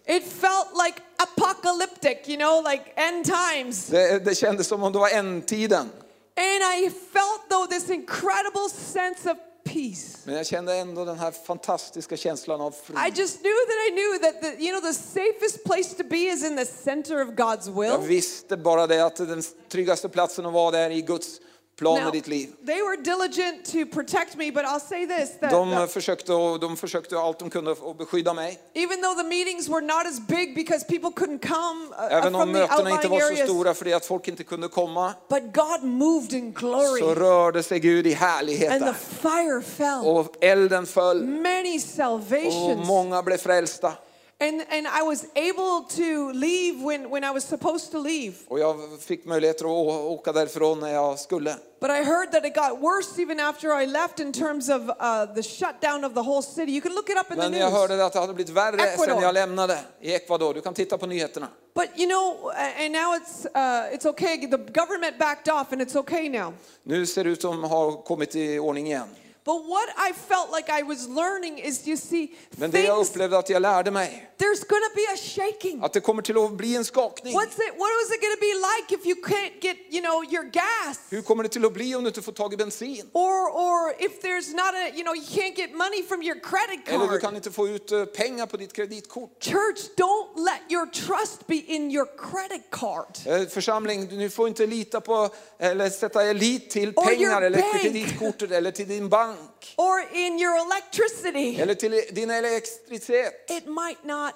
It 0.08 0.22
felt 0.40 0.66
like 0.86 1.00
apocalyptic, 1.16 2.28
you 2.28 2.36
know, 2.36 2.62
like 2.72 2.84
end 2.96 3.24
times. 3.24 3.86
Det, 3.86 4.24
det 4.24 4.34
kändes 4.34 4.66
som 4.66 4.82
om 4.82 4.92
det 4.92 4.98
var 4.98 5.08
ändtiden. 5.10 5.90
And 6.38 6.84
I 6.84 6.90
felt, 7.12 7.48
though, 7.48 7.66
this 7.68 7.90
incredible 7.90 8.68
sense 8.92 9.30
of 9.30 9.36
peace. 9.64 10.18
Men 10.24 10.34
jag 10.34 10.46
kände 10.46 10.74
ändå 10.74 11.04
den 11.04 11.18
här 11.18 11.30
fantastiska 11.30 12.16
känslan 12.16 12.60
av 12.60 12.70
frid. 12.84 12.98
I 12.98 13.20
just 13.20 13.40
knew 13.40 13.52
that 13.66 13.88
I 13.88 13.90
knew 13.90 14.18
that 14.18 14.42
the, 14.42 14.64
you 14.64 14.80
know 14.80 14.92
the 14.92 14.94
safest 14.98 15.64
place 15.64 15.94
to 15.96 16.04
be 16.10 16.16
is 16.16 16.44
in 16.44 16.56
the 16.56 16.64
center 16.66 17.22
of 17.22 17.28
God's 17.28 17.66
Jag 17.86 17.98
will. 17.98 18.08
visste 18.08 18.56
bara 18.56 18.86
det 18.86 19.00
att 19.06 19.16
den 19.16 19.42
tryggaste 19.68 20.08
platsen 20.08 20.46
att 20.46 20.52
vara 20.52 20.70
där 20.70 20.90
i 20.90 21.02
Guds 21.02 21.40
plan 21.76 22.04
med 22.04 22.12
ditt 22.12 22.26
liv. 22.26 22.48
they 22.66 22.82
were 22.82 22.96
diligent 22.96 23.64
to 23.64 23.86
protect 23.96 24.36
me, 24.36 24.50
but 24.52 24.64
I'll 24.64 24.88
say 24.88 25.06
this: 25.06 25.30
that, 25.40 25.50
De 25.50 25.88
försökte, 25.88 26.32
och- 26.32 26.60
de 26.60 26.76
försökte 26.76 27.18
allt 27.18 27.38
de 27.38 27.50
kunde 27.50 27.70
att 27.72 27.98
beskydda 27.98 28.34
mig. 28.34 28.58
even 28.74 29.02
though 29.02 29.16
the 29.22 29.28
meetings 29.28 29.68
were 29.68 29.80
not 29.80 30.06
as 30.06 30.20
big 30.20 30.54
because 30.54 30.84
people 30.84 31.10
couldn't 31.10 31.46
come 31.46 31.88
uh, 31.90 32.16
Även 32.16 32.34
om 32.34 32.40
from 32.40 32.52
the 32.52 32.58
mötena 32.60 32.90
inte 32.90 33.08
var 33.08 33.20
så 33.36 33.44
stora 33.44 33.74
för 33.74 33.84
det 33.84 33.92
att 33.94 34.06
folk 34.06 34.28
inte 34.28 34.44
kunde 34.44 34.68
komma 34.68 35.14
but 35.28 35.42
God 35.54 35.82
moved 35.84 36.32
in 36.32 36.52
glory, 36.52 37.00
så 37.00 37.14
rörde 37.14 37.62
sig 37.62 37.80
Gud 37.80 38.06
i 38.06 38.12
härlighet 38.12 38.72
and 38.72 38.94
the 38.94 38.94
fire 39.22 39.62
fell. 39.62 40.06
Och 40.06 40.36
elden 40.40 40.86
föll 40.86 41.24
Many 41.24 41.76
och 41.76 41.82
salvations, 41.82 42.86
många 42.88 43.22
blev 43.22 43.36
frälsta. 43.38 43.92
And 44.40 44.60
and 44.70 44.86
I 44.86 45.02
was 45.02 45.24
able 45.34 45.86
to 45.96 46.32
leave 46.32 46.82
when 46.84 47.10
when 47.10 47.24
I 47.24 47.30
was 47.30 47.44
supposed 47.44 47.92
to 47.92 47.98
leave. 47.98 48.34
Och 48.48 48.58
jag 48.58 48.76
fick 49.00 49.24
möjligheter 49.24 49.64
att 49.64 50.00
åka 50.10 50.32
därifrån 50.32 50.80
när 50.80 50.92
jag 50.92 51.18
skulle. 51.18 51.56
But 51.80 51.90
I 51.90 52.02
heard 52.04 52.32
that 52.32 52.44
it 52.44 52.54
got 52.54 52.80
worse 52.80 53.22
even 53.22 53.40
after 53.40 53.82
I 53.82 53.86
left 53.86 54.20
in 54.20 54.32
terms 54.32 54.68
of 54.68 54.82
uh, 54.82 55.34
the 55.34 55.42
shutdown 55.42 56.04
of 56.04 56.14
the 56.14 56.22
whole 56.22 56.42
city. 56.42 56.72
You 56.72 56.80
can 56.80 56.94
look 56.94 57.10
it 57.10 57.16
up 57.16 57.30
in 57.30 57.36
the 57.36 57.42
Men 57.42 57.52
news. 57.52 57.60
jag 57.60 57.70
hörde 57.70 58.04
att 58.06 58.12
det 58.12 58.20
hade 58.20 58.34
blivit 58.34 58.52
värre 58.52 58.76
Ecuador. 58.82 59.14
sen 59.14 59.22
jag 59.22 59.34
lämnade 59.34 59.78
i 60.00 60.14
Ecuador. 60.14 60.54
Du 60.54 60.60
kan 60.60 60.74
titta 60.74 60.98
på 60.98 61.06
nyheterna. 61.06 61.48
But 61.74 61.88
you 61.96 62.08
know, 62.08 62.50
and 62.84 62.92
now 62.92 63.14
it's 63.14 63.46
uh, 63.46 63.94
it's 63.94 64.06
okay. 64.06 64.36
The 64.46 64.56
government 64.56 65.18
backed 65.18 65.48
off, 65.54 65.72
and 65.72 65.82
it's 65.82 65.96
okay 65.96 66.28
now. 66.28 66.52
Nu 66.82 67.06
ser 67.06 67.24
det 67.24 67.30
ut 67.30 67.42
som 67.42 67.64
har 67.64 68.04
kommit 68.04 68.34
i 68.36 68.58
ordning 68.58 68.86
igen. 68.86 69.08
But 69.46 69.62
what 69.68 69.88
I 69.96 70.12
felt 70.12 70.50
like 70.56 70.68
I 70.80 70.82
was 70.82 71.08
learning 71.08 71.58
is, 71.58 71.86
you 71.86 71.96
see, 71.96 72.28
Men 72.50 72.70
det 72.70 72.82
jag 72.82 72.98
upplevde 72.98 73.38
att 73.38 73.50
jag 73.50 73.62
lärde 73.62 73.90
mig, 73.90 74.30
there's 74.38 74.60
to 74.60 74.94
be 74.94 75.06
a 75.14 75.16
shaking. 75.16 75.82
att 75.82 75.92
det 75.92 76.00
kommer 76.00 76.22
till 76.22 76.38
att 76.38 76.52
bli 76.52 76.76
en 76.76 76.84
skakning. 76.84 77.34
What's 77.34 77.58
it? 77.58 77.72
What 77.78 77.90
is 78.02 78.10
it 78.14 78.20
to 78.20 78.40
be 78.40 78.54
like 78.54 78.94
if 78.94 79.06
you 79.06 79.16
can't 79.24 79.60
get, 79.60 79.76
you 79.90 80.02
know, 80.02 80.24
your 80.34 80.44
gas? 80.44 80.98
Hur 81.10 81.22
kommer 81.22 81.42
det 81.42 81.48
till 81.48 81.64
att 81.64 81.72
bli 81.72 81.94
om 81.94 82.02
du 82.04 82.08
inte 82.08 82.22
får 82.22 82.32
tag 82.32 82.54
i 82.54 82.56
bensin? 82.56 83.10
Or, 83.12 83.50
or 83.50 83.94
if 83.98 84.22
there's 84.22 84.50
not 84.54 84.74
a, 84.74 84.88
you 84.94 85.02
know, 85.02 85.14
you 85.14 85.24
can't 85.24 85.56
get 85.56 85.74
money 85.74 86.02
from 86.08 86.22
your 86.22 86.40
credit 86.40 86.88
Eller 86.88 87.04
du 87.04 87.08
card. 87.08 87.20
kan 87.20 87.36
inte 87.36 87.50
få 87.50 87.68
ut 87.68 87.92
eh, 87.92 88.04
pengar 88.04 88.46
på 88.46 88.56
ditt 88.56 88.72
kreditkort. 88.72 89.30
Church, 89.44 89.80
don't 89.96 90.44
let 90.44 90.60
your 90.68 90.86
trust 90.86 91.46
be 91.46 91.56
in 91.56 91.90
your 91.90 92.06
credit 92.30 92.62
card. 92.70 93.12
Eh, 93.26 93.48
Församling, 93.48 94.18
ni 94.18 94.30
får 94.30 94.48
inte 94.48 94.66
lita 94.66 95.00
på 95.00 95.30
eller 95.58 95.90
sätta 95.90 96.30
er 96.30 96.34
lit 96.34 96.70
till 96.70 96.92
pengar 96.92 97.42
eller 97.42 97.78
kreditkortet 97.82 98.50
eller 98.50 98.70
till 98.70 98.88
din 98.88 99.08
bank 99.08 99.35
Or 99.76 100.00
in 100.12 100.38
your 100.38 100.56
electricity. 100.66 101.60
eller 101.60 101.74
till 101.74 102.02
din 102.12 102.30
elektricitet. 102.30 103.50
It 103.50 103.66
might 103.66 104.04
not 104.04 104.32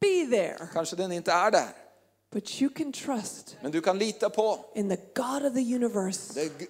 be 0.00 0.26
there, 0.36 0.68
Kanske 0.72 0.96
den 0.96 1.12
inte 1.12 1.32
är 1.32 1.50
där. 1.50 1.68
but 2.32 2.60
you 2.62 2.70
can 2.74 2.92
trust 2.92 3.56
Men 3.62 3.70
du 3.72 3.80
kan 3.80 3.98
lita 3.98 4.30
på 4.30 4.64
in 4.74 4.88
the 4.88 4.96
God 5.14 5.46
of 5.46 5.54
the 5.54 5.74
universe 5.74 6.34
det 6.34 6.66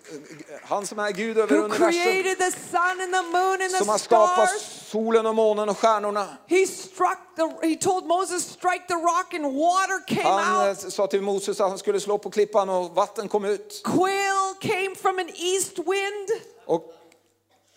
han 0.63 0.87
som 0.87 0.99
är 0.99 1.11
Gud 1.13 1.39
över 1.39 1.57
who 1.57 1.65
universum. 1.65 1.93
created 1.93 2.39
the 2.39 2.51
sun 2.51 3.01
and 3.01 3.13
the 3.15 3.23
moon 3.23 3.63
and 3.63 3.71
Som 3.71 3.85
the 3.87 3.91
har 3.91 3.99
skapat 3.99 4.49
stars. 4.49 4.63
solen 4.91 5.27
och 5.27 5.35
månen 5.35 5.69
och 5.69 5.79
stjärnorna. 5.79 6.27
He 6.47 6.67
struck 6.67 7.19
the, 7.37 7.69
he 7.69 7.77
told 7.77 8.07
Moses, 8.07 8.43
strike 8.45 8.85
the 8.89 8.95
rock 8.95 9.35
and 9.35 9.45
water 9.57 10.07
came 10.07 10.23
Han 10.23 10.65
eh, 10.65 10.69
out. 10.71 10.93
sa 10.93 11.07
till 11.07 11.23
Moses 11.23 11.61
att 11.61 11.69
han 11.69 11.79
skulle 11.79 12.01
slå 12.01 12.19
på 12.19 12.31
klippan 12.31 12.69
och 12.69 12.91
vatten 12.95 13.29
kom 13.29 13.45
ut. 13.45 13.83
Quail 13.85 14.55
came 14.61 14.95
from 14.97 15.19
an 15.19 15.29
east 15.35 15.79
wind. 15.79 16.29
Och 16.67 16.95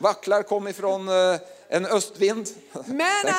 vacklar 0.01 0.43
kom 0.43 0.67
ifrån 0.67 1.09
eh, 1.09 1.39
En 1.69 1.85
östvind. 1.85 2.49
Manna. 2.73 3.37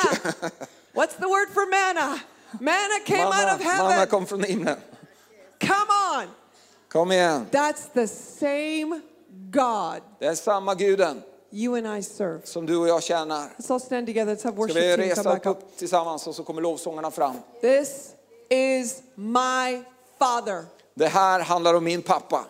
What's 0.94 1.16
the 1.18 1.26
word 1.26 1.48
for 1.54 1.66
manna? 1.70 2.18
Manna 2.60 3.00
came 3.06 3.24
out 3.24 3.34
Manna, 3.34 3.54
of 3.54 3.64
manna 3.64 3.90
heaven. 3.90 4.06
kom 4.08 4.26
från 4.26 4.42
himlen. 4.42 4.76
Come 5.60 6.22
on. 6.22 6.28
Kom 6.88 7.12
igen. 7.12 7.46
That's 7.50 7.82
the 7.94 8.08
same 8.08 9.00
God 9.50 10.02
Det 10.18 10.26
är 10.26 10.34
samma 10.34 10.74
guden 10.74 11.22
you 11.50 11.76
and 11.86 11.98
I 11.98 12.02
serve. 12.02 12.40
som 12.44 12.66
du 12.66 12.76
och 12.76 12.88
jag 12.88 13.02
tjänar. 13.02 13.48
Let's 13.56 13.72
all 13.72 13.80
stand 13.80 14.06
together. 14.06 14.34
Let's 14.34 14.44
have 14.44 14.52
Ska 14.54 14.60
worship 14.62 14.76
vi 14.76 14.80
team 14.80 14.96
come 14.96 15.34
resa 15.36 15.36
upp, 15.36 15.46
up. 15.46 15.76
tillsammans 15.78 16.26
och 16.26 16.34
så 16.34 16.44
kommer 16.44 16.62
lovsångarna 16.62 17.10
fram. 17.10 17.34
This 17.60 18.10
is 18.48 19.02
my 19.14 19.82
father. 20.18 20.64
Det 20.94 21.06
här 21.08 21.40
handlar 21.40 21.74
om 21.74 21.84
min 21.84 22.02
pappa. 22.02 22.44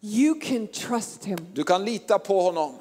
You 0.00 0.40
can 0.40 0.66
trust 0.66 1.24
him. 1.24 1.38
Du 1.52 1.64
kan 1.64 1.84
lita 1.84 2.18
på 2.18 2.40
honom. 2.40 2.74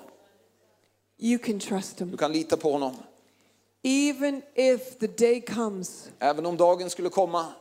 You 1.23 1.37
can 1.39 1.59
trust 1.59 1.97
Du 1.97 2.03
him. 2.05 2.17
kan 2.17 2.31
lita 2.31 2.57
på 2.57 2.71
honom. 2.71 2.95
Even 3.83 4.41
if 4.55 4.99
the 4.99 5.07
day 5.07 5.41
comes 5.41 6.09
Även 6.19 6.45
om 6.45 6.57
dagen 6.57 6.89
skulle 6.89 7.09
komma 7.09 7.53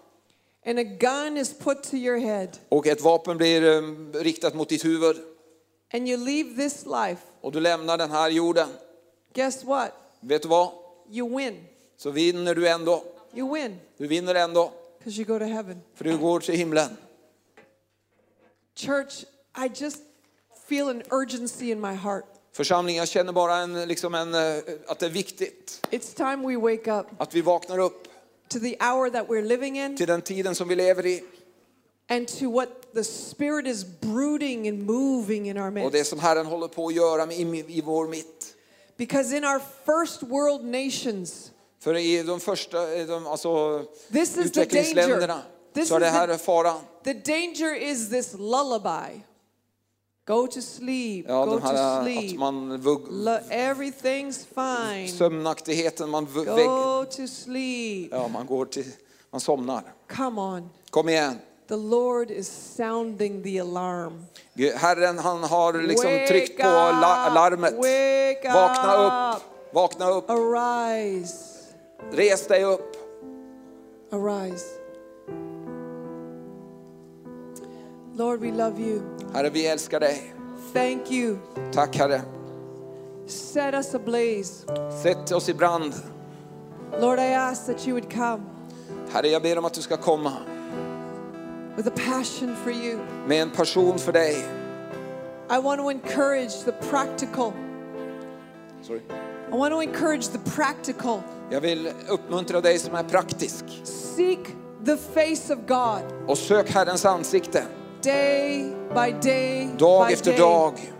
and 0.66 0.78
a 0.78 0.84
gun 0.84 1.36
is 1.36 1.52
put 1.58 1.82
to 1.82 1.96
your 1.96 2.18
head 2.18 2.48
och 2.68 2.86
ett 2.86 3.00
vapen 3.00 3.36
blir 3.36 3.62
eh, 3.64 3.82
riktat 4.20 4.54
mot 4.54 4.68
ditt 4.68 4.84
huvud 4.84 5.16
and 5.92 6.08
you 6.08 6.16
leave 6.24 6.56
this 6.56 6.86
life, 6.86 7.22
och 7.40 7.52
du 7.52 7.60
lämnar 7.60 7.98
den 7.98 8.10
här 8.10 8.30
jorden. 8.30 8.68
guess 9.34 9.64
what? 9.64 9.92
Vet 10.20 10.42
du 10.42 10.48
vad? 10.48 10.70
You 11.10 11.36
win. 11.38 11.64
Så 11.96 12.10
vinner 12.10 12.54
du 12.54 12.68
ändå. 12.68 13.04
You 13.34 13.54
win 13.54 13.76
Du 13.96 14.06
vinner 14.06 14.34
ändå. 14.34 14.72
you 15.04 15.24
go 15.24 15.38
to 15.38 15.44
heaven. 15.44 15.80
För 15.94 16.04
du 16.04 16.18
går 16.18 16.40
till 16.40 16.54
himlen. 16.54 16.96
Church, 18.74 19.24
I 19.56 19.68
just 19.74 19.98
feel 20.68 20.88
an 20.88 21.02
urgency 21.10 21.70
in 21.70 21.80
my 21.80 21.94
heart. 21.94 22.24
Församlingen, 22.52 22.98
jag 22.98 23.08
känner 23.08 23.32
bara 23.32 23.56
en, 23.56 23.88
liksom 23.88 24.14
en, 24.14 24.34
eh, 24.34 24.56
att 24.86 24.98
det 24.98 25.06
är 25.06 25.10
viktigt 25.10 25.86
It's 25.90 26.16
time 26.16 26.48
we 26.48 26.56
wake 26.56 26.92
up 26.92 27.06
att 27.18 27.34
vi 27.34 27.40
vaknar 27.42 27.78
upp 27.78 28.08
to 28.48 28.58
the 28.58 28.76
hour 28.80 29.10
that 29.10 29.26
we're 29.28 29.42
living 29.42 29.78
in 29.78 29.96
till 29.96 30.06
den 30.06 30.22
tiden 30.22 30.54
som 30.54 30.68
vi 30.68 30.76
lever 30.76 31.06
i 31.06 31.24
and 32.08 32.28
to 32.28 32.50
what 32.52 32.68
the 32.94 33.04
Spirit 33.04 33.66
is 33.66 33.84
brooding 34.00 34.68
and 34.68 34.86
moving 34.86 35.48
in 35.48 35.58
our 35.58 35.66
och 35.66 35.72
midst. 35.72 35.92
det 35.92 36.04
som 36.04 36.18
Herren 36.18 36.46
håller 36.46 36.68
på 36.68 36.86
att 36.86 36.94
göra 36.94 37.32
i, 37.32 37.64
i 37.68 37.80
vår 37.80 38.08
mitt. 38.08 38.56
Because 38.96 39.36
in 39.36 39.44
our 39.44 39.60
first 39.86 40.22
world 40.22 40.64
nations, 40.64 41.50
För 41.80 41.96
i 41.96 42.22
de 42.22 42.40
första, 42.40 43.04
de, 43.04 43.26
alltså 43.26 43.84
utvecklingsländerna 44.36 45.42
så 45.88 45.94
är 45.94 46.00
det 46.00 46.06
här 46.06 46.36
faran. 46.36 46.80
the 47.04 47.12
danger 47.12 47.74
is 47.74 48.10
this 48.10 48.32
lullaby. 48.32 49.22
Go 50.30 50.46
to 50.46 50.60
sleep, 50.62 51.26
Ja, 51.28 51.44
go 51.44 51.50
de 51.52 51.60
to 51.60 51.66
här 51.66 51.74
att 51.98 52.04
sleep. 52.04 52.38
man 52.38 52.80
vugg, 52.80 53.00
everything's 53.50 54.44
fine. 54.54 55.08
sömnaktigheten, 55.18 56.10
man 56.10 56.24
Go 56.34 57.04
to 57.04 57.26
sleep. 57.26 58.08
ja, 58.12 58.28
man 58.28 58.46
går 58.46 58.64
till, 58.64 58.84
man 59.30 59.40
somnar. 59.40 59.82
Come 60.16 60.40
on. 60.40 60.70
Kom 60.90 61.08
igen. 61.08 61.38
The 61.68 61.76
Lord 61.76 62.30
is 62.30 62.48
sounding 62.76 63.42
the 63.42 63.58
alarm. 63.60 64.24
Herren 64.76 65.18
han 65.18 65.42
har 65.44 65.72
liksom 65.72 66.10
Wake 66.10 66.26
tryckt 66.28 66.56
på 66.60 66.66
larmet. 67.34 67.74
Wake 67.74 68.52
Vakna 68.52 68.96
up. 69.06 69.36
upp, 69.36 69.42
vakna 69.74 70.10
upp, 70.10 70.30
Arise. 70.30 71.34
res 72.12 72.46
dig 72.46 72.64
upp. 72.64 72.96
Arise. 74.12 74.79
Lord, 78.16 78.40
we 78.40 78.50
love 78.50 78.80
you. 78.80 79.02
Herre, 79.34 79.50
vi 79.50 79.66
älskar 79.66 80.00
dig. 80.00 80.34
Thank 80.72 81.10
you. 81.10 81.36
Tack 81.72 81.96
Herre. 81.96 82.22
Set 83.26 83.74
us 83.74 83.94
ablaze. 83.94 84.66
Sätt 85.02 85.32
oss 85.32 85.48
i 85.48 85.54
brand. 85.54 85.94
Lord, 87.00 87.18
I 87.18 87.34
ask 87.34 87.66
that 87.66 87.86
you 87.86 87.94
would 87.94 88.12
come 88.12 88.42
Herre, 89.12 89.28
jag 89.28 89.42
ber 89.42 89.58
om 89.58 89.64
att 89.64 89.74
du 89.74 89.82
ska 89.82 89.96
komma 89.96 90.32
with 91.76 91.88
a 91.88 91.92
passion 92.06 92.56
for 92.64 92.72
you. 92.72 92.98
med 93.26 93.42
en 93.42 93.50
passion 93.50 93.98
för 93.98 94.12
dig. 94.12 94.36
I 95.50 95.60
want 95.62 95.80
to 95.80 95.90
encourage 95.90 96.64
the 96.64 96.72
practical. 96.72 97.52
Sorry. 98.82 99.00
I 99.52 99.56
want 99.56 99.72
to 99.74 99.82
encourage 99.82 100.28
the 100.32 100.38
practical. 100.38 101.20
Jag 101.50 101.60
vill 101.60 101.90
uppmuntra 102.08 102.60
dig 102.60 102.78
som 102.78 102.94
är 102.94 103.02
praktisk. 103.02 103.64
Seek 103.84 104.38
the 104.86 104.96
face 104.96 105.54
of 105.54 105.58
God 105.68 106.02
Och 106.26 106.38
sök 106.38 106.70
Herrens 106.70 107.04
ansikte 107.04 107.64
day 108.02 108.72
by 108.94 109.12
day 109.12 109.68
dag 109.78 110.08
by 110.08 110.12
efter 110.12 110.30
day. 110.30 110.38
dag. 110.38 110.92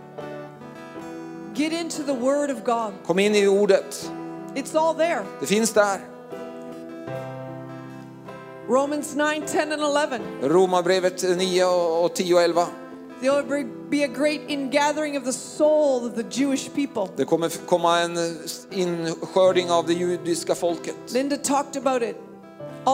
Get 1.53 1.73
into 1.73 2.03
the 2.03 2.13
Word 2.13 2.49
of 2.49 2.63
God. 2.63 2.93
Kom 3.05 3.19
in 3.19 3.35
i 3.35 3.47
ordet. 3.47 4.11
It's 4.55 4.75
all 4.75 4.95
there. 4.95 5.25
Det 5.39 5.45
finns 5.45 5.73
där. 5.73 5.99
Romans 8.67 9.15
9, 9.15 9.41
10, 9.47 9.61
and 9.61 9.83
11. 9.83 10.19
Romarbrevet 10.41 11.23
9 11.37 11.65
och 11.65 12.13
10 12.13 12.35
och 12.35 12.41
11. 12.41 12.67
There 13.21 13.41
will 13.43 13.67
be 13.89 14.03
a 14.03 14.07
great 14.07 14.41
ingathering 14.47 15.17
of 15.17 15.23
the 15.23 15.33
soul 15.33 16.05
of 16.07 16.15
the 16.15 16.41
Jewish 16.41 16.69
people. 16.75 17.07
Det 17.15 17.25
kommer 17.25 17.49
komma 17.65 17.99
en 17.99 18.17
inskörding 18.71 19.71
av 19.71 19.85
det 19.85 19.93
judiska 19.93 20.55
folket. 20.55 20.95
Linda 21.13 21.37
talked 21.37 21.87
about 21.87 22.01
it 22.01 22.15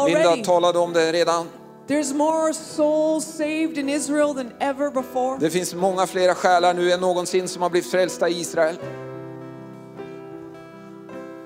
Linda 0.06 0.20
already. 0.20 0.44
talade 0.44 0.80
om 0.80 0.94
det 0.94 1.12
redan. 1.12 1.48
There's 1.88 2.14
more 2.14 2.54
souls 2.54 3.26
saved 3.26 3.78
in 3.78 3.90
Israel 3.90 4.34
than 4.34 4.54
ever 4.60 4.92
before. 4.92 5.38
Det 5.40 5.50
finns 5.50 5.74
många 5.74 6.08
flera 6.08 6.36
själar 6.36 6.74
nu 6.74 6.92
än 6.92 7.00
någonsin 7.00 7.48
som 7.48 7.62
har 7.62 7.70
blivit 7.70 7.92
frälsta 7.92 8.30
i 8.30 8.40
Israel. 8.40 8.78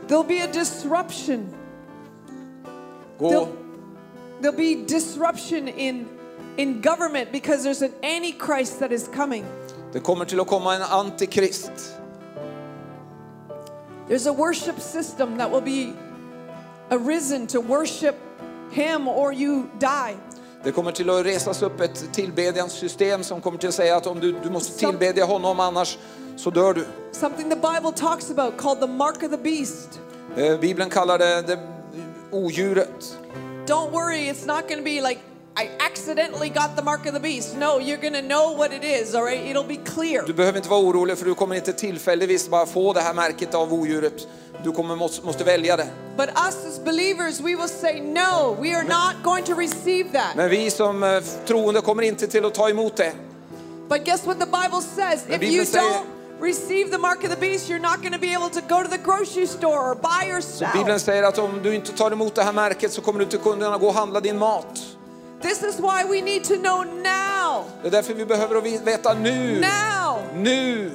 There'll 0.08 0.28
be 0.28 0.44
a 0.44 0.48
disruption. 0.54 1.54
Gå, 3.20 3.30
There'll, 3.30 3.48
there'll 4.42 4.58
be 4.58 4.76
disruption 4.88 5.68
in, 5.68 6.08
in 6.58 6.82
government 6.82 7.32
because 7.32 7.64
there's 7.64 7.82
an 7.82 7.94
antichrist 8.04 8.80
that 8.80 8.92
is 8.92 9.08
coming. 9.16 9.46
det 9.94 10.00
kommer 10.00 10.26
till 10.26 10.40
att 10.40 10.48
komma 10.48 10.76
en 10.76 10.82
antikrist. 10.82 11.72
There's 14.08 14.28
a 14.28 14.34
worship 14.34 14.80
system 14.80 15.38
that 15.38 15.52
will 15.52 15.62
be 15.62 15.94
arisen 16.90 17.48
to 17.48 17.62
worship 17.62 18.16
him 18.72 19.08
or 19.08 19.34
you 19.34 19.70
die. 19.80 20.16
Det 20.64 20.72
kommer 20.72 20.92
till 20.92 21.10
att 21.10 21.26
resas 21.26 21.62
upp 21.62 21.82
ett 21.82 22.14
tillbedjanssystem 22.14 23.24
som 23.24 23.42
kommer 23.42 23.58
till 23.58 23.70
att 23.70 23.76
säga 23.76 23.96
att 23.96 24.08
om 24.08 24.20
du, 24.20 24.36
du 24.44 24.50
måste 24.50 24.80
tillbedja 24.80 25.26
honom 25.26 25.60
annars 25.60 25.98
så 26.38 26.50
dör 26.50 26.74
du. 26.74 26.86
Something 27.12 27.50
the 27.50 27.56
Bible 27.56 27.92
talks 27.96 28.32
about 28.32 28.58
called 28.58 28.80
the 28.80 28.88
mark 28.88 29.24
of 29.24 29.32
the 29.32 29.38
beast. 29.38 30.00
Eh, 30.38 30.60
Bibeln 30.60 30.90
kallar 30.90 31.18
det, 31.18 31.42
det 31.42 31.60
odjuret. 32.32 33.18
Don't 33.68 33.92
worry, 33.92 34.32
it's 34.32 34.46
not 34.48 34.68
going 34.68 34.78
to 34.78 34.84
be 34.84 35.02
like 35.10 35.20
I 35.58 35.70
accidentally 35.80 36.50
got 36.50 36.76
the 36.76 36.82
mark 36.82 37.06
of 37.06 37.14
the 37.14 37.20
beast. 37.20 37.58
No, 37.58 37.80
you're 37.80 37.98
to 37.98 38.22
know 38.22 38.54
what 38.58 38.72
it 38.74 38.84
is, 38.84 39.16
all 39.16 39.24
right? 39.24 39.46
It'll 39.46 39.68
be 39.68 39.78
clear. 39.78 40.24
Du 40.26 40.34
behöver 40.34 40.58
inte 40.58 40.70
vara 40.70 40.80
orolig 40.80 41.18
för 41.18 41.26
du 41.26 41.36
kommer 41.36 41.56
inte 41.56 41.74
tillfälligtvis 41.74 42.50
bara 42.50 42.66
få 42.66 42.94
det 42.94 43.02
här 43.02 43.14
märket 43.14 43.56
av 43.56 43.74
odjuret. 43.74 44.28
Du 44.64 44.72
kommer 44.72 44.96
måste, 44.96 45.26
måste 45.26 45.44
välja 45.44 45.78
det. 45.78 45.88
But 46.18 46.30
us 46.30 46.66
as 46.66 46.80
believers, 46.86 47.40
we 47.40 47.56
will 47.56 47.70
say 47.70 48.02
no, 48.02 48.58
we 48.62 48.76
are 48.76 48.84
not 48.84 49.24
going 49.24 49.44
to 49.44 49.54
receive 49.54 50.12
that. 50.12 50.36
Men 50.36 50.50
vi 50.50 50.72
som 50.72 51.04
eh, 51.04 51.22
troende 51.48 51.82
kommer 51.82 52.04
inte 52.04 52.28
till 52.28 52.46
att 52.46 52.54
ta 52.54 52.70
emot 52.70 52.96
det. 52.96 53.14
But 53.90 54.06
guess 54.06 54.26
what 54.26 54.40
the 54.40 54.46
Bible 54.46 54.82
says? 54.82 55.26
If 55.30 55.44
you 55.44 55.64
don't 55.64 56.06
receive 56.42 56.92
the 56.92 56.98
mark 56.98 57.24
of 57.24 57.30
the 57.30 57.36
beast, 57.36 57.70
you're 57.70 57.80
not 57.80 58.02
going 58.02 58.14
to 58.14 58.20
be 58.20 58.36
able 58.36 58.50
to 58.50 58.62
go 58.62 58.84
to 58.84 58.90
the 58.90 59.04
grocery 59.04 59.48
store 59.48 59.92
or 59.92 59.96
buy 59.96 60.30
yourself. 60.30 60.74
Bibeln 60.74 61.00
säger 61.00 61.24
att 61.24 61.38
om 61.38 61.60
du 61.64 61.76
inte 61.76 61.92
tar 61.92 62.12
emot 62.12 62.36
det 62.36 62.44
här 62.44 62.54
märket 62.54 62.92
så 62.94 63.02
kommer 63.02 63.20
du 63.20 63.24
inte 63.26 63.38
kunna 63.38 63.78
gå 63.78 63.88
och 63.88 63.94
handla 63.94 64.20
din 64.20 64.38
mat. 64.38 64.91
This 65.42 65.64
is 65.64 65.80
why 65.80 66.04
we 66.10 66.22
need 66.22 66.44
to 66.44 66.56
know 66.56 66.84
now. 66.84 67.64
Det 67.82 67.88
är 67.88 67.92
därför 67.92 68.14
vi 68.14 68.26
behöver 68.26 68.62
veta 68.86 69.14
nu. 69.14 69.62
Now, 69.62 70.20
Nu! 70.36 70.92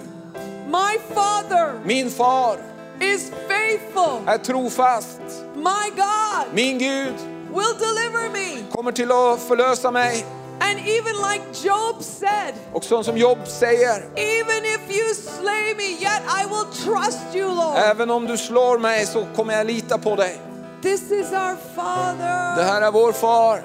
my 0.67 0.99
Father 1.15 1.73
Min 1.85 2.11
far 2.11 2.57
is 3.01 3.31
faithful. 3.49 4.19
är 4.29 4.39
trofast. 4.39 5.21
My 5.55 5.91
God 5.97 6.55
Min 6.55 6.79
Gud 6.79 7.15
will 7.49 7.75
deliver 7.79 8.31
me. 8.33 8.63
kommer 8.73 8.93
till 8.93 9.13
att 9.13 9.41
förlösa 9.41 9.91
mig. 9.91 10.27
And 10.61 10.79
even 10.79 11.17
like 11.33 11.45
Job 11.69 12.03
said, 12.03 12.55
Och 12.73 12.85
sånt 12.85 13.07
som 13.07 13.17
Jobb 13.17 13.39
säger, 13.47 13.97
even 14.17 14.65
if 14.65 14.81
you 14.97 15.15
slay 15.15 15.75
me, 15.77 15.83
yet 15.85 16.23
I 16.41 16.45
will 16.49 16.67
trust 16.85 17.35
you, 17.35 17.49
Lord. 17.55 17.77
även 17.79 18.11
om 18.11 18.27
du 18.27 18.37
slår 18.37 18.79
mig 18.79 19.07
så 19.07 19.27
kommer 19.37 19.55
jag 19.55 19.67
lita 19.67 19.99
på 19.99 20.17
dig. 20.17 20.41
This 20.83 21.03
is 21.03 21.33
our 21.33 21.51
Det 21.51 21.75
Father. 21.75 22.65
här 22.65 22.83
är 22.83 22.91
vår 22.91 23.13
far. 23.13 23.63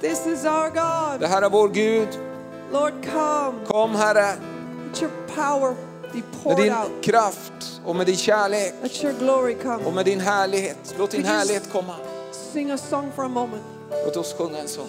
This 0.00 0.26
is 0.26 0.44
our 0.44 0.70
Det 0.70 1.18
God. 1.20 1.30
här 1.30 1.42
är 1.42 1.50
vår 1.50 1.68
Gud. 1.68 2.08
Lord, 2.72 2.92
come. 3.12 3.58
Kom 3.66 3.94
Herre 3.94 4.34
Let 4.92 5.02
your 5.02 5.12
power 5.34 5.74
be 6.12 6.14
med 6.14 6.22
poured 6.42 6.58
din 6.64 6.72
out. 6.72 7.02
kraft 7.04 7.80
och 7.84 7.96
med 7.96 8.06
din 8.06 8.16
kärlek 8.16 8.74
Let 8.82 9.04
your 9.04 9.14
glory 9.18 9.54
come. 9.62 9.84
och 9.84 9.92
med 9.92 10.04
din 10.04 10.20
härlighet. 10.20 10.94
Låt 10.98 11.10
din 11.10 11.22
Could 11.22 11.34
härlighet 11.36 11.72
komma. 11.72 11.94
Sing 12.52 12.70
a 12.70 12.78
song 12.78 13.10
for 13.16 13.24
a 13.24 13.28
moment. 13.28 13.62
Låt 14.06 14.16
oss 14.16 14.34
sjunga 14.38 14.58
en 14.58 14.68
sång. 14.68 14.88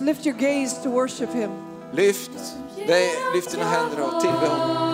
Lift 0.00 0.26
your 0.26 0.36
gaze 0.38 0.82
to 0.82 0.90
worship 0.90 1.32
Him. 1.34 1.50
Lyft 1.92 2.30
dig, 2.86 3.10
lyft 3.34 3.50
dina 3.50 3.64
händer 3.64 4.02
och 4.02 4.20
tillbe 4.20 4.46
honom. 4.48 4.93